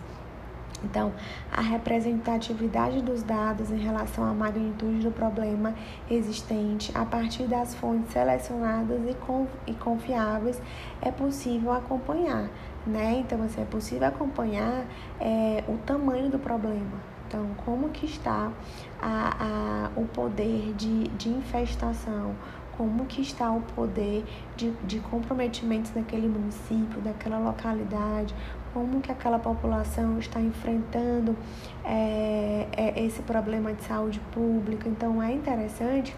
Então, 0.85 1.13
a 1.51 1.61
representatividade 1.61 3.01
dos 3.03 3.23
dados 3.23 3.71
em 3.71 3.79
relação 3.79 4.25
à 4.25 4.33
magnitude 4.33 5.01
do 5.01 5.11
problema 5.11 5.75
existente 6.11 6.93
a 6.95 7.05
partir 7.05 7.45
das 7.45 7.75
fontes 7.75 8.13
selecionadas 8.13 9.01
e 9.67 9.73
confiáveis 9.75 10.61
é 11.01 11.11
possível 11.11 11.73
acompanhar, 11.73 12.49
né? 12.87 13.19
Então, 13.19 13.43
assim, 13.43 13.63
é 13.63 13.65
possível 13.65 14.07
acompanhar 14.07 14.85
é, 15.21 15.65
o 15.69 15.77
tamanho 15.79 16.31
do 16.31 16.39
problema, 16.39 17.15
então, 17.27 17.49
como 17.65 17.89
que 17.89 18.07
está 18.07 18.53
a, 19.01 19.91
a, 19.97 20.01
o 20.01 20.07
poder 20.07 20.73
de, 20.75 21.09
de 21.09 21.31
infestação, 21.31 22.35
como 22.77 23.07
que 23.07 23.21
está 23.23 23.51
o 23.51 23.61
poder 23.61 24.25
de, 24.57 24.71
de 24.85 25.01
comprometimentos 25.01 25.91
daquele 25.91 26.29
município, 26.29 27.01
daquela 27.01 27.39
localidade, 27.39 28.35
como 28.75 29.01
que 29.01 29.13
aquela 29.13 29.39
população 29.39 30.19
está 30.19 30.41
enfrentando 30.41 31.37
é, 31.85 32.67
é, 32.77 33.05
esse 33.05 33.23
problema 33.23 33.73
de 33.73 33.85
saúde 33.85 34.21
pública. 34.33 34.89
Então, 34.89 35.23
é 35.23 35.33
interessante 35.33 36.15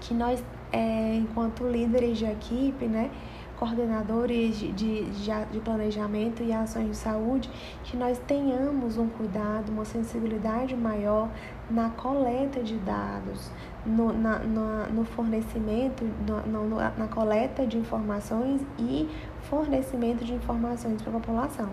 que 0.00 0.12
nós, 0.12 0.42
é, 0.72 1.14
enquanto 1.14 1.66
líderes 1.68 2.18
de 2.18 2.24
equipe, 2.24 2.86
né, 2.86 3.10
coordenadores 3.56 4.58
de, 4.58 4.72
de, 4.72 5.04
de 5.50 5.60
planejamento 5.60 6.42
e 6.42 6.52
ações 6.52 6.88
de 6.88 6.96
saúde, 6.96 7.50
que 7.84 7.96
nós 7.96 8.18
tenhamos 8.26 8.98
um 8.98 9.08
cuidado, 9.08 9.70
uma 9.70 9.84
sensibilidade 9.84 10.76
maior 10.76 11.28
na 11.70 11.90
coleta 11.90 12.62
de 12.62 12.76
dados, 12.76 13.50
no, 13.84 14.12
na, 14.12 14.38
na, 14.40 14.86
no 14.88 15.04
fornecimento, 15.04 16.04
no, 16.26 16.64
no, 16.64 16.76
na 16.76 17.08
coleta 17.08 17.66
de 17.66 17.78
informações 17.78 18.60
e 18.78 19.08
fornecimento 19.48 20.24
de 20.24 20.34
informações 20.34 21.00
para 21.00 21.10
a 21.16 21.20
população. 21.20 21.70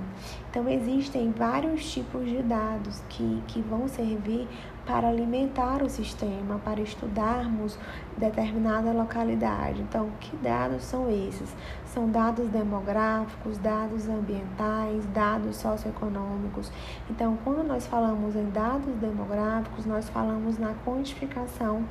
Então, 0.50 0.68
existem 0.70 1.32
vários 1.32 1.92
tipos 1.92 2.28
de 2.28 2.42
dados 2.42 3.02
que, 3.10 3.44
que 3.48 3.62
vão 3.62 3.88
servir 3.88 4.48
para 4.86 5.08
alimentar 5.08 5.82
o 5.82 5.90
sistema, 5.90 6.60
para 6.60 6.82
estudarmos 6.82 7.78
determinada 8.18 8.92
localidade. 8.92 9.82
Então, 9.82 10.10
que 10.20 10.36
dados 10.38 10.84
são 10.84 11.10
esses? 11.10 11.56
São 11.86 12.10
dados 12.10 12.50
demográficos, 12.50 13.58
dados 13.58 14.10
ambientais, 14.10 15.06
dados 15.14 15.56
socioeconômicos. 15.58 16.72
Então, 17.10 17.38
quando 17.44 17.64
nós 17.66 17.88
falamos 17.88 18.36
em 18.36 18.50
dados 18.50 18.94
demográficos, 18.96 19.86
nós 19.86 20.10
falamos 20.10 20.58
na 20.58 20.74
quantificação 20.86 21.84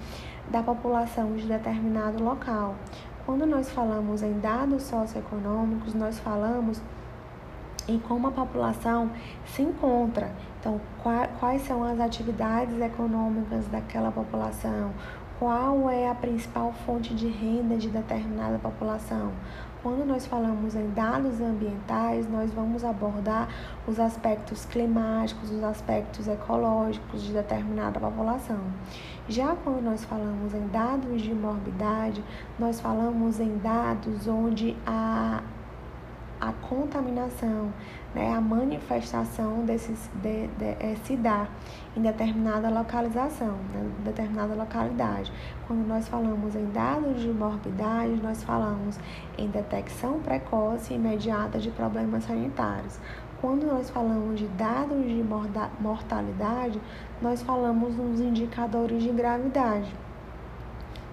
da 0.51 0.63
população 0.63 1.35
de 1.35 1.47
determinado 1.47 2.23
local. 2.23 2.75
Quando 3.33 3.47
nós 3.47 3.71
falamos 3.71 4.23
em 4.23 4.41
dados 4.41 4.83
socioeconômicos, 4.83 5.95
nós 5.95 6.19
falamos 6.19 6.83
em 7.89 7.99
como 7.99 8.29
a 8.29 8.31
população 8.31 9.11
se 9.47 9.63
encontra. 9.63 10.31
Então, 10.61 10.79
quais 11.41 11.63
são 11.63 11.83
as 11.83 11.99
atividades 11.99 12.79
econômicas 12.79 13.67
daquela 13.69 14.13
população? 14.13 14.91
Qual 15.39 15.89
é 15.89 16.11
a 16.11 16.15
principal 16.15 16.75
fonte 16.85 17.15
de 17.15 17.27
renda 17.27 17.79
de 17.79 17.89
determinada 17.89 18.59
população? 18.59 19.33
Quando 19.83 20.07
nós 20.07 20.27
falamos 20.27 20.77
em 20.77 20.91
dados 20.91 21.41
ambientais, 21.41 22.31
nós 22.31 22.53
vamos 22.53 22.85
abordar 22.85 23.49
os 23.89 23.99
aspectos 23.99 24.67
climáticos, 24.67 25.51
os 25.51 25.65
aspectos 25.65 26.29
ecológicos 26.29 27.23
de 27.23 27.33
determinada 27.33 27.99
população. 27.99 28.61
Já 29.29 29.55
quando 29.55 29.83
nós 29.83 30.05
falamos 30.05 30.53
em 30.53 30.67
dados 30.69 31.23
de 31.23 31.33
morbidade, 31.33 32.23
nós 32.59 32.81
falamos 32.81 33.39
em 33.39 33.57
dados 33.59 34.27
onde 34.27 34.77
a 34.87 35.43
a 36.43 36.53
contaminação, 36.55 37.73
né, 38.13 38.35
a 38.35 38.41
manifestação 38.41 39.65
desses, 39.65 40.11
de, 40.21 40.49
de, 40.49 40.65
é, 40.65 40.97
se 41.05 41.15
dá 41.15 41.47
em 41.97 42.03
determinada 42.03 42.69
localização, 42.69 43.55
né, 43.73 43.89
determinada 44.05 44.53
localidade. 44.53 45.33
Quando 45.69 45.87
nós 45.87 46.09
falamos 46.09 46.57
em 46.57 46.67
dados 46.73 47.21
de 47.21 47.29
morbidade, 47.29 48.21
nós 48.21 48.43
falamos 48.43 48.99
em 49.39 49.47
detecção 49.47 50.19
precoce 50.19 50.93
e 50.93 50.97
imediata 50.97 51.61
de 51.61 51.71
problemas 51.71 52.25
sanitários. 52.25 52.99
Quando 53.43 53.67
nós 53.67 53.91
falamos 53.91 54.39
de 54.39 54.47
dados 54.47 55.05
de 55.05 55.21
mortalidade, 55.81 56.81
nós 57.21 57.43
falamos 57.43 57.97
nos 57.97 58.21
indicadores 58.21 59.03
de 59.03 59.11
gravidade. 59.11 59.93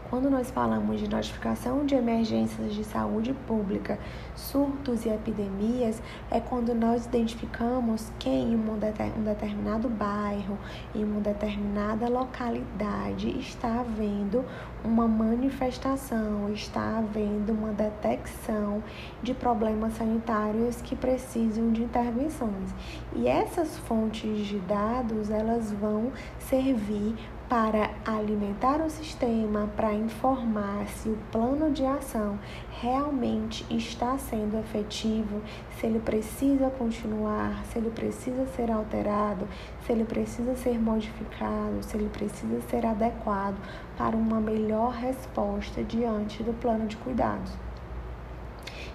Quando 0.10 0.28
nós 0.28 0.50
falamos 0.50 1.00
de 1.00 1.08
notificação 1.08 1.86
de 1.86 1.94
emergências 1.94 2.74
de 2.74 2.84
saúde 2.84 3.32
pública, 3.46 4.00
surtos 4.36 5.06
e 5.06 5.10
epidemias, 5.10 6.02
é 6.32 6.40
quando 6.40 6.74
nós 6.74 7.06
identificamos 7.06 8.12
que 8.18 8.28
em 8.28 8.56
um 8.56 9.24
determinado 9.24 9.88
bairro, 9.88 10.58
em 10.96 11.04
uma 11.04 11.22
determinada 11.22 12.10
localidade, 12.10 13.38
está 13.38 13.82
havendo 13.82 14.44
uma 14.84 15.08
manifestação, 15.08 16.52
está 16.52 16.98
havendo 16.98 17.54
uma 17.54 17.72
detecção 17.72 18.84
de 19.22 19.36
problemas 19.36 19.94
sanitários 19.94 20.82
que 20.82 20.96
precisam 20.96 21.72
de 21.72 21.84
intervenções. 21.84 22.74
E 23.16 23.28
essas 23.28 23.78
fontes 23.78 24.48
de 24.48 24.58
dados, 24.58 25.30
elas 25.30 25.72
vão 25.72 26.12
servir 26.40 27.16
para 27.50 27.90
alimentar 28.06 28.80
o 28.80 28.90
sistema, 28.92 29.68
para 29.76 29.92
informar 29.92 30.86
se 30.88 31.10
o 31.10 31.18
plano 31.32 31.72
de 31.72 31.84
ação 31.84 32.38
realmente 32.80 33.66
está 33.76 34.20
sendo 34.20 34.56
efetivo, 34.60 35.42
se 35.76 35.88
ele 35.88 36.00
precisa 36.00 36.70
continuar, 36.70 37.66
se 37.66 37.80
ele 37.80 37.90
precisa 37.90 38.46
ser 38.56 38.70
alterado, 38.70 39.48
se 39.84 39.92
ele 39.92 40.06
precisa 40.06 40.56
ser 40.56 40.80
modificado, 40.80 41.82
se 41.82 41.98
ele 41.98 42.10
precisa 42.10 42.62
ser 42.70 42.86
adequado 42.86 43.58
para 43.98 44.16
uma 44.16 44.40
melhor 44.40 44.94
resposta 44.94 45.84
diante 45.84 46.44
do 46.44 46.54
plano 46.54 46.86
de 46.86 46.98
cuidados. 46.98 47.52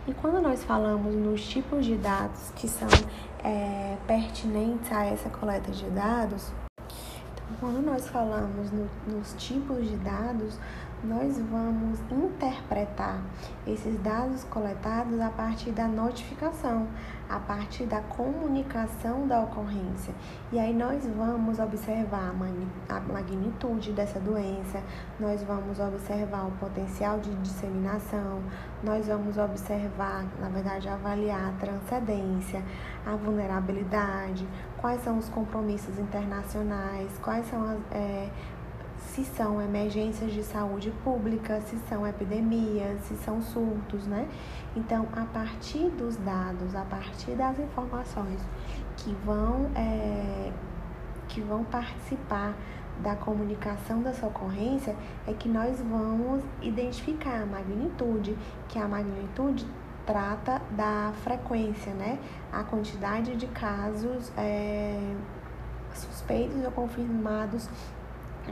E 0.07 0.15
quando 0.15 0.41
nós 0.41 0.63
falamos 0.63 1.13
nos 1.13 1.45
tipos 1.45 1.85
de 1.85 1.97
dados 1.97 2.53
que 2.55 2.69
são 2.69 2.89
é, 3.43 3.97
pertinentes 4.07 4.93
a 4.93 5.07
essa 5.07 5.29
coleta 5.29 5.73
de 5.73 5.87
dados, 5.87 6.53
quando 7.61 7.85
nós 7.85 8.09
falamos 8.09 8.71
no, 8.71 8.89
nos 9.07 9.35
tipos 9.39 9.89
de 9.89 9.97
dados, 9.97 10.59
nós 11.05 11.39
vamos 11.39 12.01
interpretar 12.11 13.21
esses 13.67 14.01
dados 14.01 14.43
coletados 14.45 15.21
a 15.21 15.29
partir 15.29 15.71
da 15.71 15.87
notificação, 15.87 16.89
a 17.29 17.39
partir 17.39 17.85
da 17.85 18.01
comunicação 18.01 19.27
da 19.27 19.41
ocorrência. 19.41 20.15
E 20.51 20.59
aí 20.59 20.73
nós 20.73 21.07
vamos 21.07 21.59
observar 21.59 22.33
a 22.89 23.01
magnitude 23.01 23.93
dessa 23.93 24.19
doença, 24.19 24.83
nós 25.21 25.43
vamos 25.43 25.79
observar 25.79 26.47
o 26.47 26.53
potencial 26.53 27.19
de 27.21 27.35
disseminação, 27.37 28.41
nós 28.83 29.07
vamos 29.07 29.37
observar, 29.37 30.25
na 30.41 30.49
verdade, 30.49 30.89
avaliar 30.89 31.51
a 31.51 31.53
transcendência, 31.61 32.63
a 33.05 33.15
vulnerabilidade, 33.15 34.47
quais 34.85 35.03
são 35.03 35.17
os 35.17 35.31
compromissos 35.31 35.99
internacionais, 35.99 37.11
quais 37.23 37.47
são 37.47 37.65
as. 37.65 37.79
É, 37.91 38.29
se 38.99 39.25
são 39.25 39.63
emergências 39.63 40.31
de 40.31 40.43
saúde 40.43 40.93
pública, 41.03 41.59
se 41.63 41.79
são 41.89 42.07
epidemias, 42.07 43.01
se 43.03 43.17
são 43.17 43.41
surtos, 43.41 44.07
né? 44.07 44.29
Então, 44.77 45.09
a 45.15 45.25
partir 45.25 45.89
dos 45.91 46.17
dados, 46.19 46.75
a 46.75 46.83
partir 46.83 47.31
das 47.31 47.59
informações 47.59 48.41
que 48.99 49.17
vão, 49.25 49.71
é, 49.75 50.53
que 51.29 51.41
vão 51.41 51.65
participar 51.65 52.55
da 53.03 53.17
comunicação 53.17 54.03
dessa 54.03 54.27
ocorrência, 54.27 54.95
é 55.27 55.33
que 55.33 55.49
nós 55.49 55.81
vamos 55.81 56.43
identificar 56.61 57.41
a 57.41 57.47
magnitude, 57.47 58.37
que 58.69 58.79
a 58.79 58.87
magnitude 58.87 59.67
trata 60.07 60.61
da 60.71 61.13
frequência, 61.23 61.93
né? 61.95 62.19
A 62.53 62.63
quantidade 62.63 63.35
de 63.37 63.47
casos 63.49 64.33
é, 64.37 65.15
suspeitos 65.93 66.65
ou 66.65 66.71
confirmados 66.71 67.69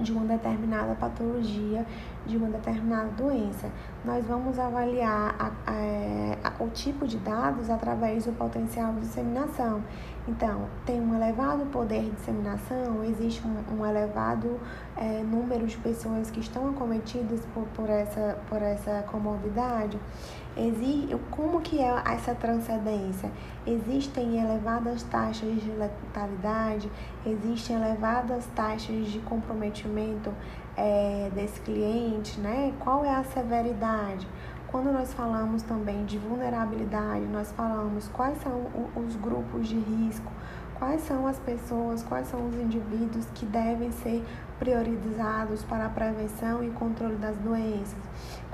de 0.00 0.12
uma 0.12 0.24
determinada 0.24 0.94
patologia, 0.94 1.84
de 2.24 2.36
uma 2.36 2.48
determinada 2.48 3.10
doença. 3.10 3.70
Nós 4.04 4.24
vamos 4.26 4.58
avaliar 4.58 5.34
a, 5.38 5.46
a, 5.66 6.48
a, 6.48 6.62
o 6.62 6.68
tipo 6.70 7.06
de 7.06 7.18
dados 7.18 7.68
através 7.68 8.24
do 8.24 8.32
potencial 8.32 8.92
de 8.94 9.00
disseminação. 9.00 9.82
Então, 10.26 10.66
tem 10.86 11.00
um 11.00 11.14
elevado 11.14 11.66
poder 11.66 12.04
de 12.04 12.10
disseminação, 12.12 13.02
existe 13.04 13.42
um, 13.44 13.80
um 13.80 13.84
elevado 13.84 14.58
é, 14.96 15.22
número 15.22 15.66
de 15.66 15.76
pessoas 15.78 16.30
que 16.30 16.40
estão 16.40 16.70
acometidas 16.70 17.44
por, 17.52 17.64
por, 17.74 17.90
essa, 17.90 18.38
por 18.48 18.62
essa 18.62 19.04
comorbidade. 19.10 19.98
Existe, 20.54 21.16
como 21.30 21.62
que 21.62 21.80
é 21.80 22.02
essa 22.04 22.34
transcendência? 22.34 23.30
Existem 23.66 24.38
elevadas 24.38 25.02
taxas 25.04 25.62
de 25.62 25.70
letalidade, 25.70 26.90
existem 27.24 27.76
elevadas 27.76 28.46
taxas 28.54 29.06
de 29.06 29.18
comprometimento 29.20 30.30
é, 30.76 31.30
desse 31.34 31.58
cliente, 31.62 32.38
né? 32.38 32.72
Qual 32.80 33.02
é 33.02 33.14
a 33.14 33.24
severidade? 33.24 34.28
Quando 34.68 34.92
nós 34.92 35.12
falamos 35.12 35.62
também 35.62 36.04
de 36.04 36.18
vulnerabilidade, 36.18 37.26
nós 37.26 37.52
falamos 37.52 38.08
quais 38.08 38.36
são 38.42 38.66
os 38.96 39.16
grupos 39.16 39.68
de 39.68 39.78
risco, 39.78 40.32
quais 40.78 41.02
são 41.02 41.26
as 41.26 41.38
pessoas, 41.38 42.02
quais 42.02 42.26
são 42.28 42.48
os 42.48 42.54
indivíduos 42.56 43.26
que 43.34 43.46
devem 43.46 43.90
ser 43.92 44.24
priorizados 44.58 45.62
para 45.64 45.86
a 45.86 45.88
prevenção 45.88 46.64
e 46.64 46.70
controle 46.70 47.16
das 47.16 47.36
doenças. 47.36 47.98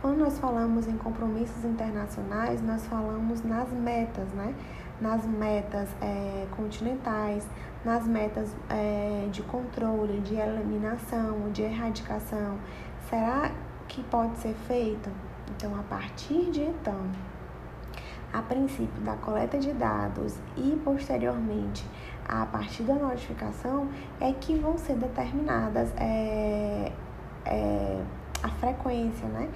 Quando 0.01 0.19
nós 0.19 0.39
falamos 0.39 0.87
em 0.87 0.97
compromissos 0.97 1.65
internacionais, 1.65 2.63
nós 2.63 2.87
falamos 2.87 3.43
nas 3.43 3.69
metas, 3.73 4.29
né? 4.33 4.55
Nas 5.01 5.27
metas 5.27 5.89
é, 6.01 6.47
continentais, 6.57 7.45
nas 7.85 8.07
metas 8.07 8.55
é, 8.71 9.29
de 9.33 9.43
controle, 9.43 10.21
de 10.21 10.37
eliminação, 10.37 11.51
de 11.51 11.63
erradicação. 11.63 12.59
Será 13.11 13.51
que 13.89 14.03
pode 14.05 14.39
ser 14.39 14.55
feito? 14.69 15.11
Então, 15.51 15.75
a 15.79 15.83
partir 15.83 16.49
de 16.53 16.63
então, 16.63 17.01
a 18.33 18.41
princípio 18.41 19.03
da 19.03 19.15
coleta 19.15 19.59
de 19.59 19.73
dados 19.73 20.37
e 20.57 20.81
posteriormente 20.85 21.85
a 22.29 22.47
partir 22.47 22.83
da 22.85 22.95
notificação 22.95 23.89
é 24.21 24.33
que 24.33 24.55
vão 24.55 24.77
ser 24.79 24.95
determinadas 24.95 25.93
é, 25.97 26.93
é, 27.47 28.03
a 28.43 28.49
frequência, 28.49 29.27
né? 29.29 29.49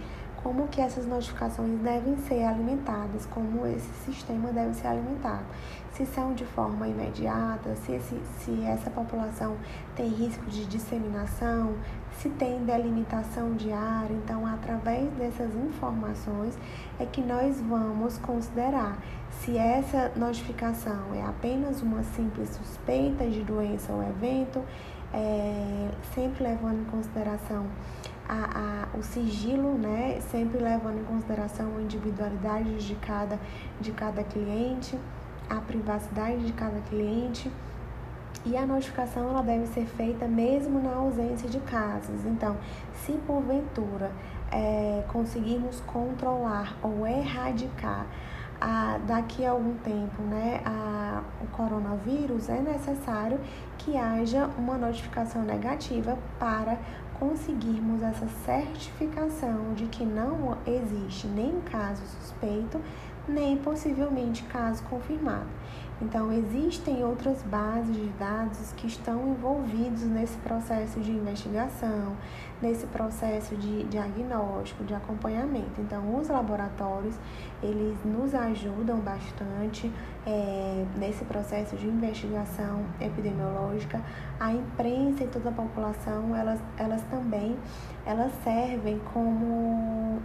Como 0.43 0.67
que 0.69 0.81
essas 0.81 1.07
notificações 1.07 1.79
devem 1.81 2.17
ser 2.19 2.43
alimentadas, 2.45 3.27
como 3.27 3.67
esse 3.67 3.93
sistema 4.05 4.51
deve 4.53 4.75
ser 4.75 4.89
alimentado. 4.89 5.45
Se 5.93 6.05
são 6.07 6.35
de 6.35 6.45
forma 6.45 6.89
imediata, 6.89 7.77
se, 7.77 7.93
esse, 7.93 8.21
se 8.39 8.65
essa 8.65 8.91
população 8.91 9.57
tem 9.95 10.09
risco 10.09 10.45
de 10.47 10.65
disseminação, 10.67 11.75
se 12.19 12.29
tem 12.31 12.65
delimitação 12.65 13.55
de 13.55 13.73
área. 13.73 14.15
Então, 14.15 14.47
através 14.47 15.11
dessas 15.13 15.55
informações 15.55 16.59
é 16.99 17.07
que 17.07 17.21
nós 17.21 17.61
vamos 17.61 18.19
considerar 18.19 18.99
se 19.31 19.57
essa 19.57 20.13
notificação 20.17 21.15
é 21.15 21.23
apenas 21.23 21.83
uma 21.83 22.03
simples 22.03 22.51
suspeita 22.51 23.27
de 23.29 23.43
doença 23.43 23.93
ou 23.93 24.03
evento, 24.03 24.63
é, 25.13 25.91
sempre 26.15 26.45
levando 26.45 26.81
em 26.81 26.85
consideração 26.85 27.67
a, 28.33 28.87
a, 28.95 28.97
o 28.97 29.03
sigilo, 29.03 29.77
né? 29.77 30.19
Sempre 30.31 30.59
levando 30.59 31.01
em 31.01 31.05
consideração 31.05 31.77
a 31.77 31.83
individualidade 31.83 32.79
de 32.79 32.95
cada, 32.95 33.39
de 33.79 33.93
cada 33.93 34.25
cliente, 34.25 34.99
a 35.51 35.57
privacidade 35.57 36.47
de 36.47 36.53
cada 36.55 36.81
cliente. 36.89 37.51
E 38.45 38.57
a 38.57 38.67
notificação 38.67 39.29
ela 39.29 39.43
deve 39.43 39.67
ser 39.67 39.85
feita 39.85 40.27
mesmo 40.27 40.83
na 40.83 40.95
ausência 40.95 41.49
de 41.49 41.61
casos. 41.61 42.25
Então, 42.25 42.57
se 43.05 43.13
porventura 43.27 44.11
é, 44.51 45.05
conseguirmos 45.09 45.81
controlar 45.87 46.75
ou 46.83 47.07
erradicar 47.07 48.07
a, 48.61 48.99
daqui 49.07 49.45
a 49.45 49.51
algum 49.51 49.75
tempo 49.75 50.23
né, 50.23 50.61
a, 50.65 51.23
o 51.41 51.47
coronavírus, 51.49 52.49
é 52.49 52.61
necessário 52.61 53.39
que 53.79 53.97
haja 53.97 54.49
uma 54.57 54.79
notificação 54.79 55.43
negativa 55.43 56.17
para 56.39 56.79
conseguirmos 57.19 58.03
essa 58.03 58.27
certificação 58.45 59.75
de 59.75 59.87
que 59.87 60.05
não 60.05 60.57
existe 60.67 61.27
nem 61.27 61.61
caso 61.61 62.03
suspeito, 62.07 62.81
nem 63.29 63.57
possivelmente 63.57 64.43
caso 64.45 64.83
confirmado. 64.85 65.49
Então, 66.03 66.33
existem 66.33 67.05
outras 67.05 67.41
bases 67.43 67.95
de 67.95 68.09
dados 68.19 68.73
que 68.73 68.89
estão 68.89 69.29
envolvidos 69.29 70.03
nesse 70.03 70.37
processo 70.39 70.99
de 70.99 71.13
investigação, 71.13 72.17
nesse 72.61 72.87
processo 72.89 73.55
de 73.55 73.85
diagnóstico, 73.85 74.83
de 74.83 74.95
acompanhamento. 74.95 75.81
Então, 75.81 76.17
os 76.19 76.29
laboratórios, 76.29 77.15
eles 77.63 77.97
nos 78.05 78.35
ajudam 78.35 78.99
bastante 78.99 79.93
é, 80.27 80.85
nesse 80.97 81.25
processo 81.25 81.77
de 81.77 81.87
investigação 81.87 82.85
epidemiológica. 83.01 84.01
A 84.39 84.53
imprensa 84.53 85.25
e 85.25 85.27
toda 85.27 85.49
a 85.49 85.53
população, 85.53 86.37
elas, 86.37 86.61
elas 86.77 87.03
também, 87.11 87.57
elas 88.07 88.33
servem 88.45 89.01
como 89.13 90.21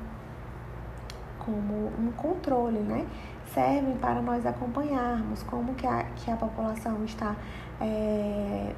como 1.40 1.88
um 1.98 2.12
controle, 2.18 2.80
né? 2.80 3.08
Servem 3.54 3.96
para 3.98 4.22
nós 4.22 4.46
acompanharmos 4.46 5.44
como 5.44 5.74
que 5.76 5.88
a, 5.88 6.04
que 6.18 6.30
a 6.30 6.36
população 6.36 7.06
está 7.06 7.34
é, 7.80 8.74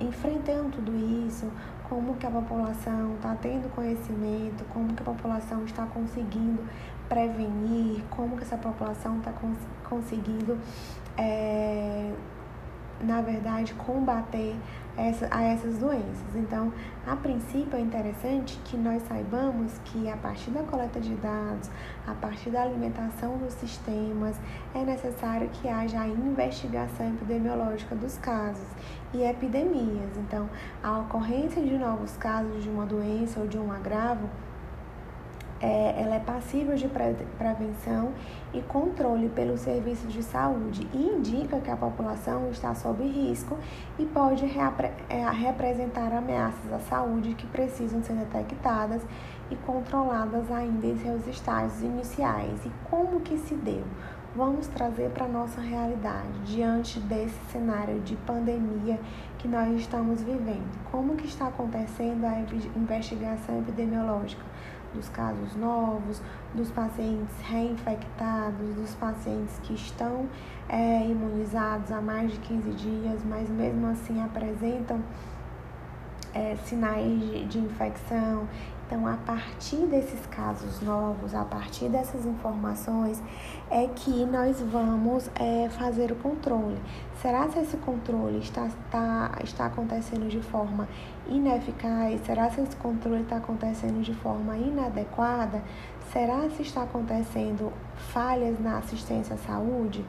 enfrentando 0.00 0.70
tudo 0.70 0.96
isso, 1.26 1.52
como 1.86 2.14
que 2.14 2.26
a 2.26 2.30
população 2.30 3.14
está 3.16 3.36
tendo 3.42 3.70
conhecimento, 3.74 4.64
como 4.72 4.94
que 4.94 5.02
a 5.02 5.04
população 5.04 5.64
está 5.64 5.84
conseguindo 5.84 6.62
prevenir, 7.08 8.02
como 8.10 8.36
que 8.36 8.42
essa 8.42 8.56
população 8.56 9.18
está 9.18 9.32
cons 9.32 9.58
conseguindo, 9.88 10.58
é, 11.16 12.12
na 13.00 13.20
verdade, 13.20 13.74
combater 13.74 14.56
essa, 14.98 15.28
a 15.30 15.42
essas 15.44 15.78
doenças. 15.78 16.34
Então, 16.34 16.72
a 17.06 17.14
princípio 17.14 17.76
é 17.76 17.80
interessante 17.80 18.58
que 18.64 18.76
nós 18.76 19.00
saibamos 19.02 19.78
que 19.84 20.10
a 20.10 20.16
partir 20.16 20.50
da 20.50 20.62
coleta 20.64 20.98
de 20.98 21.14
dados, 21.14 21.70
a 22.06 22.12
partir 22.14 22.50
da 22.50 22.62
alimentação 22.62 23.38
dos 23.38 23.54
sistemas, 23.54 24.36
é 24.74 24.84
necessário 24.84 25.48
que 25.50 25.68
haja 25.68 26.00
a 26.00 26.08
investigação 26.08 27.08
epidemiológica 27.10 27.94
dos 27.94 28.18
casos 28.18 28.66
e 29.14 29.22
epidemias. 29.22 30.16
Então, 30.16 30.50
a 30.82 30.98
ocorrência 30.98 31.62
de 31.62 31.78
novos 31.78 32.16
casos 32.16 32.62
de 32.62 32.68
uma 32.68 32.84
doença 32.84 33.38
ou 33.38 33.46
de 33.46 33.56
um 33.56 33.72
agravo 33.72 34.28
é, 35.60 36.02
ela 36.02 36.16
é 36.16 36.20
passível 36.20 36.76
de 36.76 36.88
pre 36.88 37.14
prevenção 37.36 38.12
e 38.52 38.62
controle 38.62 39.28
pelos 39.28 39.60
serviços 39.60 40.12
de 40.12 40.22
saúde 40.22 40.88
e 40.92 40.98
indica 40.98 41.60
que 41.60 41.70
a 41.70 41.76
população 41.76 42.50
está 42.50 42.74
sob 42.74 43.04
risco 43.04 43.58
e 43.98 44.06
pode 44.06 44.44
é, 45.08 45.30
representar 45.30 46.12
ameaças 46.12 46.72
à 46.72 46.78
saúde 46.78 47.34
que 47.34 47.46
precisam 47.46 48.02
ser 48.02 48.14
detectadas 48.14 49.02
e 49.50 49.56
controladas 49.56 50.50
ainda 50.50 50.86
em 50.86 50.96
seus 50.98 51.26
estágios 51.26 51.82
iniciais. 51.82 52.64
E 52.64 52.70
como 52.90 53.20
que 53.20 53.36
se 53.38 53.54
deu? 53.54 53.84
Vamos 54.36 54.68
trazer 54.68 55.10
para 55.10 55.24
a 55.24 55.28
nossa 55.28 55.60
realidade 55.60 56.28
diante 56.44 57.00
desse 57.00 57.38
cenário 57.50 57.98
de 58.00 58.14
pandemia 58.16 59.00
que 59.38 59.48
nós 59.48 59.74
estamos 59.80 60.22
vivendo. 60.22 60.78
Como 60.90 61.16
que 61.16 61.26
está 61.26 61.48
acontecendo 61.48 62.24
a 62.24 62.38
investigação 62.76 63.58
epidemiológica? 63.58 64.42
Dos 64.94 65.08
casos 65.10 65.54
novos, 65.56 66.20
dos 66.54 66.70
pacientes 66.70 67.34
reinfectados, 67.42 68.74
dos 68.74 68.94
pacientes 68.94 69.58
que 69.62 69.74
estão 69.74 70.26
é, 70.68 71.06
imunizados 71.06 71.90
há 71.92 72.00
mais 72.00 72.32
de 72.32 72.38
15 72.40 72.70
dias, 72.72 73.20
mas 73.24 73.48
mesmo 73.48 73.86
assim 73.88 74.22
apresentam 74.22 75.00
é, 76.34 76.56
sinais 76.64 77.20
de, 77.20 77.44
de 77.46 77.58
infecção. 77.58 78.46
Então, 78.88 79.06
a 79.06 79.18
partir 79.18 79.84
desses 79.84 80.24
casos 80.28 80.80
novos, 80.80 81.34
a 81.34 81.44
partir 81.44 81.90
dessas 81.90 82.24
informações, 82.24 83.22
é 83.70 83.86
que 83.86 84.24
nós 84.24 84.58
vamos 84.62 85.30
é, 85.34 85.68
fazer 85.68 86.10
o 86.10 86.16
controle. 86.16 86.78
Será 87.20 87.46
que 87.48 87.58
esse 87.58 87.76
controle 87.76 88.38
está, 88.38 88.64
está, 88.64 89.30
está 89.44 89.66
acontecendo 89.66 90.26
de 90.30 90.40
forma 90.40 90.88
ineficaz? 91.28 92.18
Será 92.24 92.48
que 92.48 92.62
esse 92.62 92.76
controle 92.76 93.24
está 93.24 93.36
acontecendo 93.36 94.02
de 94.02 94.14
forma 94.14 94.56
inadequada? 94.56 95.62
Será 96.10 96.48
se 96.48 96.62
está 96.62 96.84
acontecendo 96.84 97.70
falhas 97.94 98.58
na 98.58 98.78
assistência 98.78 99.34
à 99.34 99.38
saúde? 99.38 100.02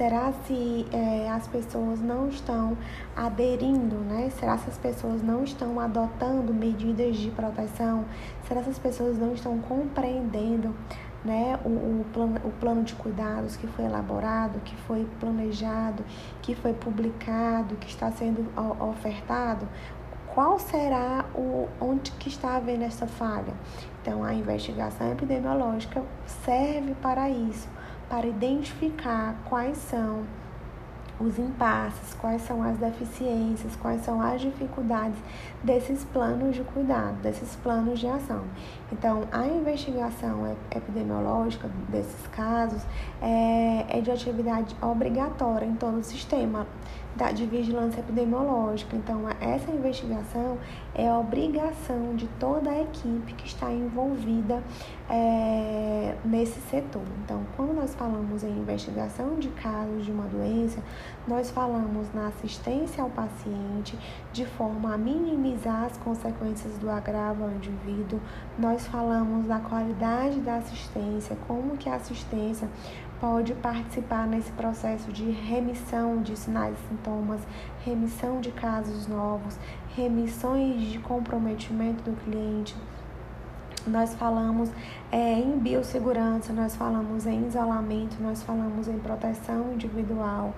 Será 0.00 0.32
se 0.46 0.86
é, 0.94 1.28
as 1.28 1.46
pessoas 1.46 2.00
não 2.00 2.30
estão 2.30 2.74
aderindo, 3.14 3.96
né? 3.96 4.30
Será 4.30 4.56
se 4.56 4.70
as 4.70 4.78
pessoas 4.78 5.22
não 5.22 5.44
estão 5.44 5.78
adotando 5.78 6.54
medidas 6.54 7.18
de 7.18 7.30
proteção? 7.30 8.06
Será 8.48 8.62
se 8.62 8.70
as 8.70 8.78
pessoas 8.78 9.18
não 9.18 9.34
estão 9.34 9.58
compreendendo 9.58 10.74
né, 11.22 11.60
o, 11.66 11.68
o, 11.68 12.06
plano, 12.14 12.40
o 12.42 12.50
plano 12.52 12.82
de 12.82 12.94
cuidados 12.94 13.58
que 13.58 13.66
foi 13.66 13.84
elaborado, 13.84 14.58
que 14.60 14.74
foi 14.74 15.06
planejado, 15.20 16.02
que 16.40 16.54
foi 16.54 16.72
publicado, 16.72 17.76
que 17.76 17.90
está 17.90 18.10
sendo 18.10 18.50
ofertado? 18.82 19.68
Qual 20.28 20.58
será 20.58 21.26
o 21.34 21.68
onde 21.78 22.10
que 22.12 22.30
está 22.30 22.56
havendo 22.56 22.84
essa 22.84 23.06
falha? 23.06 23.52
Então, 24.00 24.24
a 24.24 24.32
investigação 24.32 25.12
epidemiológica 25.12 26.02
serve 26.42 26.94
para 27.02 27.28
isso 27.28 27.68
para 28.10 28.26
identificar 28.26 29.36
quais 29.48 29.78
são 29.78 30.24
os 31.20 31.38
impasses, 31.38 32.14
quais 32.14 32.42
são 32.42 32.62
as 32.62 32.76
deficiências, 32.78 33.76
quais 33.76 34.02
são 34.02 34.20
as 34.22 34.40
dificuldades 34.40 35.18
desses 35.62 36.02
planos 36.04 36.56
de 36.56 36.62
cuidado, 36.62 37.14
desses 37.22 37.54
planos 37.56 38.00
de 38.00 38.06
ação. 38.08 38.42
Então, 38.90 39.24
a 39.30 39.46
investigação 39.46 40.56
epidemiológica 40.74 41.70
desses 41.88 42.26
casos 42.28 42.82
é, 43.20 43.98
é 43.98 44.00
de 44.00 44.10
atividade 44.10 44.74
obrigatória 44.80 45.66
em 45.66 45.74
todo 45.74 45.98
o 45.98 46.02
sistema 46.02 46.66
de 47.34 47.44
vigilância 47.44 48.00
epidemiológica. 48.00 48.96
Então, 48.96 49.22
essa 49.40 49.70
investigação 49.70 50.58
é 50.94 51.12
obrigação 51.12 52.14
de 52.16 52.26
toda 52.38 52.70
a 52.70 52.82
equipe 52.82 53.34
que 53.34 53.46
está 53.46 53.70
envolvida 53.70 54.62
é, 55.08 56.14
nesse 56.24 56.60
setor. 56.62 57.02
Então, 57.24 57.44
quando 57.56 57.74
nós 57.74 57.94
falamos 57.94 58.42
em 58.42 58.50
investigação 58.50 59.36
de 59.38 59.48
casos 59.48 60.04
de 60.04 60.12
uma 60.12 60.24
doença, 60.24 60.82
nós 61.28 61.50
falamos 61.50 62.12
na 62.14 62.28
assistência 62.28 63.02
ao 63.02 63.10
paciente 63.10 63.98
de 64.32 64.46
forma 64.46 64.94
a 64.94 64.98
minimizar 64.98 65.84
as 65.84 65.96
consequências 65.98 66.78
do 66.78 66.88
agravo 66.88 67.44
ao 67.44 67.50
indivíduo. 67.50 68.20
Nós 68.58 68.86
falamos 68.86 69.46
da 69.46 69.58
qualidade 69.58 70.40
da 70.40 70.56
assistência, 70.56 71.36
como 71.46 71.76
que 71.76 71.88
a 71.88 71.96
assistência 71.96 72.68
pode 73.20 73.52
participar 73.54 74.26
nesse 74.26 74.50
processo 74.52 75.12
de 75.12 75.30
remissão 75.30 76.22
de 76.22 76.34
sinais 76.36 76.74
e 76.74 76.88
sintomas, 76.88 77.40
remissão 77.84 78.40
de 78.40 78.50
casos 78.50 79.06
novos, 79.06 79.58
remissões 79.94 80.80
de 80.90 80.98
comprometimento 80.98 82.02
do 82.02 82.16
cliente. 82.24 82.74
Nós 83.86 84.14
falamos 84.14 84.70
é, 85.12 85.34
em 85.38 85.58
biossegurança, 85.58 86.52
nós 86.52 86.74
falamos 86.74 87.26
em 87.26 87.46
isolamento, 87.46 88.16
nós 88.20 88.42
falamos 88.42 88.88
em 88.88 88.98
proteção 88.98 89.72
individual. 89.74 90.54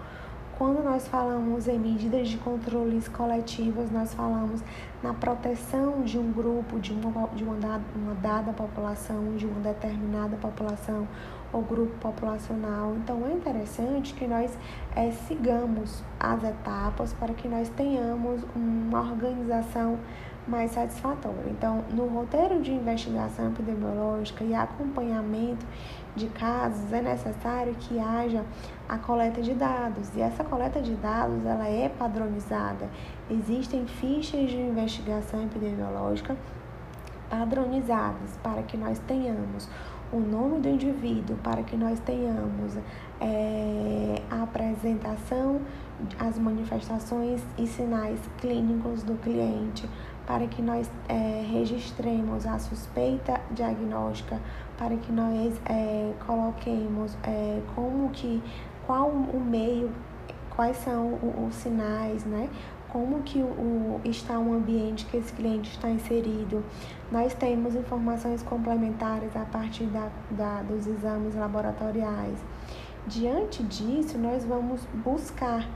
Quando 0.58 0.84
nós 0.84 1.08
falamos 1.08 1.66
em 1.66 1.78
medidas 1.78 2.28
de 2.28 2.36
controles 2.38 3.08
coletivas, 3.08 3.90
nós 3.90 4.14
falamos 4.14 4.60
na 5.02 5.12
proteção 5.14 6.02
de 6.02 6.18
um 6.18 6.32
grupo, 6.32 6.78
de 6.78 6.92
uma, 6.92 7.28
de 7.28 7.42
uma, 7.42 7.56
dada, 7.56 7.82
uma 7.96 8.14
dada 8.14 8.52
população, 8.52 9.34
de 9.36 9.46
uma 9.46 9.60
determinada 9.60 10.36
população 10.36 11.08
ou 11.52 11.62
grupo 11.62 11.92
populacional. 11.98 12.94
Então 12.96 13.26
é 13.26 13.32
interessante 13.32 14.14
que 14.14 14.26
nós 14.26 14.56
é, 14.96 15.10
sigamos 15.10 16.02
as 16.18 16.42
etapas 16.42 17.12
para 17.12 17.34
que 17.34 17.46
nós 17.48 17.68
tenhamos 17.70 18.42
uma 18.54 19.00
organização 19.00 19.98
mais 20.46 20.72
satisfatória. 20.72 21.44
Então, 21.46 21.84
no 21.90 22.06
roteiro 22.08 22.60
de 22.60 22.72
investigação 22.72 23.48
epidemiológica 23.48 24.42
e 24.42 24.54
acompanhamento 24.54 25.64
de 26.16 26.26
casos, 26.28 26.92
é 26.92 27.00
necessário 27.00 27.74
que 27.74 27.98
haja 27.98 28.44
a 28.88 28.98
coleta 28.98 29.40
de 29.40 29.54
dados. 29.54 30.10
E 30.16 30.20
essa 30.20 30.42
coleta 30.42 30.80
de 30.80 30.94
dados, 30.94 31.44
ela 31.46 31.68
é 31.68 31.88
padronizada. 31.88 32.88
Existem 33.30 33.86
fichas 33.86 34.50
de 34.50 34.56
investigação 34.56 35.44
epidemiológica 35.44 36.36
padronizadas 37.30 38.36
para 38.42 38.62
que 38.62 38.76
nós 38.76 38.98
tenhamos 38.98 39.66
o 40.12 40.20
nome 40.20 40.60
do 40.60 40.68
indivíduo, 40.68 41.36
para 41.42 41.62
que 41.62 41.76
nós 41.76 41.98
tenhamos 42.00 42.76
é, 43.20 44.22
a 44.30 44.42
apresentação, 44.42 45.60
as 46.18 46.38
manifestações 46.38 47.42
e 47.56 47.66
sinais 47.66 48.20
clínicos 48.38 49.02
do 49.02 49.14
cliente, 49.14 49.88
para 50.26 50.46
que 50.46 50.60
nós 50.60 50.90
é, 51.08 51.44
registremos 51.50 52.46
a 52.46 52.58
suspeita 52.58 53.40
diagnóstica, 53.50 54.38
para 54.76 54.96
que 54.96 55.10
nós 55.10 55.58
é, 55.64 56.12
coloquemos 56.26 57.16
é, 57.24 57.60
como 57.74 58.10
que, 58.10 58.42
qual 58.86 59.08
o 59.08 59.40
meio, 59.40 59.90
quais 60.50 60.76
são 60.76 61.18
os 61.46 61.54
sinais, 61.54 62.24
né? 62.24 62.48
Como 62.92 63.22
que 63.22 63.38
o, 63.38 64.00
está 64.04 64.38
o 64.38 64.52
ambiente 64.52 65.06
que 65.06 65.16
esse 65.16 65.32
cliente 65.32 65.70
está 65.70 65.88
inserido. 65.88 66.62
Nós 67.10 67.32
temos 67.32 67.74
informações 67.74 68.42
complementares 68.42 69.34
a 69.34 69.46
partir 69.46 69.84
da, 69.84 70.10
da, 70.30 70.60
dos 70.60 70.86
exames 70.86 71.34
laboratoriais. 71.34 72.38
Diante 73.06 73.62
disso, 73.62 74.18
nós 74.18 74.44
vamos 74.44 74.84
buscar 75.02 75.66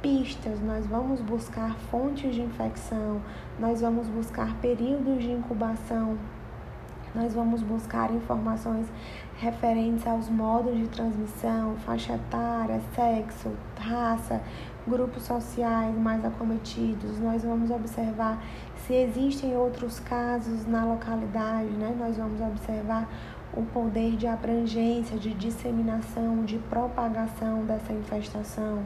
pistas, 0.00 0.60
nós 0.60 0.86
vamos 0.86 1.20
buscar 1.20 1.76
fontes 1.90 2.34
de 2.34 2.40
infecção, 2.40 3.20
nós 3.60 3.82
vamos 3.82 4.08
buscar 4.08 4.56
períodos 4.56 5.22
de 5.22 5.30
incubação, 5.30 6.16
nós 7.14 7.34
vamos 7.34 7.62
buscar 7.62 8.10
informações 8.10 8.86
referentes 9.36 10.06
aos 10.06 10.30
modos 10.30 10.76
de 10.78 10.88
transmissão, 10.88 11.76
faixa 11.84 12.14
etária, 12.14 12.80
sexo, 12.94 13.50
raça, 13.78 14.40
grupos 14.86 15.24
sociais 15.24 15.96
mais 15.98 16.24
acometidos. 16.24 17.18
Nós 17.18 17.42
vamos 17.44 17.70
observar 17.70 18.42
se 18.86 18.94
existem 18.94 19.56
outros 19.56 20.00
casos 20.00 20.66
na 20.66 20.84
localidade, 20.84 21.70
né? 21.70 21.94
Nós 21.98 22.16
vamos 22.16 22.40
observar 22.40 23.08
o 23.54 23.62
poder 23.62 24.16
de 24.16 24.26
abrangência, 24.26 25.18
de 25.18 25.34
disseminação, 25.34 26.44
de 26.44 26.58
propagação 26.58 27.64
dessa 27.64 27.92
infestação 27.92 28.82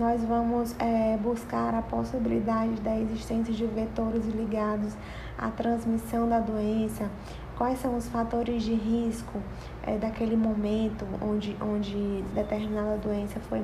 nós 0.00 0.24
vamos 0.24 0.74
é, 0.78 1.18
buscar 1.18 1.74
a 1.74 1.82
possibilidade 1.82 2.80
da 2.80 2.98
existência 2.98 3.52
de 3.52 3.66
vetores 3.66 4.24
ligados 4.28 4.94
à 5.36 5.50
transmissão 5.50 6.26
da 6.26 6.40
doença, 6.40 7.10
quais 7.60 7.78
são 7.78 7.94
os 7.94 8.08
fatores 8.08 8.62
de 8.62 8.72
risco 8.72 9.38
é, 9.82 9.98
daquele 9.98 10.34
momento 10.34 11.06
onde, 11.20 11.54
onde 11.60 12.24
determinada 12.34 12.96
doença 12.96 13.38
foi 13.38 13.60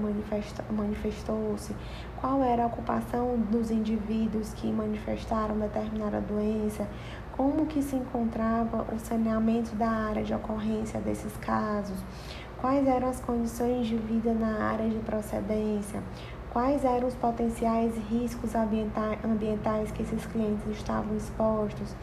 manifestou-se, 0.71 1.75
qual 2.21 2.43
era 2.43 2.65
a 2.65 2.67
ocupação 2.67 3.39
dos 3.51 3.71
indivíduos 3.71 4.53
que 4.53 4.71
manifestaram 4.71 5.59
determinada 5.59 6.21
doença, 6.21 6.87
como 7.35 7.65
que 7.65 7.81
se 7.81 7.97
encontrava 7.97 8.87
o 8.95 8.99
saneamento 8.99 9.75
da 9.75 9.89
área 9.89 10.23
de 10.23 10.35
ocorrência 10.35 11.01
desses 11.01 11.35
casos, 11.39 11.97
quais 12.61 12.87
eram 12.87 13.09
as 13.09 13.21
condições 13.21 13.87
de 13.87 13.97
vida 13.97 14.35
na 14.35 14.73
área 14.73 14.91
de 14.91 14.99
procedência, 14.99 16.03
quais 16.53 16.85
eram 16.85 17.09
os 17.09 17.15
potenciais 17.15 17.95
riscos 18.11 18.53
ambientais 18.55 19.91
que 19.93 20.03
esses 20.03 20.27
clientes 20.27 20.67
estavam 20.69 21.17
expostos. 21.17 21.95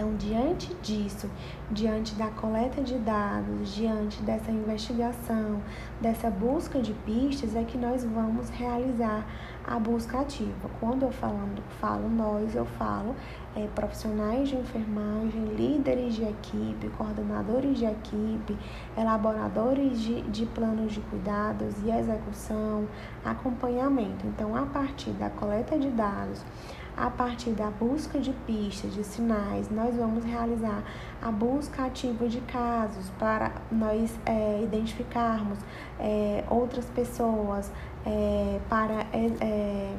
Então, 0.00 0.14
diante 0.16 0.72
disso, 0.76 1.30
diante 1.70 2.14
da 2.14 2.28
coleta 2.28 2.80
de 2.80 2.96
dados, 3.00 3.74
diante 3.74 4.22
dessa 4.22 4.50
investigação, 4.50 5.60
dessa 6.00 6.30
busca 6.30 6.80
de 6.80 6.94
pistas, 7.04 7.54
é 7.54 7.62
que 7.64 7.76
nós 7.76 8.02
vamos 8.02 8.48
realizar 8.48 9.26
a 9.62 9.78
busca 9.78 10.20
ativa. 10.20 10.70
Quando 10.80 11.02
eu 11.02 11.12
falando, 11.12 11.62
falo 11.78 12.08
nós, 12.08 12.54
eu 12.54 12.64
falo 12.64 13.14
é, 13.54 13.66
profissionais 13.74 14.48
de 14.48 14.56
enfermagem, 14.56 15.44
líderes 15.54 16.14
de 16.14 16.22
equipe, 16.22 16.88
coordenadores 16.96 17.78
de 17.78 17.84
equipe, 17.84 18.56
elaboradores 18.96 20.00
de, 20.00 20.22
de 20.22 20.46
planos 20.46 20.94
de 20.94 21.00
cuidados 21.02 21.74
e 21.84 21.90
execução, 21.90 22.88
acompanhamento. 23.22 24.26
Então, 24.26 24.56
a 24.56 24.64
partir 24.64 25.10
da 25.10 25.28
coleta 25.28 25.78
de 25.78 25.90
dados, 25.90 26.42
a 27.00 27.08
partir 27.08 27.52
da 27.52 27.70
busca 27.70 28.18
de 28.18 28.30
pistas, 28.46 28.94
de 28.94 29.02
sinais, 29.02 29.70
nós 29.70 29.96
vamos 29.96 30.22
realizar 30.22 30.82
a 31.22 31.30
busca 31.30 31.86
ativa 31.86 32.28
de 32.28 32.40
casos 32.42 33.08
para 33.18 33.52
nós 33.72 34.14
é, 34.26 34.60
identificarmos 34.62 35.58
é, 35.98 36.44
outras 36.50 36.84
pessoas 36.86 37.72
é, 38.04 38.60
para 38.68 39.06
é, 39.12 39.30
é, 39.40 39.94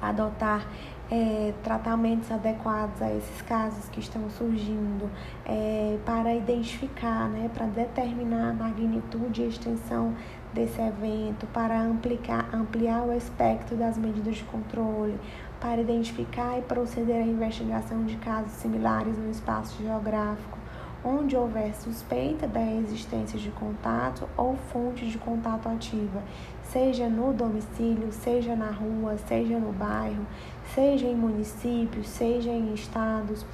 adotar 0.00 0.66
é, 1.10 1.52
tratamentos 1.62 2.30
adequados 2.30 3.00
a 3.02 3.12
esses 3.12 3.42
casos 3.42 3.88
que 3.90 4.00
estão 4.00 4.28
surgindo, 4.30 5.10
é, 5.44 5.98
para 6.04 6.34
identificar, 6.34 7.28
né, 7.28 7.50
para 7.52 7.66
determinar 7.66 8.50
a 8.50 8.52
magnitude 8.54 9.42
e 9.42 9.48
extensão 9.48 10.14
desse 10.52 10.80
evento, 10.80 11.46
para 11.52 11.80
ampliar, 11.80 12.48
ampliar 12.54 13.02
o 13.02 13.12
espectro 13.12 13.76
das 13.76 13.98
medidas 13.98 14.36
de 14.36 14.44
controle, 14.44 15.18
para 15.64 15.80
identificar 15.80 16.58
e 16.58 16.60
proceder 16.60 17.16
à 17.16 17.26
investigação 17.26 18.04
de 18.04 18.16
casos 18.16 18.52
similares 18.52 19.16
no 19.16 19.30
espaço 19.30 19.82
geográfico, 19.82 20.58
onde 21.02 21.34
houver 21.34 21.74
suspeita 21.74 22.46
da 22.46 22.60
existência 22.74 23.38
de 23.38 23.48
contato 23.48 24.28
ou 24.36 24.58
fonte 24.70 25.06
de 25.08 25.16
contato 25.16 25.66
ativa, 25.66 26.22
seja 26.64 27.08
no 27.08 27.32
domicílio, 27.32 28.12
seja 28.12 28.54
na 28.54 28.70
rua, 28.70 29.16
seja 29.26 29.58
no 29.58 29.72
bairro, 29.72 30.26
seja 30.74 31.06
em 31.06 31.16
municípios, 31.16 32.08
seja 32.08 32.50
em 32.50 32.74
estados. 32.74 33.46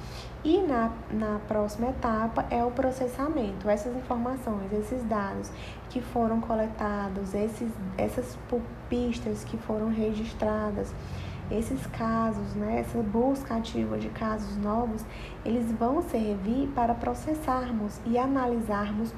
E 0.43 0.57
na, 0.63 0.91
na 1.11 1.39
próxima 1.47 1.91
etapa 1.91 2.45
é 2.49 2.61
o 2.61 2.71
processamento. 2.71 3.69
Essas 3.69 3.95
informações, 3.95 4.73
esses 4.73 5.01
dados 5.05 5.49
que 5.89 6.01
foram 6.01 6.41
coletados, 6.41 7.33
esses, 7.33 7.71
essas 7.97 8.37
pistas 8.89 9.45
que 9.45 9.55
foram 9.55 9.87
registradas, 9.87 10.93
esses 11.51 11.85
casos, 11.87 12.55
né, 12.55 12.79
essa 12.79 13.01
busca 13.01 13.55
ativa 13.55 13.97
de 13.97 14.09
casos 14.09 14.57
novos, 14.57 15.05
eles 15.45 15.71
vão 15.73 16.01
servir 16.01 16.67
para 16.73 16.93
processarmos 16.93 17.99
e 18.05 18.17
analisarmos 18.17 19.13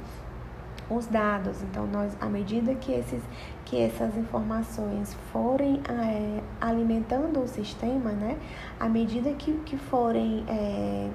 os 0.90 1.08
dados. 1.08 1.62
Então, 1.64 1.88
nós, 1.88 2.16
à 2.20 2.26
medida 2.26 2.76
que, 2.76 2.92
esses, 2.92 3.22
que 3.66 3.80
essas 3.80 4.18
informações 4.18 5.14
forem 5.32 5.82
é, 5.88 6.42
alimentando 6.60 7.42
o 7.42 7.48
sistema, 7.48 8.12
né, 8.12 8.38
à 8.80 8.90
medida 8.90 9.32
que, 9.34 9.54
que 9.66 9.78
forem 9.78 10.44
é, 10.48 11.10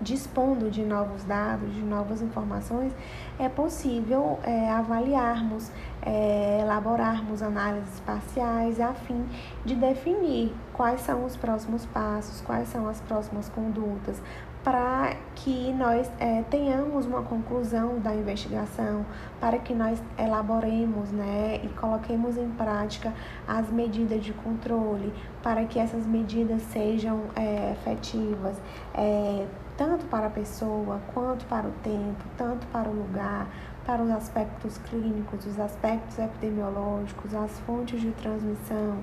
dispondo 0.00 0.70
de 0.70 0.84
novos 0.84 1.24
dados, 1.24 1.74
de 1.74 1.82
novas 1.82 2.20
informações, 2.20 2.92
é 3.38 3.48
possível 3.48 4.38
é, 4.42 4.70
avaliarmos, 4.70 5.70
é, 6.06 6.60
elaborarmos 6.62 7.42
análises 7.42 7.98
parciais 8.00 8.80
a 8.80 8.94
fim 8.94 9.26
de 9.64 9.74
definir 9.74 10.54
quais 10.72 11.00
são 11.00 11.24
os 11.24 11.36
próximos 11.36 11.84
passos, 11.86 12.40
quais 12.42 12.68
são 12.68 12.88
as 12.88 13.00
próximas 13.00 13.48
condutas, 13.48 14.22
para 14.62 15.14
que 15.36 15.72
nós 15.72 16.10
é, 16.18 16.42
tenhamos 16.50 17.06
uma 17.06 17.22
conclusão 17.22 18.00
da 18.00 18.14
investigação, 18.14 19.06
para 19.40 19.58
que 19.58 19.72
nós 19.72 20.02
elaboremos 20.18 21.12
né, 21.12 21.60
e 21.62 21.68
coloquemos 21.68 22.36
em 22.36 22.50
prática 22.50 23.12
as 23.46 23.70
medidas 23.70 24.24
de 24.24 24.32
controle, 24.32 25.12
para 25.40 25.64
que 25.66 25.78
essas 25.78 26.04
medidas 26.04 26.62
sejam 26.62 27.22
é, 27.36 27.72
efetivas. 27.72 28.60
É, 28.92 29.46
tanto 29.76 30.06
para 30.06 30.26
a 30.26 30.30
pessoa, 30.30 31.00
quanto 31.12 31.44
para 31.46 31.68
o 31.68 31.72
tempo, 31.84 32.24
tanto 32.36 32.66
para 32.68 32.88
o 32.88 32.92
lugar, 32.92 33.46
para 33.86 34.02
os 34.02 34.10
aspectos 34.10 34.78
clínicos, 34.90 35.46
os 35.46 35.60
aspectos 35.60 36.18
epidemiológicos, 36.18 37.32
as 37.32 37.56
fontes 37.60 38.00
de 38.00 38.10
transmissão, 38.10 38.98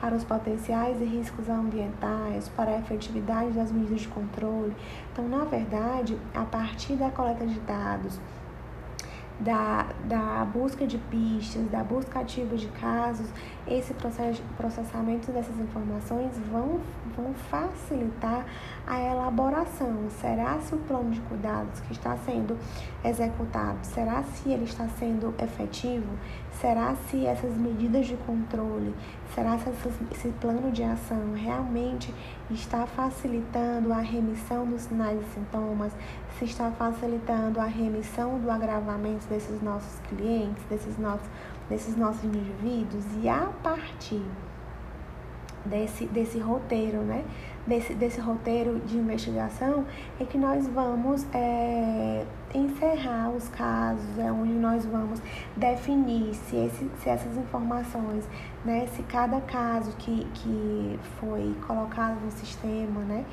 para 0.00 0.14
os 0.14 0.22
potenciais 0.22 1.00
e 1.00 1.04
riscos 1.04 1.48
ambientais, 1.48 2.48
para 2.50 2.70
a 2.70 2.78
efetividade 2.78 3.50
das 3.50 3.72
medidas 3.72 4.02
de 4.02 4.08
controle. 4.08 4.74
Então, 5.12 5.28
na 5.28 5.44
verdade, 5.44 6.16
a 6.32 6.44
partir 6.44 6.94
da 6.94 7.10
coleta 7.10 7.44
de 7.44 7.58
dados, 7.60 8.20
da, 9.40 9.86
da 10.04 10.44
busca 10.44 10.86
de 10.86 10.98
pistas, 10.98 11.62
da 11.70 11.84
busca 11.84 12.20
ativa 12.20 12.56
de 12.56 12.66
casos, 12.68 13.28
esse 13.66 13.94
processamento 14.56 15.30
dessas 15.30 15.56
informações 15.58 16.32
vão, 16.50 16.80
vão 17.16 17.32
facilitar 17.34 18.44
a 18.86 19.00
elaboração. 19.00 20.08
Será 20.20 20.58
se 20.60 20.74
o 20.74 20.78
plano 20.78 21.10
de 21.10 21.20
cuidados 21.20 21.80
que 21.80 21.92
está 21.92 22.16
sendo 22.16 22.58
executado, 23.04 23.78
será 23.82 24.22
se 24.22 24.48
ele 24.50 24.64
está 24.64 24.88
sendo 24.98 25.34
efetivo? 25.38 26.08
Será 26.60 26.96
se 27.08 27.24
essas 27.24 27.56
medidas 27.56 28.06
de 28.06 28.16
controle, 28.16 28.92
será 29.32 29.56
se 29.58 29.70
esse 30.10 30.28
plano 30.40 30.72
de 30.72 30.82
ação 30.82 31.32
realmente 31.32 32.12
está 32.50 32.84
facilitando 32.84 33.92
a 33.92 34.00
remissão 34.00 34.66
dos 34.66 34.82
sinais 34.82 35.20
e 35.20 35.34
sintomas, 35.34 35.92
se 36.38 36.44
está 36.44 36.70
facilitando 36.70 37.60
a 37.60 37.64
remissão 37.64 38.38
do 38.38 38.50
agravamento 38.50 39.26
desses 39.26 39.60
nossos 39.60 39.98
clientes, 40.08 40.62
desses 40.70 40.96
nossos, 40.98 41.26
desses 41.68 41.96
nossos 41.96 42.22
indivíduos, 42.24 43.04
e 43.22 43.28
a 43.28 43.48
partir 43.62 44.22
desse, 45.64 46.06
desse 46.06 46.38
roteiro, 46.38 46.98
né? 46.98 47.24
Desse, 47.66 47.92
desse 47.92 48.18
roteiro 48.18 48.80
de 48.80 48.96
investigação 48.96 49.84
é 50.18 50.24
que 50.24 50.38
nós 50.38 50.66
vamos 50.68 51.26
é, 51.34 52.24
encerrar 52.54 53.28
os 53.28 53.46
casos, 53.50 54.18
é 54.18 54.32
onde 54.32 54.54
nós 54.54 54.86
vamos 54.86 55.20
definir 55.54 56.34
se, 56.34 56.56
esse, 56.56 56.90
se 57.02 57.10
essas 57.10 57.36
informações, 57.36 58.26
né, 58.64 58.86
se 58.86 59.02
cada 59.02 59.38
caso 59.42 59.94
que, 59.98 60.26
que 60.32 60.98
foi 61.20 61.54
colocado 61.66 62.18
no 62.24 62.30
sistema, 62.30 63.02
né, 63.02 63.26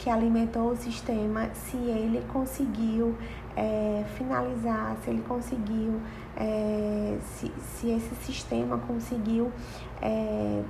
que 0.00 0.08
alimentou 0.08 0.70
o 0.70 0.76
sistema, 0.76 1.50
se 1.52 1.76
ele 1.76 2.24
conseguiu 2.32 3.14
é, 3.54 4.02
finalizar, 4.16 4.96
se 5.04 5.10
ele 5.10 5.22
conseguiu, 5.28 6.00
é, 6.36 7.18
se, 7.20 7.52
se 7.60 7.90
esse 7.90 8.14
sistema 8.24 8.78
conseguiu 8.78 9.52
é, 10.00 10.62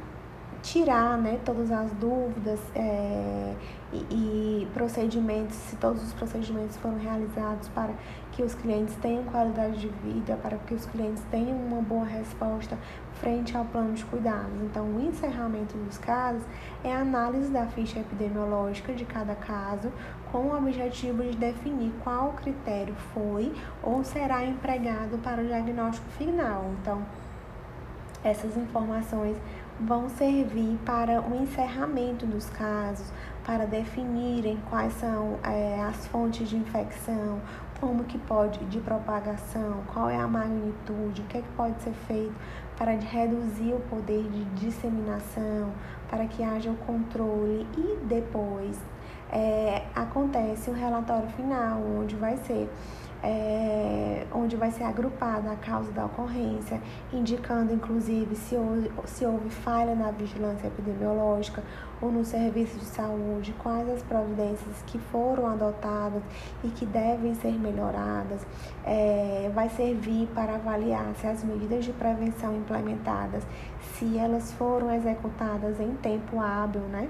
tirar 0.62 1.16
né, 1.16 1.38
todas 1.44 1.70
as 1.70 1.92
dúvidas 1.92 2.58
é, 2.74 3.54
e, 3.92 3.96
e, 4.10 4.68
procedimentos, 4.74 5.54
se 5.54 5.76
todos 5.76 6.02
os 6.02 6.12
procedimentos 6.12 6.76
foram 6.76 6.98
realizados 6.98 7.68
para 7.68 7.92
que 8.32 8.42
os 8.42 8.54
clientes 8.54 8.94
tenham 8.96 9.24
qualidade 9.24 9.78
de 9.78 9.88
vida, 9.88 10.36
para 10.42 10.56
que 10.58 10.74
os 10.74 10.86
clientes 10.86 11.22
tenham 11.30 11.56
uma 11.56 11.80
boa 11.82 12.04
resposta 12.04 12.76
frente 13.14 13.56
ao 13.56 13.64
plano 13.64 13.92
de 13.94 14.04
cuidados. 14.04 14.60
Então, 14.62 14.84
o 14.86 15.00
encerramento 15.00 15.76
dos 15.76 15.98
casos 15.98 16.42
é 16.84 16.92
a 16.92 17.00
análise 17.00 17.50
da 17.50 17.66
ficha 17.66 17.98
epidemiológica 17.98 18.92
de 18.92 19.04
cada 19.04 19.34
caso, 19.34 19.92
com 20.32 20.38
o 20.38 20.56
objetivo 20.56 21.22
de 21.22 21.36
definir 21.36 21.92
qual 22.02 22.32
critério 22.34 22.94
foi 23.12 23.52
ou 23.82 24.04
será 24.04 24.44
empregado 24.44 25.18
para 25.18 25.42
o 25.42 25.46
diagnóstico 25.46 26.08
final. 26.12 26.70
Então, 26.80 27.02
essas 28.22 28.56
informações 28.56 29.36
vão 29.80 30.08
servir 30.08 30.78
para 30.84 31.22
o 31.22 31.42
encerramento 31.42 32.26
dos 32.26 32.48
casos, 32.50 33.10
para 33.44 33.66
definirem 33.66 34.58
quais 34.68 34.92
são 34.94 35.38
é, 35.42 35.82
as 35.82 36.06
fontes 36.06 36.48
de 36.48 36.56
infecção, 36.56 37.40
como 37.80 38.04
que 38.04 38.18
pode 38.18 38.58
de 38.66 38.78
propagação, 38.80 39.82
qual 39.92 40.10
é 40.10 40.16
a 40.16 40.26
magnitude, 40.26 41.22
o 41.22 41.24
que, 41.24 41.38
é 41.38 41.42
que 41.42 41.48
pode 41.56 41.80
ser 41.82 41.92
feito 42.06 42.34
para 42.76 42.92
reduzir 42.92 43.72
o 43.72 43.80
poder 43.80 44.22
de 44.24 44.44
disseminação, 44.56 45.72
para 46.08 46.26
que 46.26 46.42
haja 46.42 46.70
o 46.70 46.76
controle 46.76 47.66
e 47.76 47.96
depois 48.04 48.78
é, 49.32 49.82
acontece 49.94 50.70
o 50.70 50.74
relatório 50.74 51.28
final, 51.30 51.80
onde 51.98 52.14
vai 52.16 52.36
ser 52.36 52.70
é, 53.22 54.26
onde 54.32 54.56
vai 54.56 54.70
ser 54.70 54.84
agrupada 54.84 55.52
a 55.52 55.56
causa 55.56 55.90
da 55.92 56.06
ocorrência, 56.06 56.80
indicando 57.12 57.72
inclusive 57.72 58.34
se 58.34 58.54
houve, 58.54 58.90
se 59.06 59.26
houve 59.26 59.50
falha 59.50 59.94
na 59.94 60.10
vigilância 60.10 60.66
epidemiológica 60.66 61.62
ou 62.00 62.10
no 62.10 62.24
serviço 62.24 62.78
de 62.78 62.84
saúde, 62.86 63.54
quais 63.58 63.88
as 63.88 64.02
providências 64.02 64.82
que 64.86 64.98
foram 64.98 65.46
adotadas 65.46 66.22
e 66.64 66.68
que 66.68 66.86
devem 66.86 67.34
ser 67.34 67.52
melhoradas. 67.52 68.46
É, 68.84 69.50
vai 69.54 69.68
servir 69.68 70.26
para 70.34 70.54
avaliar 70.54 71.14
se 71.16 71.26
as 71.26 71.44
medidas 71.44 71.84
de 71.84 71.92
prevenção 71.92 72.56
implementadas, 72.56 73.46
se 73.94 74.16
elas 74.16 74.52
foram 74.52 74.92
executadas 74.94 75.78
em 75.78 75.94
tempo 75.96 76.40
hábil, 76.40 76.82
né? 76.82 77.08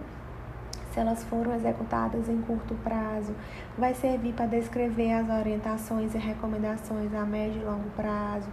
Se 0.93 1.01
elas 1.01 1.23
foram 1.25 1.55
executadas 1.55 2.29
em 2.29 2.41
curto 2.43 2.75
prazo, 2.83 3.35
vai 3.79 3.95
servir 3.95 4.33
para 4.33 4.47
descrever 4.47 5.13
as 5.13 5.29
orientações 5.29 6.15
e 6.15 6.19
recomendações 6.19 7.15
a 7.15 7.25
médio 7.25 7.63
e 7.63 7.65
longo 7.65 7.89
prazo, 7.91 8.49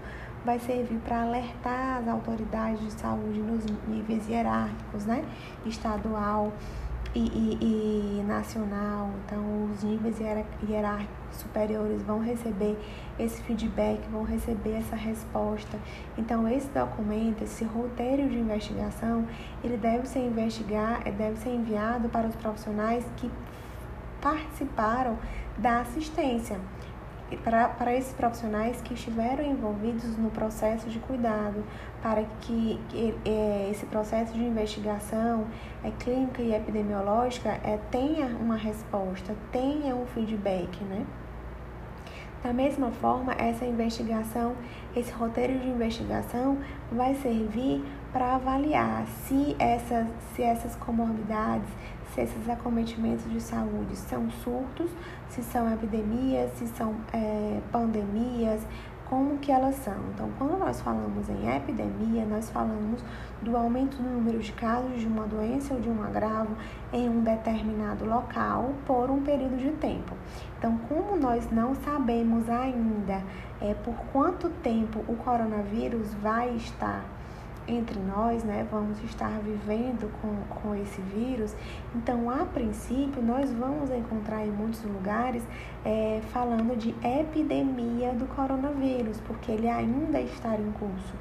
vai 0.45 0.59
servir 0.59 0.99
para 0.99 1.23
alertar 1.23 1.97
as 1.97 2.07
autoridades 2.07 2.79
de 2.79 2.91
saúde 2.93 3.39
nos 3.41 3.65
níveis 3.87 4.27
hierárquicos, 4.29 5.05
né? 5.05 5.25
Estadual 5.65 6.53
e, 7.13 7.19
e, 7.19 8.19
e 8.19 8.23
nacional. 8.23 9.09
Então, 9.25 9.69
os 9.71 9.83
níveis 9.83 10.19
hierárquicos 10.19 11.16
superiores 11.31 12.01
vão 12.01 12.19
receber 12.19 12.77
esse 13.19 13.41
feedback, 13.41 14.01
vão 14.09 14.23
receber 14.23 14.77
essa 14.77 14.95
resposta. 14.95 15.77
Então, 16.17 16.47
esse 16.47 16.67
documento, 16.69 17.43
esse 17.43 17.63
roteiro 17.63 18.29
de 18.29 18.37
investigação, 18.37 19.25
ele 19.63 19.77
deve 19.77 20.07
ser 20.07 20.19
investigar, 20.19 21.03
deve 21.11 21.37
ser 21.37 21.49
enviado 21.49 22.09
para 22.09 22.27
os 22.27 22.35
profissionais 22.35 23.05
que 23.17 23.29
participaram 24.21 25.17
da 25.57 25.81
assistência. 25.81 26.59
Para, 27.43 27.67
para 27.67 27.93
esses 27.93 28.13
profissionais 28.13 28.81
que 28.81 28.93
estiveram 28.93 29.43
envolvidos 29.43 30.17
no 30.17 30.31
processo 30.31 30.89
de 30.89 30.97
cuidado, 30.99 31.61
para 32.01 32.23
que, 32.41 32.79
é, 33.25 33.69
esse 33.71 33.85
processo 33.87 34.33
de 34.33 34.43
investigação 34.43 35.45
é, 35.83 35.91
clínica 35.99 36.41
e 36.41 36.53
epidemiológica 36.53 37.49
é, 37.63 37.79
tenha 37.91 38.27
uma 38.27 38.55
resposta, 38.55 39.35
tenha 39.51 39.95
um 39.95 40.05
feedback, 40.05 40.83
né? 40.83 41.05
Da 42.43 42.53
mesma 42.53 42.91
forma, 42.91 43.33
essa 43.33 43.65
investigação, 43.65 44.55
esse 44.95 45.11
roteiro 45.11 45.57
de 45.57 45.67
investigação 45.67 46.57
vai 46.91 47.15
servir 47.15 47.83
para 48.13 48.35
avaliar 48.35 49.05
se 49.07 49.55
essas, 49.59 50.07
se 50.33 50.43
essas 50.43 50.75
comorbidades, 50.75 51.67
se 52.13 52.21
esses 52.21 52.49
acometimentos 52.49 53.29
de 53.29 53.41
saúde 53.41 53.95
são 53.95 54.29
surtos, 54.43 54.89
se 55.29 55.43
são 55.43 55.71
epidemias, 55.73 56.51
se 56.53 56.67
são 56.67 56.95
é, 57.11 57.59
pandemias, 57.71 58.61
como 59.09 59.37
que 59.37 59.51
elas 59.51 59.75
são. 59.75 59.97
Então, 60.13 60.29
quando 60.37 60.57
nós 60.57 60.81
falamos 60.81 61.29
em 61.29 61.55
epidemia, 61.55 62.25
nós 62.25 62.49
falamos 62.49 63.01
do 63.41 63.55
aumento 63.55 63.97
do 63.97 64.09
número 64.09 64.39
de 64.39 64.51
casos 64.51 64.99
de 64.99 65.07
uma 65.07 65.25
doença 65.25 65.73
ou 65.73 65.79
de 65.79 65.89
um 65.89 66.03
agravo 66.03 66.55
em 66.91 67.09
um 67.09 67.21
determinado 67.21 68.05
local 68.05 68.73
por 68.85 69.09
um 69.09 69.21
período 69.21 69.57
de 69.57 69.71
tempo. 69.71 70.15
Então, 70.57 70.77
como 70.89 71.15
nós 71.15 71.49
não 71.51 71.73
sabemos 71.75 72.49
ainda 72.49 73.23
é, 73.61 73.73
por 73.73 73.95
quanto 74.11 74.49
tempo 74.49 75.03
o 75.07 75.15
coronavírus 75.15 76.13
vai 76.15 76.49
estar 76.55 77.03
entre 77.67 77.99
nós, 77.99 78.43
né, 78.43 78.65
vamos 78.71 79.03
estar 79.03 79.39
vivendo 79.39 80.11
com, 80.21 80.61
com 80.61 80.75
esse 80.75 81.01
vírus. 81.01 81.55
Então, 81.93 82.29
a 82.29 82.45
princípio, 82.45 83.21
nós 83.21 83.51
vamos 83.53 83.91
encontrar 83.91 84.45
em 84.45 84.51
muitos 84.51 84.83
lugares 84.83 85.43
é, 85.83 86.21
falando 86.31 86.77
de 86.77 86.95
epidemia 87.05 88.13
do 88.13 88.25
coronavírus, 88.27 89.19
porque 89.21 89.51
ele 89.51 89.67
ainda 89.67 90.19
está 90.21 90.55
em 90.55 90.71
curso. 90.71 91.13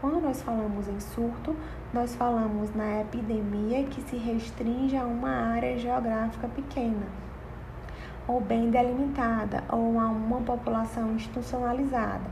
Quando 0.00 0.20
nós 0.20 0.42
falamos 0.42 0.88
em 0.88 1.00
surto, 1.00 1.56
nós 1.92 2.14
falamos 2.14 2.74
na 2.74 3.00
epidemia 3.00 3.84
que 3.84 4.02
se 4.02 4.16
restringe 4.16 4.96
a 4.96 5.04
uma 5.04 5.30
área 5.30 5.78
geográfica 5.78 6.48
pequena, 6.48 7.06
ou 8.26 8.40
bem 8.40 8.68
delimitada, 8.68 9.62
ou 9.70 9.98
a 9.98 10.06
uma 10.06 10.40
população 10.40 11.12
institucionalizada. 11.12 12.24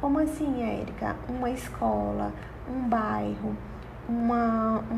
Como 0.00 0.18
assim, 0.18 0.62
Érica? 0.62 1.14
Uma 1.28 1.50
escola, 1.50 2.32
um 2.70 2.88
bairro, 2.88 3.56
uma, 4.08 4.82
um, 4.90 4.94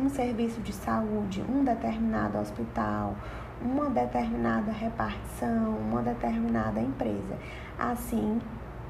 um, 0.00 0.04
um 0.04 0.08
serviço 0.08 0.60
de 0.60 0.72
saúde, 0.72 1.44
um 1.48 1.62
determinado 1.62 2.38
hospital, 2.38 3.14
uma 3.60 3.90
determinada 3.90 4.72
repartição, 4.72 5.76
uma 5.76 6.02
determinada 6.02 6.80
empresa. 6.80 7.36
Assim, 7.78 8.40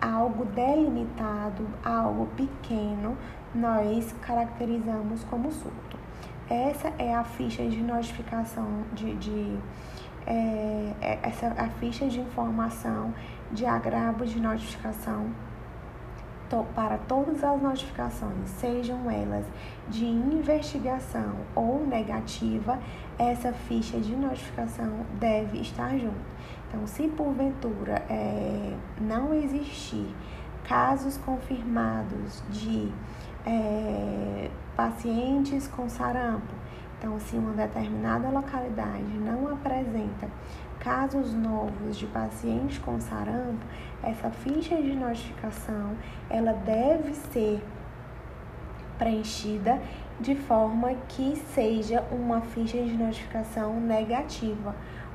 algo 0.00 0.44
delimitado, 0.46 1.66
algo 1.84 2.26
pequeno, 2.36 3.16
nós 3.54 4.14
caracterizamos 4.22 5.24
como 5.24 5.50
surto. 5.50 5.98
Essa 6.48 6.92
é 6.98 7.14
a 7.14 7.24
ficha 7.24 7.66
de 7.66 7.82
notificação 7.82 8.84
de, 8.94 9.14
de 9.16 9.58
é, 10.26 10.94
é 11.00 11.18
essa 11.22 11.48
a 11.58 11.68
ficha 11.68 12.06
de 12.06 12.20
informação 12.20 13.12
de 13.50 13.66
agravo 13.66 14.24
de 14.24 14.40
notificação 14.40 15.30
para 16.74 16.98
todas 16.98 17.44
as 17.44 17.60
notificações, 17.60 18.48
sejam 18.48 19.10
elas 19.10 19.44
de 19.88 20.06
investigação 20.06 21.34
ou 21.54 21.86
negativa, 21.86 22.78
essa 23.18 23.52
ficha 23.52 23.98
de 23.98 24.14
notificação 24.14 25.04
deve 25.18 25.58
estar 25.60 25.96
junto. 25.98 26.38
Então, 26.68 26.86
se 26.86 27.08
porventura 27.08 28.02
é, 28.10 28.74
não 29.00 29.34
existir 29.34 30.14
casos 30.64 31.16
confirmados 31.18 32.42
de 32.50 32.92
é, 33.46 34.50
pacientes 34.76 35.66
com 35.68 35.88
sarampo, 35.88 36.58
então, 36.98 37.18
se 37.20 37.36
uma 37.36 37.52
determinada 37.52 38.28
localidade 38.28 39.18
não 39.24 39.46
apresenta 39.52 40.28
casos 40.80 41.32
novos 41.32 41.96
de 41.96 42.06
pacientes 42.06 42.78
com 42.78 43.00
sarampo, 43.00 43.64
essa 44.02 44.30
ficha 44.30 44.76
de 44.76 44.94
notificação 44.94 45.96
ela 46.30 46.52
deve 46.52 47.14
ser 47.14 47.62
preenchida 48.98 49.80
de 50.20 50.34
forma 50.34 50.94
que 51.08 51.36
seja 51.54 52.04
uma 52.10 52.40
ficha 52.40 52.78
de 52.82 52.96
notificação 52.96 53.80
negativa. 53.80 54.74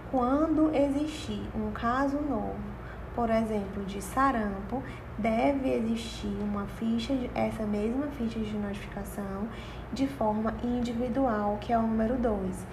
Quando 0.09 0.73
existir 0.73 1.41
um 1.55 1.71
caso 1.71 2.17
novo, 2.21 2.73
por 3.13 3.29
exemplo, 3.29 3.83
de 3.85 4.01
sarampo, 4.01 4.81
deve 5.17 5.69
existir 5.69 6.35
uma 6.41 6.65
ficha, 6.65 7.13
essa 7.35 7.63
mesma 7.63 8.07
ficha 8.07 8.39
de 8.39 8.57
notificação 8.57 9.47
de 9.91 10.07
forma 10.07 10.53
individual, 10.63 11.57
que 11.61 11.71
é 11.71 11.77
o 11.77 11.81
número 11.81 12.15
2. 12.17 12.65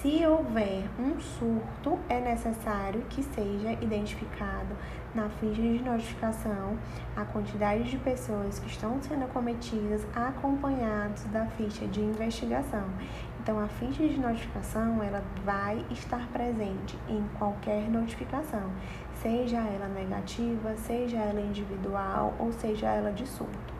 Se 0.00 0.26
houver 0.26 0.84
um 0.98 1.18
surto, 1.18 1.98
é 2.08 2.20
necessário 2.20 3.02
que 3.08 3.22
seja 3.22 3.72
identificado 3.80 4.76
na 5.16 5.30
ficha 5.30 5.62
de 5.62 5.82
notificação 5.82 6.76
a 7.16 7.24
quantidade 7.24 7.84
de 7.84 7.96
pessoas 7.96 8.58
que 8.58 8.68
estão 8.68 9.00
sendo 9.00 9.24
acometidas 9.24 10.06
acompanhados 10.14 11.24
da 11.24 11.46
ficha 11.46 11.86
de 11.86 12.02
investigação. 12.02 12.84
Então, 13.40 13.58
a 13.58 13.66
ficha 13.66 14.06
de 14.06 14.20
notificação 14.20 15.02
ela 15.02 15.24
vai 15.42 15.82
estar 15.90 16.28
presente 16.28 16.98
em 17.08 17.24
qualquer 17.38 17.88
notificação, 17.88 18.70
seja 19.22 19.56
ela 19.56 19.88
negativa, 19.88 20.76
seja 20.76 21.16
ela 21.16 21.40
individual 21.40 22.34
ou 22.38 22.52
seja 22.52 22.88
ela 22.88 23.10
de 23.10 23.26
surto. 23.26 23.76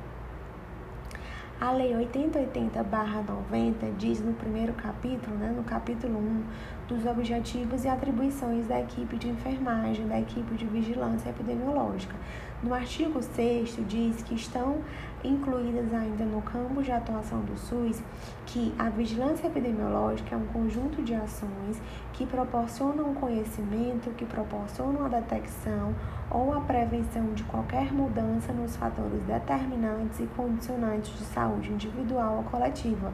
A 1.59 1.73
Lei 1.73 1.95
8080-90 1.95 3.97
diz 3.97 4.21
no 4.21 4.35
primeiro 4.35 4.75
capítulo, 4.75 5.35
né, 5.37 5.55
no 5.57 5.65
capítulo 5.65 6.19
1, 6.19 6.45
dos 6.89 7.05
objetivos 7.05 7.85
e 7.85 7.89
atribuições 7.89 8.67
da 8.67 8.81
equipe 8.81 9.17
de 9.17 9.29
enfermagem, 9.29 10.07
da 10.07 10.21
equipe 10.21 10.55
de 10.55 10.67
vigilância 10.67 11.31
epidemiológica. 11.31 12.15
No 12.63 12.73
artigo 12.73 13.23
6 13.23 13.79
diz 13.87 14.23
que 14.23 14.35
estão 14.35 14.79
incluídas 15.23 15.93
ainda 15.93 16.25
no 16.25 16.41
campo 16.41 16.83
de 16.83 16.91
atuação 16.91 17.41
do 17.41 17.57
SUS 17.57 18.01
que 18.47 18.73
a 18.79 18.89
vigilância 18.89 19.47
epidemiológica 19.47 20.35
é 20.35 20.39
um 20.39 20.47
conjunto 20.47 21.03
de 21.03 21.15
ações 21.15 21.83
que 22.13 22.25
proporcionam 22.25 23.13
conhecimento, 23.15 24.11
que 24.17 24.25
proporcionam 24.25 25.05
a 25.05 25.09
detecção 25.09 25.95
ou 26.31 26.55
a 26.55 26.61
prevenção 26.61 27.35
de 27.35 27.43
qualquer 27.45 27.93
mudança 27.93 28.53
nos 28.53 28.77
fatores 28.77 29.23
determinantes 29.25 30.21
e 30.21 30.27
condicionantes 30.37 31.17
de 31.19 31.25
saúde 31.25 31.73
individual 31.73 32.39
ou 32.39 32.43
coletiva, 32.45 33.13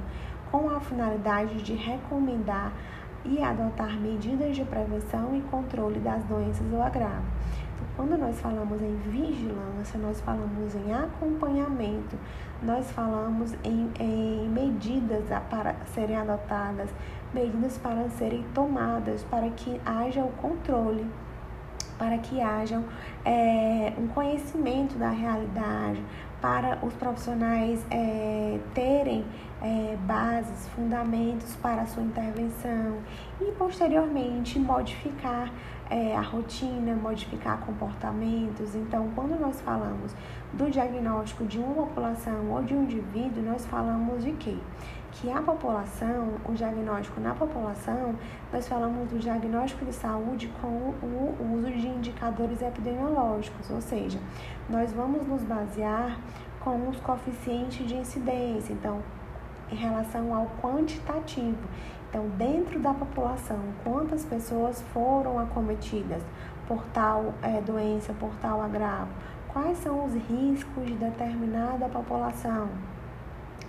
com 0.51 0.69
a 0.69 0.79
finalidade 0.81 1.63
de 1.63 1.73
recomendar 1.73 2.73
e 3.25 3.43
adotar 3.43 3.99
medidas 4.01 4.55
de 4.55 4.65
prevenção 4.65 5.37
e 5.37 5.41
controle 5.43 6.01
das 6.01 6.23
doenças 6.25 6.67
ou 6.73 6.83
agravos. 6.83 7.25
Então, 7.75 7.87
quando 7.97 8.19
nós 8.19 8.41
falamos 8.41 8.81
em 8.83 8.97
vigilância, 8.97 9.99
nós 9.99 10.21
falamos 10.21 10.75
em 10.75 10.93
acompanhamento, 10.93 12.17
nós 12.63 12.91
falamos 12.93 13.55
em, 13.65 13.91
em 13.99 14.49
medidas 14.49 15.25
para 15.51 15.75
serem 15.95 16.17
adotadas, 16.17 16.91
medidas 17.33 17.79
para 17.79 18.09
serem 18.11 18.45
tomadas 18.55 19.23
para 19.25 19.49
que 19.51 19.81
haja 19.85 20.23
o 20.23 20.33
controle 20.33 21.07
para 22.03 22.19
que 22.19 22.41
haja 22.41 22.83
é, 23.25 23.93
um 23.97 24.09
conhecimento 24.09 24.99
da 24.99 25.11
realidade, 25.11 26.03
para 26.43 26.77
os 26.85 26.93
profissionais 26.95 27.87
é, 27.89 28.59
terem 28.75 29.25
é, 29.63 29.97
bases, 30.01 30.69
fundamentos 30.71 31.55
para 31.63 31.83
a 31.83 31.87
sua 31.87 32.03
intervenção 32.03 32.99
e 33.41 33.53
posteriormente 33.53 34.59
modificar 34.59 35.53
é, 35.89 36.17
a 36.17 36.21
rotina, 36.21 36.97
modificar 36.97 37.59
comportamentos. 37.59 38.75
Então, 38.75 39.09
quando 39.15 39.39
nós 39.39 39.61
falamos 39.61 40.17
do 40.53 40.69
diagnóstico 40.69 41.45
de 41.45 41.59
uma 41.59 41.87
população 41.87 42.51
ou 42.51 42.63
de 42.63 42.75
um 42.75 42.83
indivíduo, 42.83 43.43
nós 43.45 43.65
falamos 43.67 44.25
de 44.25 44.33
quê? 44.33 44.57
Que 45.13 45.31
a 45.31 45.41
população, 45.43 46.35
o 46.45 46.53
diagnóstico 46.53 47.21
na 47.21 47.35
população, 47.35 48.15
nós 48.53 48.67
falamos 48.67 49.11
do 49.11 49.19
diagnóstico 49.19 49.85
de 49.85 49.93
saúde 49.93 50.51
com 50.61 50.67
o 50.67 51.55
uso 51.55 51.71
de 51.71 51.87
indicadores 51.87 52.63
epidemiológicos, 52.63 53.71
ou 53.71 53.81
seja, 53.81 54.19
nós 54.71 54.93
vamos 54.93 55.27
nos 55.27 55.43
basear 55.43 56.19
com 56.61 56.89
os 56.89 56.99
coeficientes 57.01 57.87
de 57.87 57.95
incidência, 57.95 58.73
então, 58.73 59.01
em 59.71 59.77
relação 59.77 60.35
ao 60.35 60.47
quantitativo. 60.63 61.69
Então, 62.09 62.29
dentro 62.37 62.79
da 62.79 62.93
população, 62.93 63.59
quantas 63.85 64.25
pessoas 64.25 64.83
foram 64.93 65.39
acometidas 65.39 66.23
por 66.67 66.85
tal 66.93 67.35
é, 67.43 67.61
doença, 67.61 68.13
por 68.15 68.35
tal 68.37 68.61
agravo? 68.61 69.11
Quais 69.49 69.79
são 69.79 70.05
os 70.05 70.15
riscos 70.15 70.87
de 70.87 70.95
determinada 70.95 71.89
população? 71.89 72.69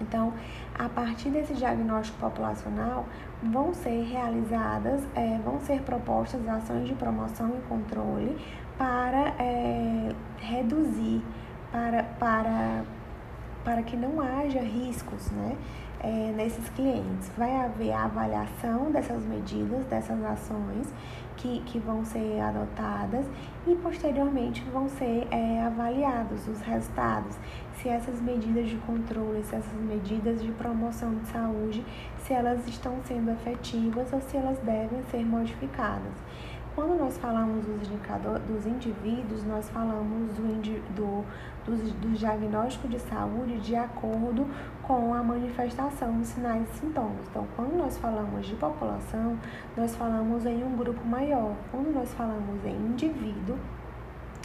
Então, 0.01 0.33
a 0.77 0.89
partir 0.89 1.29
desse 1.29 1.53
diagnóstico 1.53 2.17
populacional, 2.19 3.05
vão 3.41 3.73
ser 3.73 4.03
realizadas, 4.03 5.01
é, 5.15 5.39
vão 5.43 5.59
ser 5.59 5.81
propostas 5.81 6.47
ações 6.47 6.87
de 6.87 6.95
promoção 6.95 7.49
e 7.49 7.61
controle 7.67 8.37
para 8.77 9.33
é, 9.39 10.09
reduzir, 10.39 11.21
para, 11.71 12.03
para, 12.19 12.83
para 13.63 13.83
que 13.83 13.95
não 13.95 14.19
haja 14.19 14.61
riscos 14.61 15.29
né, 15.31 15.55
é, 15.99 16.33
nesses 16.35 16.67
clientes. 16.69 17.31
Vai 17.37 17.55
haver 17.55 17.91
a 17.91 18.05
avaliação 18.05 18.91
dessas 18.91 19.23
medidas, 19.23 19.85
dessas 19.85 20.23
ações 20.23 20.91
que, 21.37 21.59
que 21.61 21.79
vão 21.79 22.03
ser 22.05 22.39
adotadas 22.39 23.25
e 23.67 23.75
posteriormente 23.75 24.63
vão 24.71 24.87
ser 24.87 25.27
é, 25.31 25.63
avaliados 25.63 26.47
os 26.47 26.61
resultados, 26.61 27.37
se 27.83 27.89
essas 27.89 28.21
medidas 28.21 28.69
de 28.69 28.77
controle, 28.77 29.43
se 29.43 29.55
essas 29.55 29.73
medidas 29.73 30.41
de 30.41 30.53
promoção 30.53 31.13
de 31.15 31.27
saúde, 31.27 31.85
se 32.19 32.31
elas 32.31 32.65
estão 32.65 32.95
sendo 33.03 33.29
efetivas 33.31 34.11
ou 34.13 34.21
se 34.21 34.37
elas 34.37 34.57
devem 34.59 35.03
ser 35.11 35.25
modificadas. 35.25 36.13
Quando 36.73 36.97
nós 36.97 37.17
falamos 37.17 37.65
dos, 37.65 37.87
indicadores, 37.87 38.41
dos 38.47 38.65
indivíduos, 38.65 39.43
nós 39.43 39.69
falamos 39.69 40.33
do, 40.33 40.61
do, 40.95 41.25
do, 41.65 41.93
do 41.99 42.13
diagnóstico 42.17 42.87
de 42.87 42.99
saúde 42.99 43.59
de 43.59 43.75
acordo 43.75 44.47
com 44.81 45.13
a 45.13 45.21
manifestação 45.21 46.17
dos 46.17 46.29
sinais 46.29 46.67
e 46.69 46.79
sintomas. 46.79 47.27
Então, 47.29 47.45
quando 47.55 47.77
nós 47.77 47.97
falamos 47.97 48.47
de 48.47 48.55
população, 48.55 49.37
nós 49.75 49.93
falamos 49.95 50.45
em 50.45 50.63
um 50.63 50.75
grupo 50.75 51.05
maior. 51.05 51.53
Quando 51.69 51.93
nós 51.93 52.11
falamos 52.13 52.65
em 52.65 52.75
indivíduo, 52.75 53.57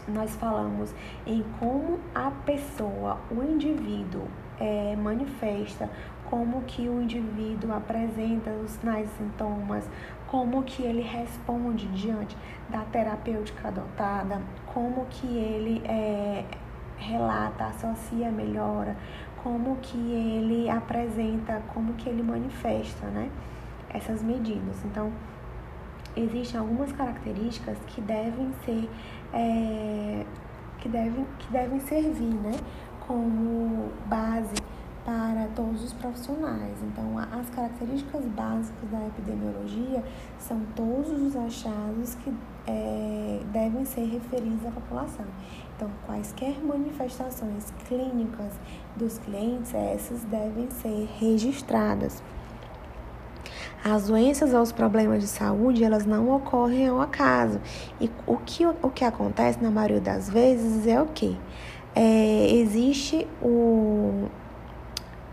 nós 0.09 0.35
falamos 0.37 0.95
em 1.27 1.45
como 1.59 1.99
a 2.15 2.31
pessoa, 2.45 3.19
o 3.31 3.43
indivíduo, 3.43 4.27
é, 4.61 4.97
manifesta, 4.97 5.89
como 6.25 6.63
que 6.63 6.89
o 6.89 7.01
indivíduo 7.01 7.73
apresenta 7.73 8.51
os 8.51 8.73
sinais 8.73 9.09
e 9.09 9.19
sintomas, 9.19 9.89
como 10.27 10.63
que 10.63 10.83
ele 10.83 11.01
responde 11.01 11.87
diante 11.89 12.37
da 12.69 12.81
terapêutica 12.81 13.69
adotada, 13.69 14.43
como 14.67 15.07
que 15.07 15.27
ele 15.27 15.83
é, 15.87 16.45
relata, 16.99 17.67
associa 17.67 18.31
melhora, 18.31 18.97
como 19.43 19.77
que 19.77 19.97
ele 19.97 20.69
apresenta, 20.69 21.63
como 21.73 21.95
que 21.95 22.09
ele 22.09 22.23
manifesta, 22.23 23.07
né? 23.07 23.31
Essas 23.89 24.23
medidas. 24.23 24.85
Então, 24.85 25.11
existem 26.17 26.61
algumas 26.61 26.93
características 26.93 27.79
que 27.87 28.01
devem 28.01 28.53
ser 28.65 28.91
é, 29.33 30.25
que 30.79 30.89
devem 30.89 31.27
que 31.39 31.53
devem 31.53 31.81
servir, 31.81 32.35
né? 32.35 32.57
Como 33.07 33.91
base 34.07 34.55
para 35.09 35.49
todos 35.57 35.83
os 35.83 35.93
profissionais. 35.95 36.83
Então, 36.83 37.17
as 37.19 37.49
características 37.49 38.27
básicas 38.27 38.91
da 38.91 39.07
epidemiologia 39.07 40.05
são 40.39 40.61
todos 40.77 41.11
os 41.23 41.35
achados 41.35 42.15
que 42.17 42.31
é, 42.67 43.41
devem 43.51 43.87
ser 43.87 44.05
referidos 44.05 44.67
à 44.67 44.71
população. 44.71 45.25
Então, 45.75 45.89
quaisquer 46.05 46.63
manifestações 46.63 47.73
clínicas 47.87 48.53
dos 48.97 49.17
clientes, 49.19 49.73
essas 49.73 50.25
devem 50.25 50.69
ser 50.71 51.09
registradas. 51.19 52.23
As 53.85 54.09
doenças 54.09 54.53
ou 54.53 54.61
os 54.61 54.73
problemas 54.73 55.23
de 55.23 55.29
saúde, 55.29 55.85
elas 55.85 56.05
não 56.05 56.35
ocorrem 56.35 56.89
ao 56.89 57.01
acaso. 57.01 57.61
E 58.01 58.11
o 58.27 58.37
que, 58.37 58.67
o 58.67 58.91
que 58.91 59.05
acontece 59.05 59.63
na 59.63 59.71
maioria 59.71 60.01
das 60.01 60.29
vezes 60.29 60.87
é 60.87 61.01
o 61.01 61.07
quê? 61.07 61.37
é, 61.99 62.53
existe 62.53 63.27
o 63.43 64.29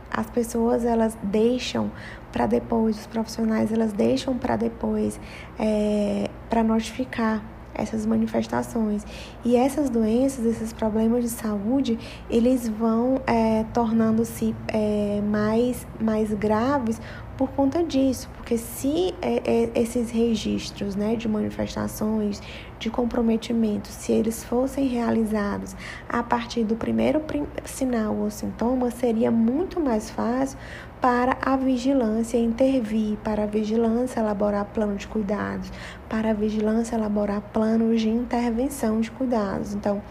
as 0.10 0.30
pessoas 0.30 0.86
elas 0.86 1.18
deixam 1.22 1.92
para 2.32 2.48
depois, 2.48 2.98
os 2.98 3.06
profissionais 3.06 3.72
elas 3.72 3.92
deixam 3.92 4.38
para 4.38 4.56
depois 4.56 5.20
é, 5.60 6.30
para 6.50 6.64
notificar 6.64 7.44
essas 7.74 8.06
manifestações. 8.06 9.06
E 9.44 9.58
essas 9.58 9.90
doenças, 9.90 10.46
esses 10.46 10.72
problemas 10.72 11.24
de 11.24 11.30
saúde, 11.30 12.00
eles 12.30 12.70
vão 12.70 13.22
é, 13.28 13.66
tornando-se 13.74 14.56
é, 14.70 15.22
mais, 15.30 15.86
mais 16.00 16.34
graves 16.34 17.02
por 17.38 17.50
conta 17.52 17.84
disso, 17.84 18.30
porque 18.36 18.58
se 18.58 19.14
é, 19.22 19.42
é, 19.46 19.72
esses 19.76 20.10
registros 20.10 20.96
né, 20.96 21.16
de 21.16 21.28
manifestações, 21.28 22.42
de 22.80 22.90
comprometimento, 22.90 23.88
se 23.90 24.12
eles 24.12 24.44
fossem 24.44 24.88
realizados 24.88 25.76
a 26.08 26.24
partir 26.24 26.64
do 26.64 26.76
primeiro 26.76 27.22
sinal 27.66 28.16
ou 28.16 28.30
sintoma, 28.30 28.90
seria 28.92 29.32
muito 29.32 29.80
mais 29.80 30.10
fácil 30.10 30.58
para 31.02 31.38
a 31.42 31.56
vigilância 31.58 32.38
intervir, 32.38 33.18
para 33.18 33.44
a 33.44 33.46
vigilância 33.46 34.20
elaborar 34.20 34.66
plano 34.66 34.96
de 34.96 35.08
cuidados, 35.08 35.72
para 36.10 36.32
a 36.32 36.34
vigilância 36.34 36.96
elaborar 36.96 37.42
planos 37.42 38.02
de 38.02 38.10
intervenção 38.10 39.02
de 39.02 39.12
cuidados. 39.12 39.74
Então, 39.74 40.02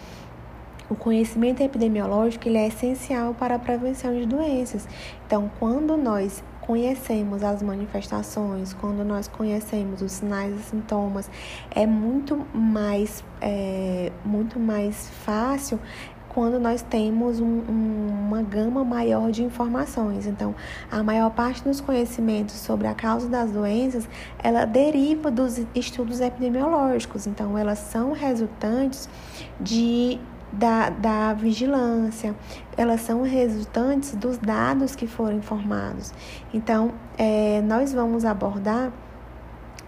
o 0.88 0.94
conhecimento 0.94 1.62
epidemiológico 1.62 2.46
ele 2.46 2.58
é 2.58 2.68
essencial 2.68 3.34
para 3.34 3.54
a 3.54 3.58
prevenção 3.58 4.14
de 4.14 4.26
doenças. 4.26 4.86
Então, 5.26 5.50
quando 5.58 5.96
nós 5.96 6.44
conhecemos 6.66 7.42
as 7.42 7.62
manifestações, 7.62 8.72
quando 8.72 9.04
nós 9.04 9.28
conhecemos 9.28 10.00
os 10.00 10.12
sinais 10.12 10.54
e 10.58 10.62
sintomas, 10.62 11.30
é 11.70 11.86
muito 11.86 12.46
mais, 12.54 13.22
é, 13.40 14.10
muito 14.24 14.58
mais 14.58 15.08
fácil 15.24 15.78
quando 16.34 16.58
nós 16.58 16.82
temos 16.82 17.38
um, 17.38 17.44
um, 17.46 18.08
uma 18.26 18.42
gama 18.42 18.82
maior 18.84 19.30
de 19.30 19.44
informações. 19.44 20.26
Então, 20.26 20.52
a 20.90 21.00
maior 21.00 21.30
parte 21.30 21.62
dos 21.62 21.80
conhecimentos 21.80 22.56
sobre 22.56 22.88
a 22.88 22.94
causa 22.94 23.28
das 23.28 23.52
doenças, 23.52 24.08
ela 24.42 24.64
deriva 24.64 25.30
dos 25.30 25.64
estudos 25.76 26.20
epidemiológicos. 26.20 27.28
Então, 27.28 27.56
elas 27.56 27.78
são 27.78 28.12
resultantes 28.12 29.08
de 29.60 30.18
da, 30.58 30.90
da 30.90 31.34
vigilância, 31.34 32.34
elas 32.76 33.00
são 33.00 33.22
resultantes 33.22 34.14
dos 34.14 34.38
dados 34.38 34.94
que 34.96 35.06
foram 35.06 35.36
informados. 35.36 36.12
Então, 36.52 36.92
é, 37.18 37.60
nós 37.62 37.92
vamos 37.92 38.24
abordar 38.24 38.92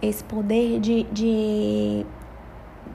esse 0.01 0.23
poder 0.23 0.79
de, 0.79 1.03
de, 1.11 2.05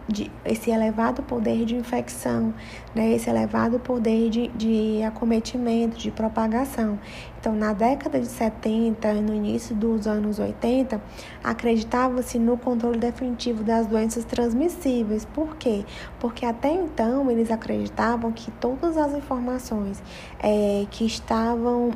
de, 0.09 0.31
esse 0.45 0.71
elevado 0.71 1.23
poder 1.23 1.65
de 1.65 1.75
infecção, 1.75 2.55
né, 2.95 3.13
esse 3.13 3.29
elevado 3.29 3.79
poder 3.81 4.31
de, 4.31 4.49
de 4.49 5.03
acometimento, 5.03 5.97
de 5.97 6.11
propagação. 6.11 6.99
Então, 7.43 7.57
na 7.57 7.73
década 7.73 8.21
de 8.21 8.27
70 8.27 9.15
e 9.15 9.21
no 9.21 9.35
início 9.35 9.75
dos 9.75 10.07
anos 10.07 10.39
80, 10.39 11.03
acreditava-se 11.43 12.39
no 12.39 12.57
controle 12.57 13.01
definitivo 13.01 13.65
das 13.65 13.85
doenças 13.89 14.25
transmissíveis. 14.25 15.25
Por 15.25 15.57
quê? 15.57 15.85
Porque 16.21 16.47
até 16.47 16.71
então 16.71 17.29
eles 17.29 17.51
acreditavam 17.51 18.31
que 18.31 18.49
todas 18.53 18.97
as 18.97 19.13
informações 19.15 20.01
é, 20.39 20.87
que 20.89 21.05
estavam, 21.05 21.91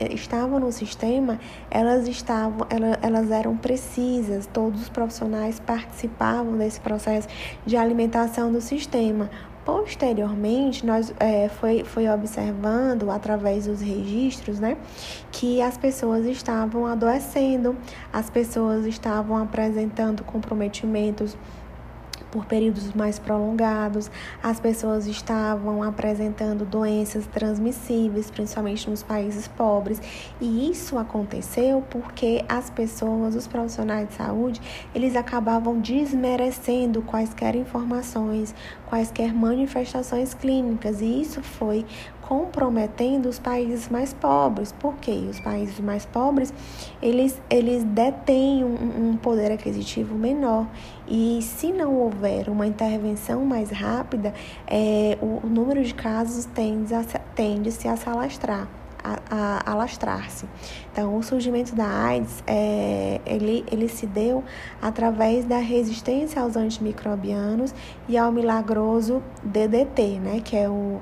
estavam 0.00 0.58
no 0.58 0.72
sistema, 0.72 1.38
elas 1.70 2.08
estavam, 2.08 2.66
elas, 2.68 2.98
elas 3.00 3.30
eram 3.30 3.56
precisas, 3.56 4.48
todos 4.52 4.82
os 4.82 4.88
profissionais 4.88 5.60
participavam 5.60 6.58
desse 6.58 6.80
processo 6.80 7.28
de 7.64 7.76
alimentação 7.76 8.50
do 8.50 8.60
sistema. 8.60 9.30
Posteriormente, 9.68 10.86
nós 10.86 11.12
é, 11.20 11.46
foi, 11.50 11.84
foi 11.84 12.08
observando 12.08 13.10
através 13.10 13.66
dos 13.66 13.82
registros, 13.82 14.58
né, 14.58 14.78
que 15.30 15.60
as 15.60 15.76
pessoas 15.76 16.24
estavam 16.24 16.86
adoecendo, 16.86 17.76
as 18.10 18.30
pessoas 18.30 18.86
estavam 18.86 19.36
apresentando 19.36 20.24
comprometimentos 20.24 21.36
por 22.30 22.44
períodos 22.46 22.92
mais 22.92 23.18
prolongados, 23.18 24.10
as 24.42 24.60
pessoas 24.60 25.06
estavam 25.06 25.82
apresentando 25.82 26.64
doenças 26.64 27.26
transmissíveis, 27.26 28.30
principalmente 28.30 28.88
nos 28.88 29.02
países 29.02 29.48
pobres, 29.48 30.00
e 30.40 30.70
isso 30.70 30.98
aconteceu 30.98 31.82
porque 31.90 32.44
as 32.48 32.70
pessoas, 32.70 33.34
os 33.34 33.46
profissionais 33.46 34.08
de 34.08 34.14
saúde, 34.14 34.60
eles 34.94 35.16
acabavam 35.16 35.80
desmerecendo 35.80 37.02
quaisquer 37.02 37.54
informações, 37.54 38.54
quaisquer 38.86 39.32
manifestações 39.32 40.34
clínicas, 40.34 41.00
e 41.00 41.20
isso 41.20 41.42
foi 41.42 41.84
comprometendo 42.28 43.26
os 43.26 43.38
países 43.38 43.88
mais 43.88 44.12
pobres. 44.12 44.70
Por 44.70 44.96
quê? 44.96 45.26
Os 45.30 45.40
países 45.40 45.80
mais 45.80 46.04
pobres, 46.04 46.52
eles, 47.00 47.40
eles 47.48 47.82
detêm 47.84 48.62
um, 48.62 49.12
um 49.12 49.16
poder 49.16 49.50
aquisitivo 49.50 50.14
menor. 50.14 50.66
E 51.08 51.40
se 51.40 51.72
não 51.72 51.94
houver 51.94 52.50
uma 52.50 52.66
intervenção 52.66 53.46
mais 53.46 53.70
rápida, 53.70 54.34
é, 54.66 55.16
o, 55.22 55.40
o 55.42 55.46
número 55.48 55.82
de 55.82 55.94
casos 55.94 56.44
tende 56.44 56.92
a, 56.92 57.02
tende 57.34 57.72
-se 57.72 57.88
a 57.88 57.96
se 57.96 58.06
alastrar. 58.06 58.68
A, 59.30 59.62
alastrar-se. 59.64 60.44
Então, 60.92 61.16
o 61.16 61.22
surgimento 61.22 61.74
da 61.74 61.86
AIDS, 61.86 62.42
é, 62.46 63.22
ele, 63.24 63.64
ele 63.72 63.88
se 63.88 64.06
deu 64.06 64.44
através 64.82 65.46
da 65.46 65.56
resistência 65.56 66.42
aos 66.42 66.56
antimicrobianos 66.56 67.74
e 68.06 68.18
ao 68.18 68.30
milagroso 68.30 69.22
DDT, 69.42 70.18
né, 70.18 70.42
que 70.44 70.54
é 70.56 70.68
o 70.68 71.00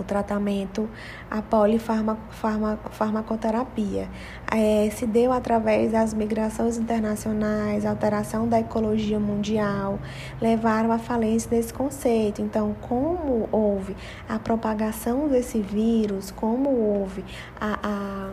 o 0.00 0.04
tratamento, 0.04 0.88
a 1.30 1.40
polifarmacoterapia. 1.42 4.08
É, 4.52 4.90
se 4.90 5.06
deu 5.06 5.30
através 5.32 5.92
das 5.92 6.12
migrações 6.12 6.76
internacionais, 6.76 7.86
alteração 7.86 8.48
da 8.48 8.58
ecologia 8.60 9.20
mundial, 9.20 9.98
levaram 10.40 10.90
à 10.92 10.98
falência 10.98 11.50
desse 11.50 11.72
conceito. 11.72 12.42
Então, 12.42 12.74
como 12.80 13.48
houve 13.52 13.96
a 14.28 14.38
propagação 14.38 15.28
desse 15.28 15.60
vírus, 15.60 16.30
como 16.30 16.70
houve 16.70 17.24
a, 17.60 17.78
a, 17.82 18.30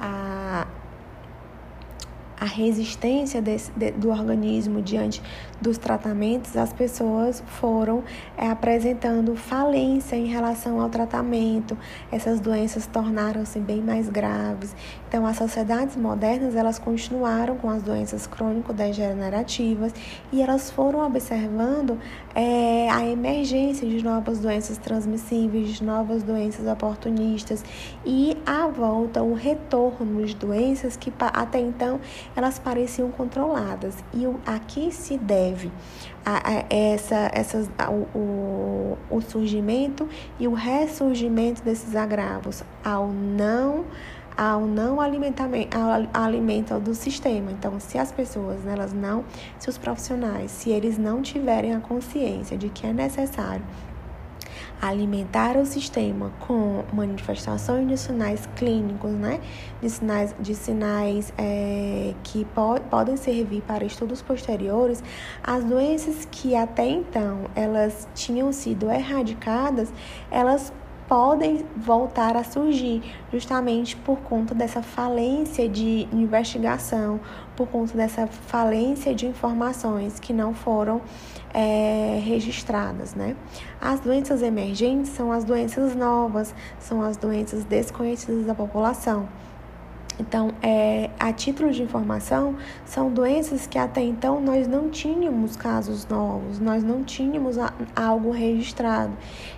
a 0.00 0.66
a 2.40 2.46
resistência 2.46 3.42
desse, 3.42 3.70
de, 3.72 3.92
do 3.92 4.08
organismo 4.08 4.80
diante 4.80 5.22
dos 5.60 5.76
tratamentos, 5.76 6.56
as 6.56 6.72
pessoas 6.72 7.42
foram 7.46 8.02
é, 8.36 8.48
apresentando 8.48 9.36
falência 9.36 10.16
em 10.16 10.26
relação 10.26 10.80
ao 10.80 10.88
tratamento. 10.88 11.76
Essas 12.10 12.40
doenças 12.40 12.86
tornaram-se 12.86 13.58
bem 13.58 13.82
mais 13.82 14.08
graves. 14.08 14.74
Então, 15.08 15.26
as 15.26 15.36
sociedades 15.36 15.96
modernas 15.96 16.54
elas 16.54 16.78
continuaram 16.78 17.56
com 17.56 17.68
as 17.68 17.82
doenças 17.82 18.26
crônico-degenerativas 18.26 19.92
e 20.32 20.40
elas 20.40 20.70
foram 20.70 21.04
observando 21.04 21.98
é, 22.34 22.88
a 22.90 23.06
emergência 23.06 23.88
de 23.88 24.02
novas 24.02 24.38
doenças 24.38 24.78
transmissíveis, 24.78 25.74
de 25.74 25.84
novas 25.84 26.22
doenças 26.22 26.66
oportunistas 26.66 27.64
e 28.04 28.36
a 28.46 28.66
volta, 28.68 29.22
o 29.22 29.34
retorno 29.34 30.24
de 30.24 30.34
doenças 30.34 30.96
que 30.96 31.12
até 31.18 31.60
então 31.60 32.00
elas 32.34 32.58
pareciam 32.58 33.10
controladas. 33.10 33.96
E 34.14 34.24
aqui 34.46 34.92
se 34.92 35.18
deve 35.18 35.49
a, 36.24 36.48
a 36.48 36.64
essa, 36.70 37.30
essas, 37.32 37.70
a, 37.78 37.90
o, 37.90 38.98
o 39.10 39.20
surgimento 39.20 40.08
e 40.38 40.46
o 40.46 40.52
ressurgimento 40.52 41.62
desses 41.62 41.94
agravos 41.94 42.62
ao 42.84 43.08
não 43.08 43.84
ao 44.36 44.62
não 44.62 44.98
alimentamento, 45.02 45.76
ao 45.76 46.24
alimento 46.24 46.78
do 46.80 46.94
sistema. 46.94 47.50
Então, 47.52 47.78
se 47.78 47.98
as 47.98 48.10
pessoas, 48.10 48.66
elas 48.66 48.90
não, 48.90 49.22
se 49.58 49.68
os 49.68 49.76
profissionais, 49.76 50.50
se 50.50 50.70
eles 50.70 50.96
não 50.96 51.20
tiverem 51.20 51.74
a 51.74 51.80
consciência 51.80 52.56
de 52.56 52.70
que 52.70 52.86
é 52.86 52.92
necessário 52.92 53.62
alimentar 54.80 55.56
o 55.56 55.66
sistema 55.66 56.32
com 56.40 56.84
manifestações 56.92 57.86
de 57.86 57.96
sinais 57.98 58.48
clínicos, 58.56 59.10
né? 59.10 59.40
De 59.80 59.90
sinais, 59.90 60.34
de 60.40 60.54
sinais 60.54 61.32
é, 61.36 62.14
que 62.22 62.44
po 62.46 62.80
podem 62.88 63.16
servir 63.16 63.62
para 63.62 63.84
estudos 63.84 64.22
posteriores, 64.22 65.02
as 65.42 65.64
doenças 65.64 66.26
que 66.30 66.56
até 66.56 66.88
então 66.88 67.44
elas 67.54 68.08
tinham 68.14 68.52
sido 68.52 68.90
erradicadas, 68.90 69.92
elas 70.30 70.72
podem 71.10 71.64
voltar 71.76 72.36
a 72.36 72.44
surgir, 72.44 73.02
justamente 73.32 73.96
por 73.96 74.18
conta 74.20 74.54
dessa 74.54 74.80
falência 74.80 75.68
de 75.68 76.06
investigação, 76.12 77.18
por 77.56 77.66
conta 77.66 77.96
dessa 77.96 78.28
falência 78.28 79.12
de 79.12 79.26
informações 79.26 80.20
que 80.20 80.32
não 80.32 80.54
foram 80.54 81.00
é, 81.52 82.20
registradas, 82.24 83.14
né? 83.14 83.36
As 83.80 84.00
doenças 84.00 84.42
emergentes 84.42 85.10
são 85.10 85.32
as 85.32 85.44
doenças 85.44 85.94
novas, 85.94 86.54
são 86.78 87.02
as 87.02 87.16
doenças 87.16 87.64
desconhecidas 87.64 88.46
da 88.46 88.54
população. 88.54 89.28
Então, 90.20 90.52
é, 90.62 91.08
a 91.18 91.32
título 91.32 91.72
de 91.72 91.82
informação, 91.82 92.54
são 92.84 93.10
doenças 93.10 93.66
que 93.66 93.78
até 93.78 94.02
então 94.02 94.38
nós 94.38 94.68
não 94.68 94.90
tínhamos 94.90 95.56
casos 95.56 96.06
novos, 96.06 96.60
nós 96.60 96.84
não 96.84 97.02
tínhamos 97.02 97.56
a, 97.56 97.72
algo 97.96 98.30
registrado. 98.30 99.12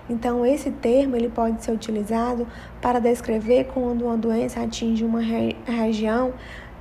Então, 0.09 0.45
esse 0.45 0.71
termo 0.71 1.17
ele 1.17 1.27
pode 1.27 1.61
ser 1.61 1.73
utilizado 1.73 2.47
para 2.81 2.99
descrever 2.99 3.65
quando 3.73 4.05
uma 4.05 4.15
doença 4.15 4.61
atinge 4.61 5.03
uma 5.03 5.19
re, 5.19 5.57
região 5.65 6.33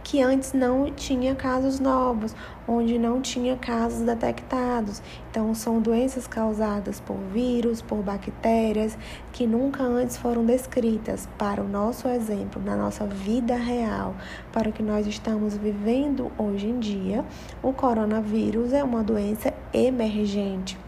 que 0.03 0.20
antes 0.20 0.53
não 0.53 0.90
tinha 0.90 1.34
casos 1.34 1.78
novos, 1.78 2.34
onde 2.66 2.98
não 2.98 3.20
tinha 3.20 3.57
casos 3.57 4.00
detectados. 4.00 5.03
Então, 5.30 5.55
são 5.55 5.80
doenças 5.80 6.26
causadas 6.26 7.00
por 7.00 7.16
vírus, 7.32 7.80
por 7.80 8.03
bactérias, 8.03 8.96
que 9.32 9.46
nunca 9.46 9.82
antes 9.82 10.16
foram 10.16 10.44
descritas. 10.44 11.28
Para 11.38 11.62
o 11.62 11.68
nosso 11.68 12.09
exemplo, 12.09 12.61
na 12.62 12.76
nossa 12.76 13.07
vida 13.07 13.57
real, 13.57 14.14
para 14.53 14.68
o 14.68 14.72
que 14.72 14.82
nós 14.82 15.07
estamos 15.07 15.57
vivendo 15.57 16.30
hoje 16.38 16.68
em 16.68 16.78
dia, 16.78 17.24
o 17.62 17.72
coronavírus 17.72 18.72
é 18.72 18.82
uma 18.82 19.03
doença 19.03 19.53
emergente, 19.72 20.78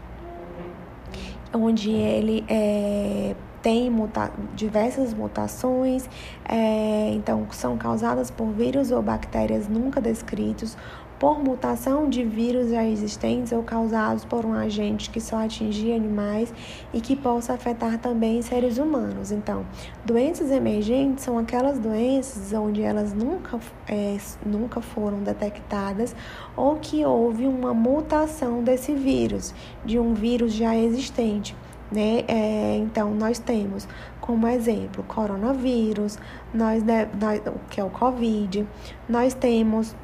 onde 1.53 1.91
ele 1.91 2.43
é 2.47 3.35
tem 3.65 3.89
muta 3.89 4.31
diversas 4.53 5.11
mutações, 5.11 6.07
é, 6.47 7.09
então 7.15 7.47
são 7.49 7.75
causadas 7.75 8.29
por 8.29 8.51
vírus 8.51 8.91
ou 8.91 9.01
bactérias 9.01 9.67
nunca 9.67 9.99
descritos, 9.99 10.77
por 11.17 11.39
mutação 11.39 12.07
de 12.07 12.23
vírus 12.23 12.69
já 12.69 12.85
existentes 12.85 13.51
ou 13.51 13.63
causados 13.63 14.23
por 14.23 14.45
um 14.45 14.53
agente 14.53 15.09
que 15.09 15.19
só 15.19 15.37
atingia 15.37 15.95
animais 15.95 16.53
e 16.93 17.01
que 17.01 17.15
possa 17.15 17.53
afetar 17.53 17.97
também 17.97 18.39
seres 18.43 18.77
humanos. 18.77 19.31
Então, 19.31 19.65
doenças 20.05 20.51
emergentes 20.51 21.23
são 21.23 21.39
aquelas 21.39 21.79
doenças 21.79 22.53
onde 22.53 22.83
elas 22.83 23.15
nunca, 23.15 23.59
é, 23.87 24.15
nunca 24.45 24.79
foram 24.79 25.23
detectadas 25.23 26.15
ou 26.55 26.75
que 26.75 27.03
houve 27.03 27.47
uma 27.47 27.73
mutação 27.73 28.63
desse 28.63 28.93
vírus, 28.93 29.55
de 29.83 29.97
um 29.97 30.13
vírus 30.13 30.53
já 30.53 30.77
existente. 30.77 31.55
Né? 31.91 32.23
É, 32.27 32.77
então, 32.77 33.13
nós 33.13 33.37
temos 33.39 33.87
como 34.19 34.47
exemplo 34.47 35.03
coronavírus, 35.03 36.17
nós, 36.53 36.83
nós, 36.83 37.41
que 37.69 37.79
é 37.79 37.83
o 37.83 37.89
Covid, 37.89 38.67
nós 39.07 39.33
temos 39.33 39.95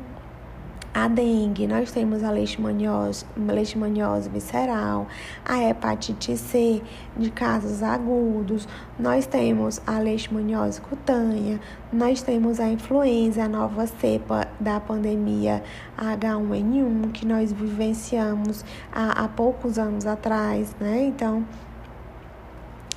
a 0.93 1.07
dengue, 1.07 1.67
nós 1.67 1.91
temos 1.91 2.21
a 2.21 2.31
leishmaniose, 2.31 3.25
leishmaniose 3.37 4.29
visceral, 4.29 5.07
a 5.45 5.57
hepatite 5.57 6.35
C 6.35 6.81
de 7.15 7.31
casos 7.31 7.81
agudos, 7.81 8.67
nós 8.99 9.25
temos 9.25 9.81
a 9.87 9.99
leishmaniose 9.99 10.81
cutânea, 10.81 11.61
nós 11.93 12.21
temos 12.21 12.59
a 12.59 12.67
influenza, 12.67 13.43
a 13.43 13.47
nova 13.47 13.87
cepa 13.87 14.47
da 14.59 14.81
pandemia 14.81 15.63
H1N1 15.97 17.11
que 17.13 17.25
nós 17.25 17.53
vivenciamos 17.53 18.65
há, 18.91 19.23
há 19.23 19.27
poucos 19.29 19.79
anos 19.79 20.05
atrás, 20.05 20.75
né? 20.77 21.05
Então, 21.05 21.45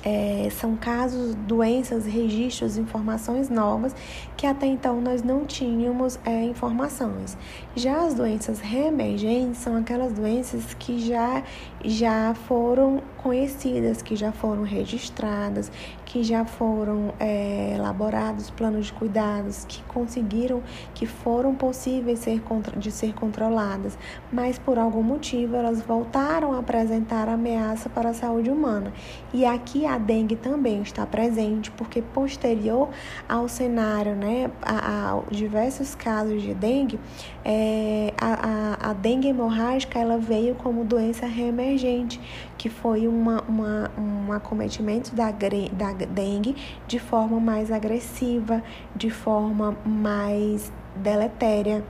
é, 0.05 0.47
são 0.51 0.75
casos, 0.75 1.33
doenças, 1.33 2.05
registros, 2.05 2.77
informações 2.77 3.49
novas 3.49 3.95
que 4.37 4.45
até 4.45 4.67
então 4.67 5.01
nós 5.01 5.23
não 5.23 5.45
tínhamos 5.45 6.19
é, 6.23 6.43
informações. 6.43 7.35
Já 7.75 8.05
as 8.05 8.13
doenças 8.13 8.59
reemergentes 8.59 9.57
são 9.57 9.75
aquelas 9.75 10.13
doenças 10.13 10.75
que 10.75 10.99
já, 10.99 11.43
já 11.83 12.35
foram 12.47 13.01
conhecidas, 13.17 14.03
que 14.03 14.15
já 14.15 14.31
foram 14.31 14.61
registradas, 14.61 15.71
que 16.15 16.23
já 16.23 16.45
foram 16.45 17.13
é, 17.19 17.73
elaborados 17.75 18.49
planos 18.49 18.85
de 18.85 18.93
cuidados, 18.93 19.65
que 19.67 19.83
conseguiram, 19.83 20.63
que 20.93 21.05
foram 21.05 21.53
possíveis 21.53 22.19
ser, 22.19 22.41
de 22.77 22.89
ser 22.89 23.13
controladas, 23.13 23.97
mas 24.31 24.57
por 24.57 24.79
algum 24.79 25.03
motivo 25.03 25.57
elas 25.57 25.81
voltaram 25.81 26.53
a 26.53 26.59
apresentar 26.59 27.27
ameaça 27.27 27.89
para 27.89 28.11
a 28.11 28.13
saúde 28.13 28.49
humana. 28.49 28.93
E 29.33 29.45
aqui 29.45 29.85
a 29.85 29.97
dengue 29.97 30.37
também 30.37 30.81
está 30.81 31.05
presente, 31.05 31.69
porque 31.71 32.01
posterior 32.01 32.87
ao 33.27 33.49
cenário, 33.49 34.15
né, 34.15 34.49
a, 34.61 35.17
a 35.17 35.21
diversos 35.29 35.95
casos 35.95 36.41
de 36.41 36.53
dengue, 36.53 36.97
é, 37.43 38.13
a, 38.17 38.87
a, 38.87 38.91
a 38.91 38.93
dengue 38.93 39.27
hemorrágica 39.27 39.99
ela 39.99 40.17
veio 40.17 40.55
como 40.55 40.85
doença 40.85 41.25
reemergente, 41.25 42.21
que 42.57 42.69
foi 42.69 43.05
uma, 43.05 43.41
uma, 43.41 43.91
um 43.97 44.31
acometimento 44.31 45.13
da, 45.13 45.29
da 45.29 46.04
dengue 46.05 46.55
de 46.87 46.99
forma 46.99 47.39
mais 47.39 47.71
agressiva, 47.71 48.63
de 48.95 49.09
forma 49.09 49.77
mais 49.85 50.71
deletéria. 50.95 51.83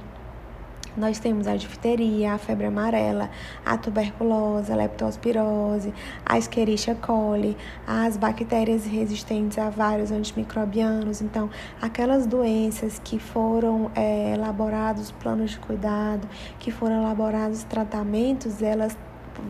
Nós 0.97 1.19
temos 1.19 1.45
a 1.45 1.57
difteria, 1.57 2.33
a 2.33 2.37
febre 2.37 2.67
amarela, 2.67 3.29
a 3.65 3.77
tuberculose, 3.77 4.71
a 4.71 4.75
leptospirose, 4.77 5.93
a 6.25 6.37
Escherichia 6.37 6.95
coli, 6.95 7.57
as 7.85 8.15
bactérias 8.15 8.85
resistentes 8.85 9.57
a 9.57 9.69
vários 9.69 10.09
antimicrobianos. 10.09 11.21
Então, 11.21 11.49
aquelas 11.81 12.25
doenças 12.25 12.97
que 13.03 13.19
foram 13.19 13.91
é, 13.93 14.35
elaborados 14.35 15.11
planos 15.11 15.51
de 15.51 15.59
cuidado, 15.59 16.29
que 16.59 16.71
foram 16.71 17.01
elaborados 17.01 17.63
tratamentos, 17.63 18.61
elas 18.61 18.97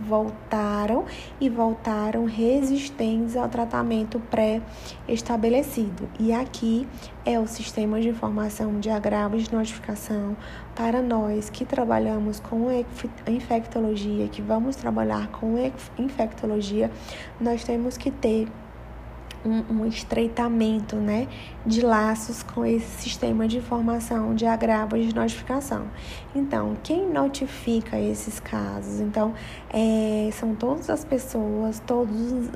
voltaram 0.07 1.05
e 1.39 1.49
voltaram 1.49 2.25
resistentes 2.25 3.35
ao 3.35 3.49
tratamento 3.49 4.19
pré-estabelecido. 4.19 6.09
E 6.19 6.33
aqui 6.33 6.87
é 7.25 7.39
o 7.39 7.47
sistema 7.47 7.99
de 7.99 8.09
informação 8.09 8.79
de 8.79 8.89
agravo 8.89 9.37
de 9.37 9.51
notificação 9.53 10.35
para 10.75 11.01
nós 11.01 11.49
que 11.49 11.65
trabalhamos 11.65 12.39
com 12.39 12.67
infectologia, 13.27 14.27
que 14.27 14.41
vamos 14.41 14.75
trabalhar 14.75 15.27
com 15.27 15.55
infectologia, 15.97 16.91
nós 17.39 17.63
temos 17.63 17.97
que 17.97 18.11
ter 18.11 18.47
um, 19.45 19.81
um, 19.81 19.85
estreitamento 19.85 20.95
né, 20.95 21.27
de 21.65 21.81
laços 21.81 22.43
com 22.43 22.65
esse 22.65 23.03
sistema 23.03 23.47
de 23.47 23.57
informação 23.57 24.33
de 24.33 24.45
agravo 24.45 24.97
de 24.97 25.13
notificação. 25.13 25.87
Então, 26.35 26.75
quem 26.83 27.07
notifica 27.07 27.99
esses 27.99 28.39
casos? 28.39 28.99
Então, 28.99 29.33
é, 29.69 30.29
são 30.33 30.55
todas 30.55 30.89
as 30.89 31.05
pessoas, 31.05 31.81
todos 31.85 32.15
os, 32.31 32.49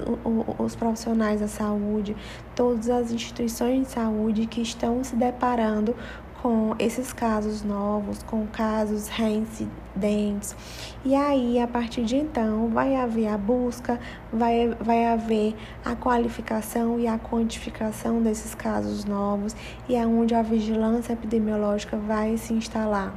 os 0.57 0.75
profissionais 0.75 1.39
da 1.39 1.47
saúde, 1.47 2.15
todas 2.55 2.89
as 2.89 3.11
instituições 3.11 3.87
de 3.87 3.93
saúde 3.93 4.45
que 4.45 4.61
estão 4.61 5.03
se 5.03 5.15
deparando 5.15 5.95
com 6.41 6.73
esses 6.79 7.11
casos 7.11 7.63
novos, 7.63 8.23
com 8.23 8.47
casos 8.47 9.09
reincidentes. 9.09 10.55
E 11.03 11.13
aí, 11.13 11.59
a 11.59 11.67
partir 11.67 12.03
de 12.03 12.15
então, 12.15 12.69
vai 12.69 12.95
haver 12.95 13.27
a 13.27 13.37
busca, 13.37 13.99
vai, 14.31 14.69
vai 14.79 15.05
haver 15.05 15.55
a 15.83 15.95
qualificação 15.95 16.99
e 16.99 17.07
a 17.07 17.19
quantificação 17.19 18.21
desses 18.21 18.55
casos 18.55 19.03
novos 19.03 19.55
e 19.87 19.95
é 19.95 20.05
onde 20.05 20.33
a 20.33 20.41
vigilância 20.41 21.13
epidemiológica 21.13 21.97
vai 21.97 22.37
se 22.37 22.53
instalar. 22.53 23.13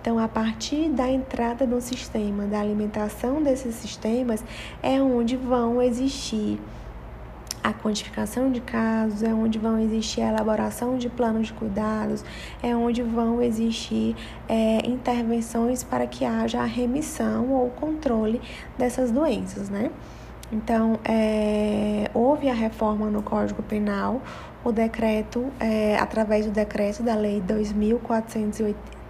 Então, 0.00 0.18
a 0.18 0.28
partir 0.28 0.90
da 0.90 1.08
entrada 1.08 1.66
no 1.66 1.80
sistema, 1.80 2.44
da 2.44 2.60
alimentação 2.60 3.42
desses 3.42 3.74
sistemas, 3.74 4.44
é 4.82 5.00
onde 5.00 5.36
vão 5.36 5.80
existir 5.80 6.60
a 7.66 7.72
quantificação 7.72 8.52
de 8.52 8.60
casos, 8.60 9.24
é 9.24 9.34
onde 9.34 9.58
vão 9.58 9.76
existir 9.80 10.20
a 10.20 10.28
elaboração 10.28 10.96
de 10.96 11.08
planos 11.08 11.48
de 11.48 11.52
cuidados, 11.52 12.24
é 12.62 12.76
onde 12.76 13.02
vão 13.02 13.42
existir 13.42 14.14
é, 14.48 14.86
intervenções 14.86 15.82
para 15.82 16.06
que 16.06 16.24
haja 16.24 16.60
a 16.60 16.64
remissão 16.64 17.50
ou 17.50 17.68
controle 17.70 18.40
dessas 18.78 19.10
doenças, 19.10 19.68
né? 19.68 19.90
Então, 20.52 21.00
é, 21.04 22.08
houve 22.14 22.48
a 22.48 22.54
reforma 22.54 23.10
no 23.10 23.20
Código 23.20 23.64
Penal, 23.64 24.22
o 24.64 24.70
decreto, 24.70 25.46
é, 25.58 25.98
através 25.98 26.46
do 26.46 26.52
decreto 26.52 27.02
da 27.02 27.16
Lei 27.16 27.42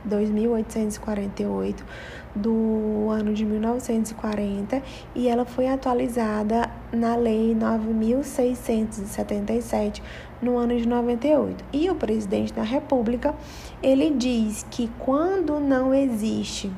2.848 0.09 1.83
do 2.35 3.09
ano 3.11 3.33
de 3.33 3.45
1940 3.45 4.83
e 5.15 5.29
ela 5.29 5.45
foi 5.45 5.69
atualizada 5.69 6.69
na 6.93 7.15
Lei 7.17 7.55
9677 7.55 10.03
no 10.41 10.57
ano 10.59 10.77
de 10.77 10.87
98. 10.87 11.65
E 11.73 11.89
o 11.89 11.95
presidente 11.95 12.53
da 12.53 12.63
República, 12.63 13.35
ele 13.83 14.11
diz 14.11 14.67
que 14.71 14.91
quando 14.99 15.59
não 15.59 15.95
existe 15.95 16.71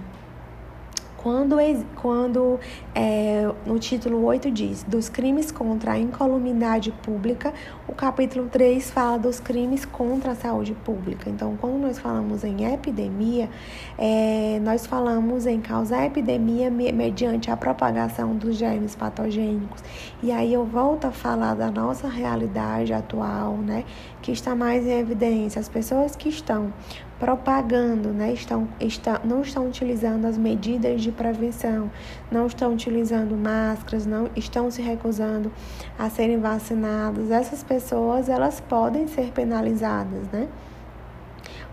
quando, 1.29 1.57
quando 1.97 2.61
é, 2.95 3.47
no 3.67 3.79
título 3.79 4.25
8 4.25 4.51
diz 4.51 4.83
dos 4.83 5.11
crimes 5.11 5.53
contra 5.53 5.93
a 5.93 5.99
incolumidade 5.99 6.91
pública, 6.91 7.53
o 7.87 7.93
capítulo 7.93 8.49
3 8.49 8.91
fala 8.91 9.19
dos 9.19 9.39
crimes 9.39 9.85
contra 9.85 10.33
a 10.33 10.35
saúde 10.35 10.73
pública. 10.73 11.29
Então, 11.29 11.55
quando 11.61 11.83
nós 11.83 11.99
falamos 11.99 12.45
em 12.45 12.65
epidemia, 12.73 13.51
é, 13.99 14.59
nós 14.63 14.87
falamos 14.87 15.45
em 15.45 15.61
causar 15.61 16.07
epidemia 16.07 16.71
mediante 16.71 17.51
a 17.51 17.57
propagação 17.59 18.35
dos 18.35 18.57
germes 18.57 18.97
patogênicos. 18.97 19.85
E 20.23 20.33
aí 20.33 20.55
eu 20.55 20.65
volto 20.65 21.07
a 21.07 21.11
falar 21.11 21.55
da 21.55 21.71
nossa 21.71 22.09
realidade 22.09 22.95
atual, 22.95 23.59
né, 23.59 23.85
que 24.23 24.33
está 24.33 24.55
mais 24.55 24.87
em 24.87 24.99
evidência. 24.99 25.61
As 25.61 25.69
pessoas 25.69 26.17
que 26.17 26.31
estão 26.31 26.73
propagando, 27.19 28.11
né? 28.11 28.33
estão, 28.33 28.69
está, 28.81 29.21
não 29.25 29.43
estão 29.43 29.67
utilizando 29.67 30.25
as 30.25 30.39
medidas 30.39 31.03
de 31.03 31.11
prevenção, 31.11 31.91
não 32.31 32.47
estão 32.47 32.73
utilizando 32.73 33.37
máscaras, 33.37 34.07
não 34.07 34.29
estão 34.37 34.71
se 34.71 34.81
recusando 34.81 35.51
a 35.99 36.09
serem 36.09 36.39
vacinadas. 36.39 37.31
Essas 37.31 37.63
pessoas 37.63 38.29
elas 38.29 38.61
podem 38.61 39.07
ser 39.09 39.33
penalizadas, 39.33 40.29
né? 40.33 40.49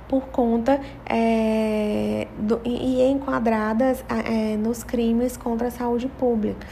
por 0.08 0.28
conta 0.28 0.80
é, 1.06 2.28
do, 2.38 2.62
e 2.64 3.02
enquadradas 3.04 4.06
é, 4.08 4.56
nos 4.56 4.84
crimes 4.84 5.36
contra 5.36 5.70
a 5.70 5.72
saúde 5.72 6.08
pública 6.08 6.66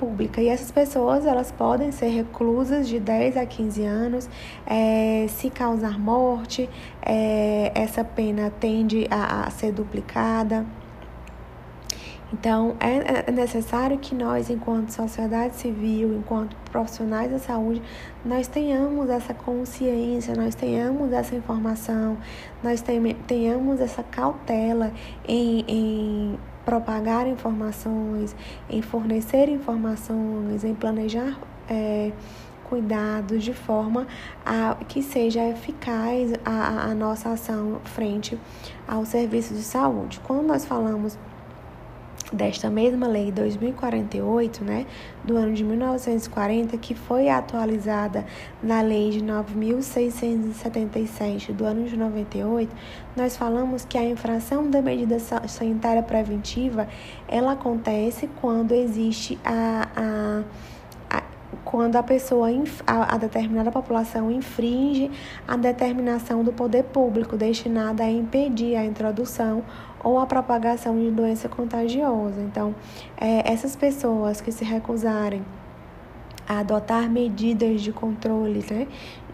pública. 0.00 0.40
E 0.40 0.48
essas 0.48 0.70
pessoas, 0.70 1.26
elas 1.26 1.52
podem 1.52 1.92
ser 1.92 2.08
reclusas 2.08 2.88
de 2.88 2.98
10 2.98 3.36
a 3.36 3.44
15 3.44 3.84
anos. 3.84 4.30
É, 4.66 5.26
se 5.28 5.50
causar 5.50 5.98
morte, 5.98 6.68
é, 7.02 7.70
essa 7.74 8.02
pena 8.02 8.50
tende 8.58 9.06
a, 9.10 9.46
a 9.46 9.50
ser 9.50 9.72
duplicada. 9.72 10.64
Então, 12.32 12.76
é, 12.78 13.28
é 13.28 13.32
necessário 13.32 13.98
que 13.98 14.14
nós, 14.14 14.48
enquanto 14.50 14.90
sociedade 14.90 15.56
civil, 15.56 16.14
enquanto 16.14 16.56
profissionais 16.70 17.30
da 17.30 17.40
saúde, 17.40 17.82
nós 18.24 18.46
tenhamos 18.46 19.10
essa 19.10 19.34
consciência, 19.34 20.34
nós 20.36 20.54
tenhamos 20.54 21.12
essa 21.12 21.34
informação, 21.34 22.16
nós 22.62 22.82
tenhamos 23.26 23.80
essa 23.80 24.04
cautela 24.04 24.92
em, 25.26 25.64
em 25.66 26.38
propagar 26.70 27.26
informações, 27.26 28.36
em 28.70 28.80
fornecer 28.80 29.48
informações, 29.48 30.62
em 30.62 30.72
planejar 30.72 31.36
é, 31.68 32.12
cuidados 32.62 33.42
de 33.42 33.52
forma 33.52 34.06
a 34.46 34.76
que 34.86 35.02
seja 35.02 35.44
eficaz 35.48 36.32
a, 36.44 36.84
a 36.84 36.94
nossa 36.94 37.30
ação 37.30 37.80
frente 37.82 38.38
ao 38.86 39.04
serviço 39.04 39.52
de 39.52 39.62
saúde. 39.62 40.20
Quando 40.20 40.46
nós 40.46 40.64
falamos 40.64 41.18
desta 42.32 42.70
mesma 42.70 43.06
lei 43.06 43.30
2048, 43.32 44.64
né, 44.64 44.86
do 45.24 45.36
ano 45.36 45.52
de 45.52 45.62
1940, 45.64 46.78
que 46.78 46.94
foi 46.94 47.28
atualizada 47.28 48.24
na 48.62 48.80
lei 48.80 49.10
de 49.10 49.20
9677 49.22 51.52
do 51.52 51.64
ano 51.64 51.84
de 51.84 51.96
98, 51.96 52.74
nós 53.16 53.36
falamos 53.36 53.84
que 53.84 53.98
a 53.98 54.04
infração 54.04 54.70
da 54.70 54.80
medida 54.80 55.18
sanitária 55.18 56.02
preventiva, 56.02 56.88
ela 57.28 57.52
acontece 57.52 58.30
quando 58.40 58.72
existe 58.72 59.38
a, 59.44 59.88
a 59.96 60.42
quando 61.70 61.94
a 61.94 62.02
pessoa, 62.02 62.48
a, 62.84 63.16
determinada 63.16 63.70
população 63.70 64.28
infringe 64.28 65.08
a 65.46 65.56
determinação 65.56 66.42
do 66.42 66.52
poder 66.52 66.82
público 66.82 67.36
destinada 67.36 68.02
a 68.02 68.10
impedir 68.10 68.74
a 68.74 68.84
introdução 68.84 69.62
ou 70.02 70.18
a 70.18 70.26
propagação 70.26 70.98
de 70.98 71.12
doença 71.12 71.48
contagiosa. 71.48 72.40
Então, 72.40 72.74
é, 73.16 73.48
essas 73.48 73.76
pessoas 73.76 74.40
que 74.40 74.50
se 74.50 74.64
recusarem 74.64 75.44
a 76.48 76.58
adotar 76.58 77.08
medidas 77.08 77.80
de 77.82 77.92
controle, 77.92 78.64
né? 78.68 78.88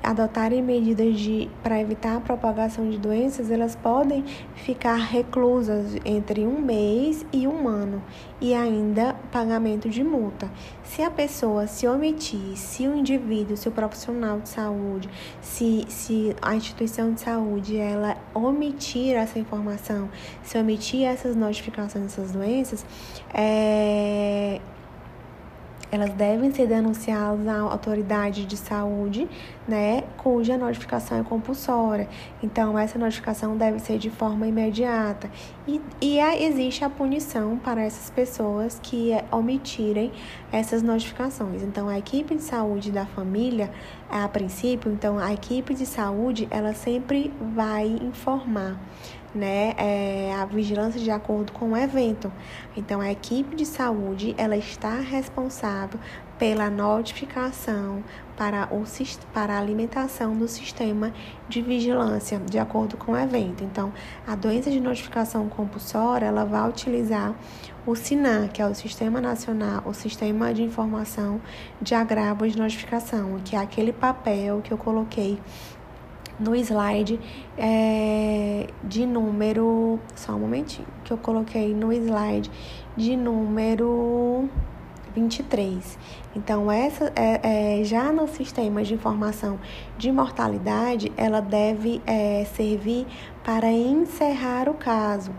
Adotarem 0.06 0.62
medidas 0.62 1.16
para 1.62 1.80
evitar 1.80 2.16
a 2.16 2.20
propagação 2.20 2.88
de 2.88 2.96
doenças, 2.96 3.50
elas 3.50 3.74
podem 3.74 4.24
ficar 4.54 4.94
reclusas 4.94 5.96
entre 6.04 6.46
um 6.46 6.60
mês 6.60 7.26
e 7.32 7.46
um 7.48 7.66
ano 7.66 8.00
e 8.40 8.54
ainda 8.54 9.16
pagamento 9.32 9.88
de 9.88 10.04
multa. 10.04 10.48
Se 10.84 11.02
a 11.02 11.10
pessoa 11.10 11.66
se 11.66 11.88
omitir, 11.88 12.56
se 12.56 12.86
o 12.86 12.96
indivíduo, 12.96 13.56
se 13.56 13.68
o 13.68 13.72
profissional 13.72 14.38
de 14.38 14.48
saúde, 14.48 15.10
se, 15.40 15.84
se 15.88 16.36
a 16.40 16.54
instituição 16.54 17.12
de 17.12 17.22
saúde 17.22 17.76
ela 17.76 18.16
omitir 18.32 19.16
essa 19.16 19.40
informação, 19.40 20.08
se 20.44 20.56
omitir 20.56 21.04
essas 21.04 21.34
notificações 21.34 22.04
dessas 22.04 22.30
doenças, 22.30 22.86
é, 23.34 24.60
elas 25.90 26.10
devem 26.10 26.52
ser 26.52 26.66
denunciadas 26.66 27.46
à 27.46 27.60
autoridade 27.60 28.44
de 28.44 28.56
saúde, 28.56 29.28
né, 29.66 30.04
cuja 30.16 30.56
notificação 30.56 31.18
é 31.18 31.22
compulsória. 31.22 32.08
Então, 32.42 32.78
essa 32.78 32.98
notificação 32.98 33.56
deve 33.56 33.78
ser 33.78 33.98
de 33.98 34.10
forma 34.10 34.46
imediata. 34.46 35.30
E, 35.66 35.80
e 36.00 36.18
existe 36.18 36.84
a 36.84 36.90
punição 36.90 37.56
para 37.58 37.82
essas 37.82 38.10
pessoas 38.10 38.78
que 38.82 39.12
omitirem 39.30 40.12
essas 40.52 40.82
notificações. 40.82 41.62
Então, 41.62 41.88
a 41.88 41.98
equipe 41.98 42.34
de 42.34 42.42
saúde 42.42 42.90
da 42.90 43.06
família, 43.06 43.70
a 44.10 44.28
princípio, 44.28 44.90
então, 44.90 45.18
a 45.18 45.32
equipe 45.32 45.74
de 45.74 45.86
saúde, 45.86 46.46
ela 46.50 46.74
sempre 46.74 47.32
vai 47.54 47.86
informar 47.86 48.76
né, 49.36 49.74
é, 49.76 50.34
a 50.34 50.44
vigilância 50.44 51.00
de 51.00 51.10
acordo 51.10 51.52
com 51.52 51.72
o 51.72 51.76
evento. 51.76 52.32
Então, 52.76 53.00
a 53.00 53.10
equipe 53.10 53.54
de 53.54 53.66
saúde 53.66 54.34
ela 54.38 54.56
está 54.56 54.94
responsável 55.00 56.00
pela 56.38 56.68
notificação 56.68 58.02
para, 58.36 58.68
o, 58.70 58.84
para 59.32 59.54
a 59.54 59.58
alimentação 59.58 60.36
do 60.36 60.46
sistema 60.46 61.12
de 61.48 61.62
vigilância 61.62 62.38
de 62.38 62.58
acordo 62.58 62.96
com 62.96 63.12
o 63.12 63.16
evento. 63.16 63.64
Então, 63.64 63.92
a 64.26 64.34
doença 64.34 64.70
de 64.70 64.78
notificação 64.78 65.48
compulsória 65.48 66.26
ela 66.26 66.44
vai 66.44 66.68
utilizar 66.68 67.34
o 67.86 67.94
SINAM, 67.94 68.48
que 68.48 68.60
é 68.60 68.66
o 68.66 68.74
Sistema 68.74 69.20
Nacional, 69.20 69.82
o 69.86 69.94
Sistema 69.94 70.52
de 70.52 70.62
Informação 70.62 71.40
de 71.80 71.94
Agravo 71.94 72.46
de 72.46 72.58
Notificação, 72.58 73.40
que 73.44 73.54
é 73.54 73.58
aquele 73.60 73.92
papel 73.92 74.60
que 74.60 74.72
eu 74.72 74.76
coloquei 74.76 75.38
no 76.38 76.54
slide 76.54 77.18
é, 77.56 78.66
de 78.82 79.06
número. 79.06 79.98
Só 80.14 80.32
um 80.32 80.40
momentinho, 80.40 80.88
que 81.04 81.12
eu 81.12 81.18
coloquei 81.18 81.74
no 81.74 81.92
slide 81.92 82.50
de 82.96 83.16
número 83.16 84.48
23. 85.14 85.98
Então, 86.34 86.70
essa 86.70 87.10
é, 87.16 87.80
é, 87.80 87.84
já 87.84 88.12
no 88.12 88.28
sistema 88.28 88.82
de 88.82 88.92
informação 88.92 89.58
de 89.96 90.12
mortalidade, 90.12 91.10
ela 91.16 91.40
deve 91.40 92.02
é, 92.06 92.44
servir 92.54 93.06
para 93.42 93.72
encerrar 93.72 94.68
o 94.68 94.74
caso. 94.74 95.30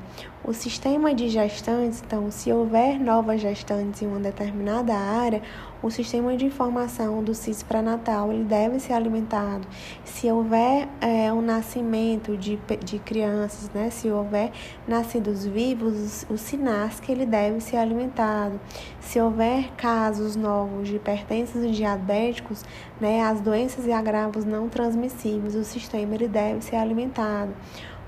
O 0.43 0.53
sistema 0.53 1.13
de 1.13 1.29
gestantes, 1.29 2.01
então, 2.05 2.31
se 2.31 2.51
houver 2.51 2.99
novas 2.99 3.41
gestantes 3.41 4.01
em 4.01 4.07
uma 4.07 4.19
determinada 4.19 4.95
área, 4.95 5.41
o 5.81 5.91
sistema 5.91 6.35
de 6.35 6.45
informação 6.45 7.23
do 7.23 7.33
CIS 7.33 7.61
pré-natal 7.61 8.31
ele 8.31 8.43
deve 8.43 8.79
ser 8.79 8.93
alimentado. 8.93 9.67
Se 10.03 10.31
houver 10.31 10.87
é, 10.99 11.31
um 11.31 11.41
nascimento 11.41 12.35
de, 12.35 12.59
de 12.83 12.99
crianças, 12.99 13.69
né, 13.73 13.89
se 13.89 14.09
houver 14.09 14.51
nascidos 14.87 15.45
vivos, 15.45 16.25
o 16.29 16.37
SINASC 16.37 17.09
ele 17.09 17.25
deve 17.25 17.59
ser 17.59 17.77
alimentado. 17.77 18.59
Se 18.99 19.19
houver 19.19 19.71
casos 19.77 20.35
novos 20.35 20.87
de 20.87 20.95
hipertensos 20.95 21.63
e 21.63 21.69
diabéticos, 21.69 22.63
né, 22.99 23.21
as 23.21 23.39
doenças 23.39 23.85
e 23.85 23.91
agravos 23.91 24.45
não 24.45 24.67
transmissíveis, 24.69 25.55
o 25.55 25.63
sistema 25.63 26.15
ele 26.15 26.27
deve 26.27 26.61
ser 26.61 26.77
alimentado. 26.77 27.53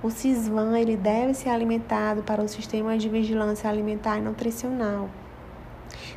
O 0.01 0.09
CISVAN 0.09 0.79
ele 0.79 0.95
deve 0.95 1.33
ser 1.33 1.49
alimentado 1.49 2.23
para 2.23 2.41
o 2.41 2.47
sistema 2.47 2.97
de 2.97 3.09
vigilância 3.09 3.69
alimentar 3.69 4.17
e 4.17 4.21
nutricional. 4.21 5.09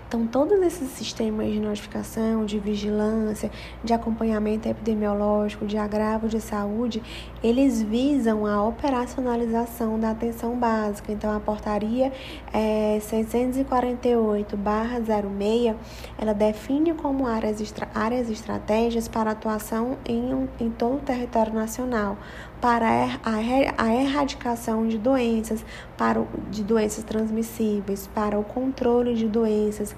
Então, 0.07 0.26
todos 0.26 0.61
esses 0.61 0.91
sistemas 0.91 1.51
de 1.51 1.59
notificação, 1.59 2.45
de 2.45 2.59
vigilância, 2.59 3.51
de 3.83 3.93
acompanhamento 3.93 4.68
epidemiológico, 4.68 5.64
de 5.64 5.78
agravo 5.78 6.28
de 6.28 6.41
saúde, 6.41 7.03
eles 7.43 7.83
visam 7.83 8.47
a 8.47 8.62
operacionalização 8.62 9.99
da 9.99 10.11
atenção 10.11 10.57
básica. 10.57 11.11
Então, 11.12 11.35
a 11.35 11.41
portaria 11.41 12.12
é, 12.53 12.99
648-06, 13.01 15.74
ela 16.18 16.35
define 16.35 16.93
como 16.95 17.26
áreas, 17.26 17.62
áreas 17.95 18.28
estratégias 18.28 19.09
para 19.09 19.30
atuação 19.30 19.97
em, 20.05 20.49
em 20.61 20.70
todo 20.70 20.97
o 20.97 21.01
território 21.01 21.53
nacional, 21.53 22.18
para 22.63 23.19
a 23.25 23.93
erradicação 23.93 24.87
de 24.87 24.97
doenças, 24.97 25.65
para 25.99 26.25
de 26.49 26.63
doenças 26.63 27.03
transmissíveis, 27.03 28.09
para 28.15 28.39
o 28.39 28.45
controle 28.45 29.17
de 29.17 29.27
doenças 29.27 29.97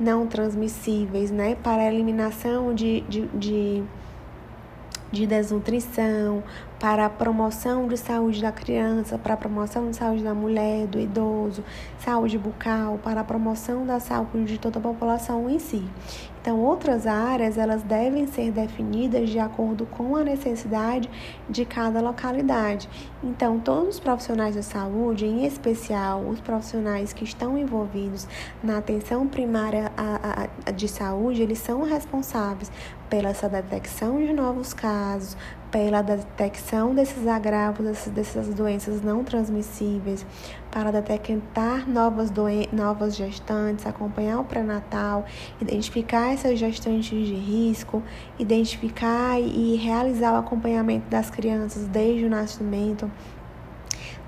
não 0.00 0.26
transmissíveis, 0.26 1.30
né? 1.30 1.56
Para 1.62 1.82
a 1.82 1.92
eliminação 1.92 2.74
de, 2.74 3.02
de, 3.02 3.26
de 3.26 3.84
de 5.10 5.26
desnutrição, 5.26 6.42
para 6.80 7.06
a 7.06 7.10
promoção 7.10 7.86
de 7.86 7.96
saúde 7.96 8.42
da 8.42 8.50
criança, 8.50 9.16
para 9.16 9.34
a 9.34 9.36
promoção 9.36 9.88
de 9.90 9.96
saúde 9.96 10.22
da 10.22 10.34
mulher, 10.34 10.86
do 10.86 10.98
idoso, 10.98 11.64
saúde 11.98 12.36
bucal, 12.36 12.98
para 13.02 13.20
a 13.20 13.24
promoção 13.24 13.86
da 13.86 14.00
saúde 14.00 14.44
de 14.44 14.58
toda 14.58 14.78
a 14.78 14.82
população 14.82 15.48
em 15.48 15.58
si. 15.58 15.84
Então, 16.46 16.60
outras 16.60 17.08
áreas, 17.08 17.58
elas 17.58 17.82
devem 17.82 18.24
ser 18.28 18.52
definidas 18.52 19.30
de 19.30 19.36
acordo 19.40 19.84
com 19.84 20.14
a 20.14 20.22
necessidade 20.22 21.10
de 21.50 21.64
cada 21.64 22.00
localidade. 22.00 22.88
Então, 23.20 23.58
todos 23.58 23.96
os 23.96 24.00
profissionais 24.00 24.54
da 24.54 24.62
saúde, 24.62 25.26
em 25.26 25.44
especial 25.44 26.20
os 26.20 26.40
profissionais 26.40 27.12
que 27.12 27.24
estão 27.24 27.58
envolvidos 27.58 28.28
na 28.62 28.78
atenção 28.78 29.26
primária 29.26 29.90
de 30.76 30.86
saúde, 30.86 31.42
eles 31.42 31.58
são 31.58 31.82
responsáveis 31.82 32.70
pela 33.08 33.30
essa 33.30 33.48
detecção 33.48 34.18
de 34.18 34.32
novos 34.32 34.74
casos, 34.74 35.36
pela 35.70 36.02
detecção 36.02 36.94
desses 36.94 37.26
agravos, 37.26 38.06
dessas, 38.08 38.48
doenças 38.54 39.00
não 39.02 39.22
transmissíveis, 39.24 40.24
para 40.70 40.90
detectar 40.90 41.88
novas, 41.88 42.30
doen 42.30 42.64
novas 42.72 43.16
gestantes, 43.16 43.86
acompanhar 43.86 44.40
o 44.40 44.44
pré-natal, 44.44 45.24
identificar 45.60 46.32
essas 46.32 46.58
gestantes 46.58 47.08
de 47.10 47.34
risco, 47.34 48.02
identificar 48.38 49.40
e 49.40 49.76
realizar 49.76 50.32
o 50.34 50.36
acompanhamento 50.36 51.08
das 51.08 51.30
crianças 51.30 51.86
desde 51.86 52.24
o 52.24 52.30
nascimento 52.30 53.10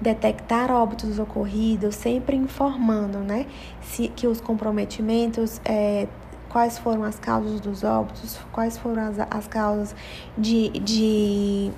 detectar 0.00 0.70
óbitos 0.70 1.18
ocorridos, 1.18 1.94
sempre 1.96 2.36
informando, 2.36 3.18
né, 3.18 3.46
se, 3.82 4.08
que 4.08 4.26
os 4.26 4.40
comprometimentos 4.40 5.60
é, 5.64 6.06
quais 6.48 6.78
foram 6.78 7.04
as 7.04 7.18
causas 7.18 7.60
dos 7.60 7.84
óbitos, 7.84 8.38
quais 8.52 8.78
foram 8.78 9.02
as, 9.08 9.18
as 9.18 9.46
causas 9.46 9.94
de, 10.36 10.70
de, 10.70 11.70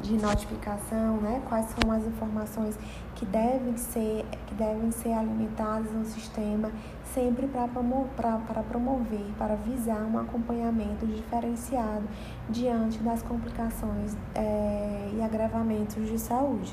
de 0.00 0.12
notificação, 0.14 1.16
né? 1.18 1.42
quais 1.48 1.66
são 1.66 1.90
as 1.92 2.04
informações 2.06 2.78
que 3.16 3.26
devem 3.26 3.76
ser, 3.76 4.24
que 4.46 4.54
devem 4.54 4.92
ser 4.92 5.12
alimentadas 5.12 5.90
no 5.90 6.04
sistema, 6.04 6.70
sempre 7.12 7.48
para 7.48 7.66
promover, 8.62 9.26
para 9.36 9.56
visar 9.56 10.02
um 10.02 10.18
acompanhamento 10.18 11.04
diferenciado 11.04 12.04
diante 12.48 12.98
das 12.98 13.22
complicações 13.22 14.16
é, 14.36 15.10
e 15.14 15.20
agravamentos 15.20 16.06
de 16.06 16.18
saúde. 16.18 16.72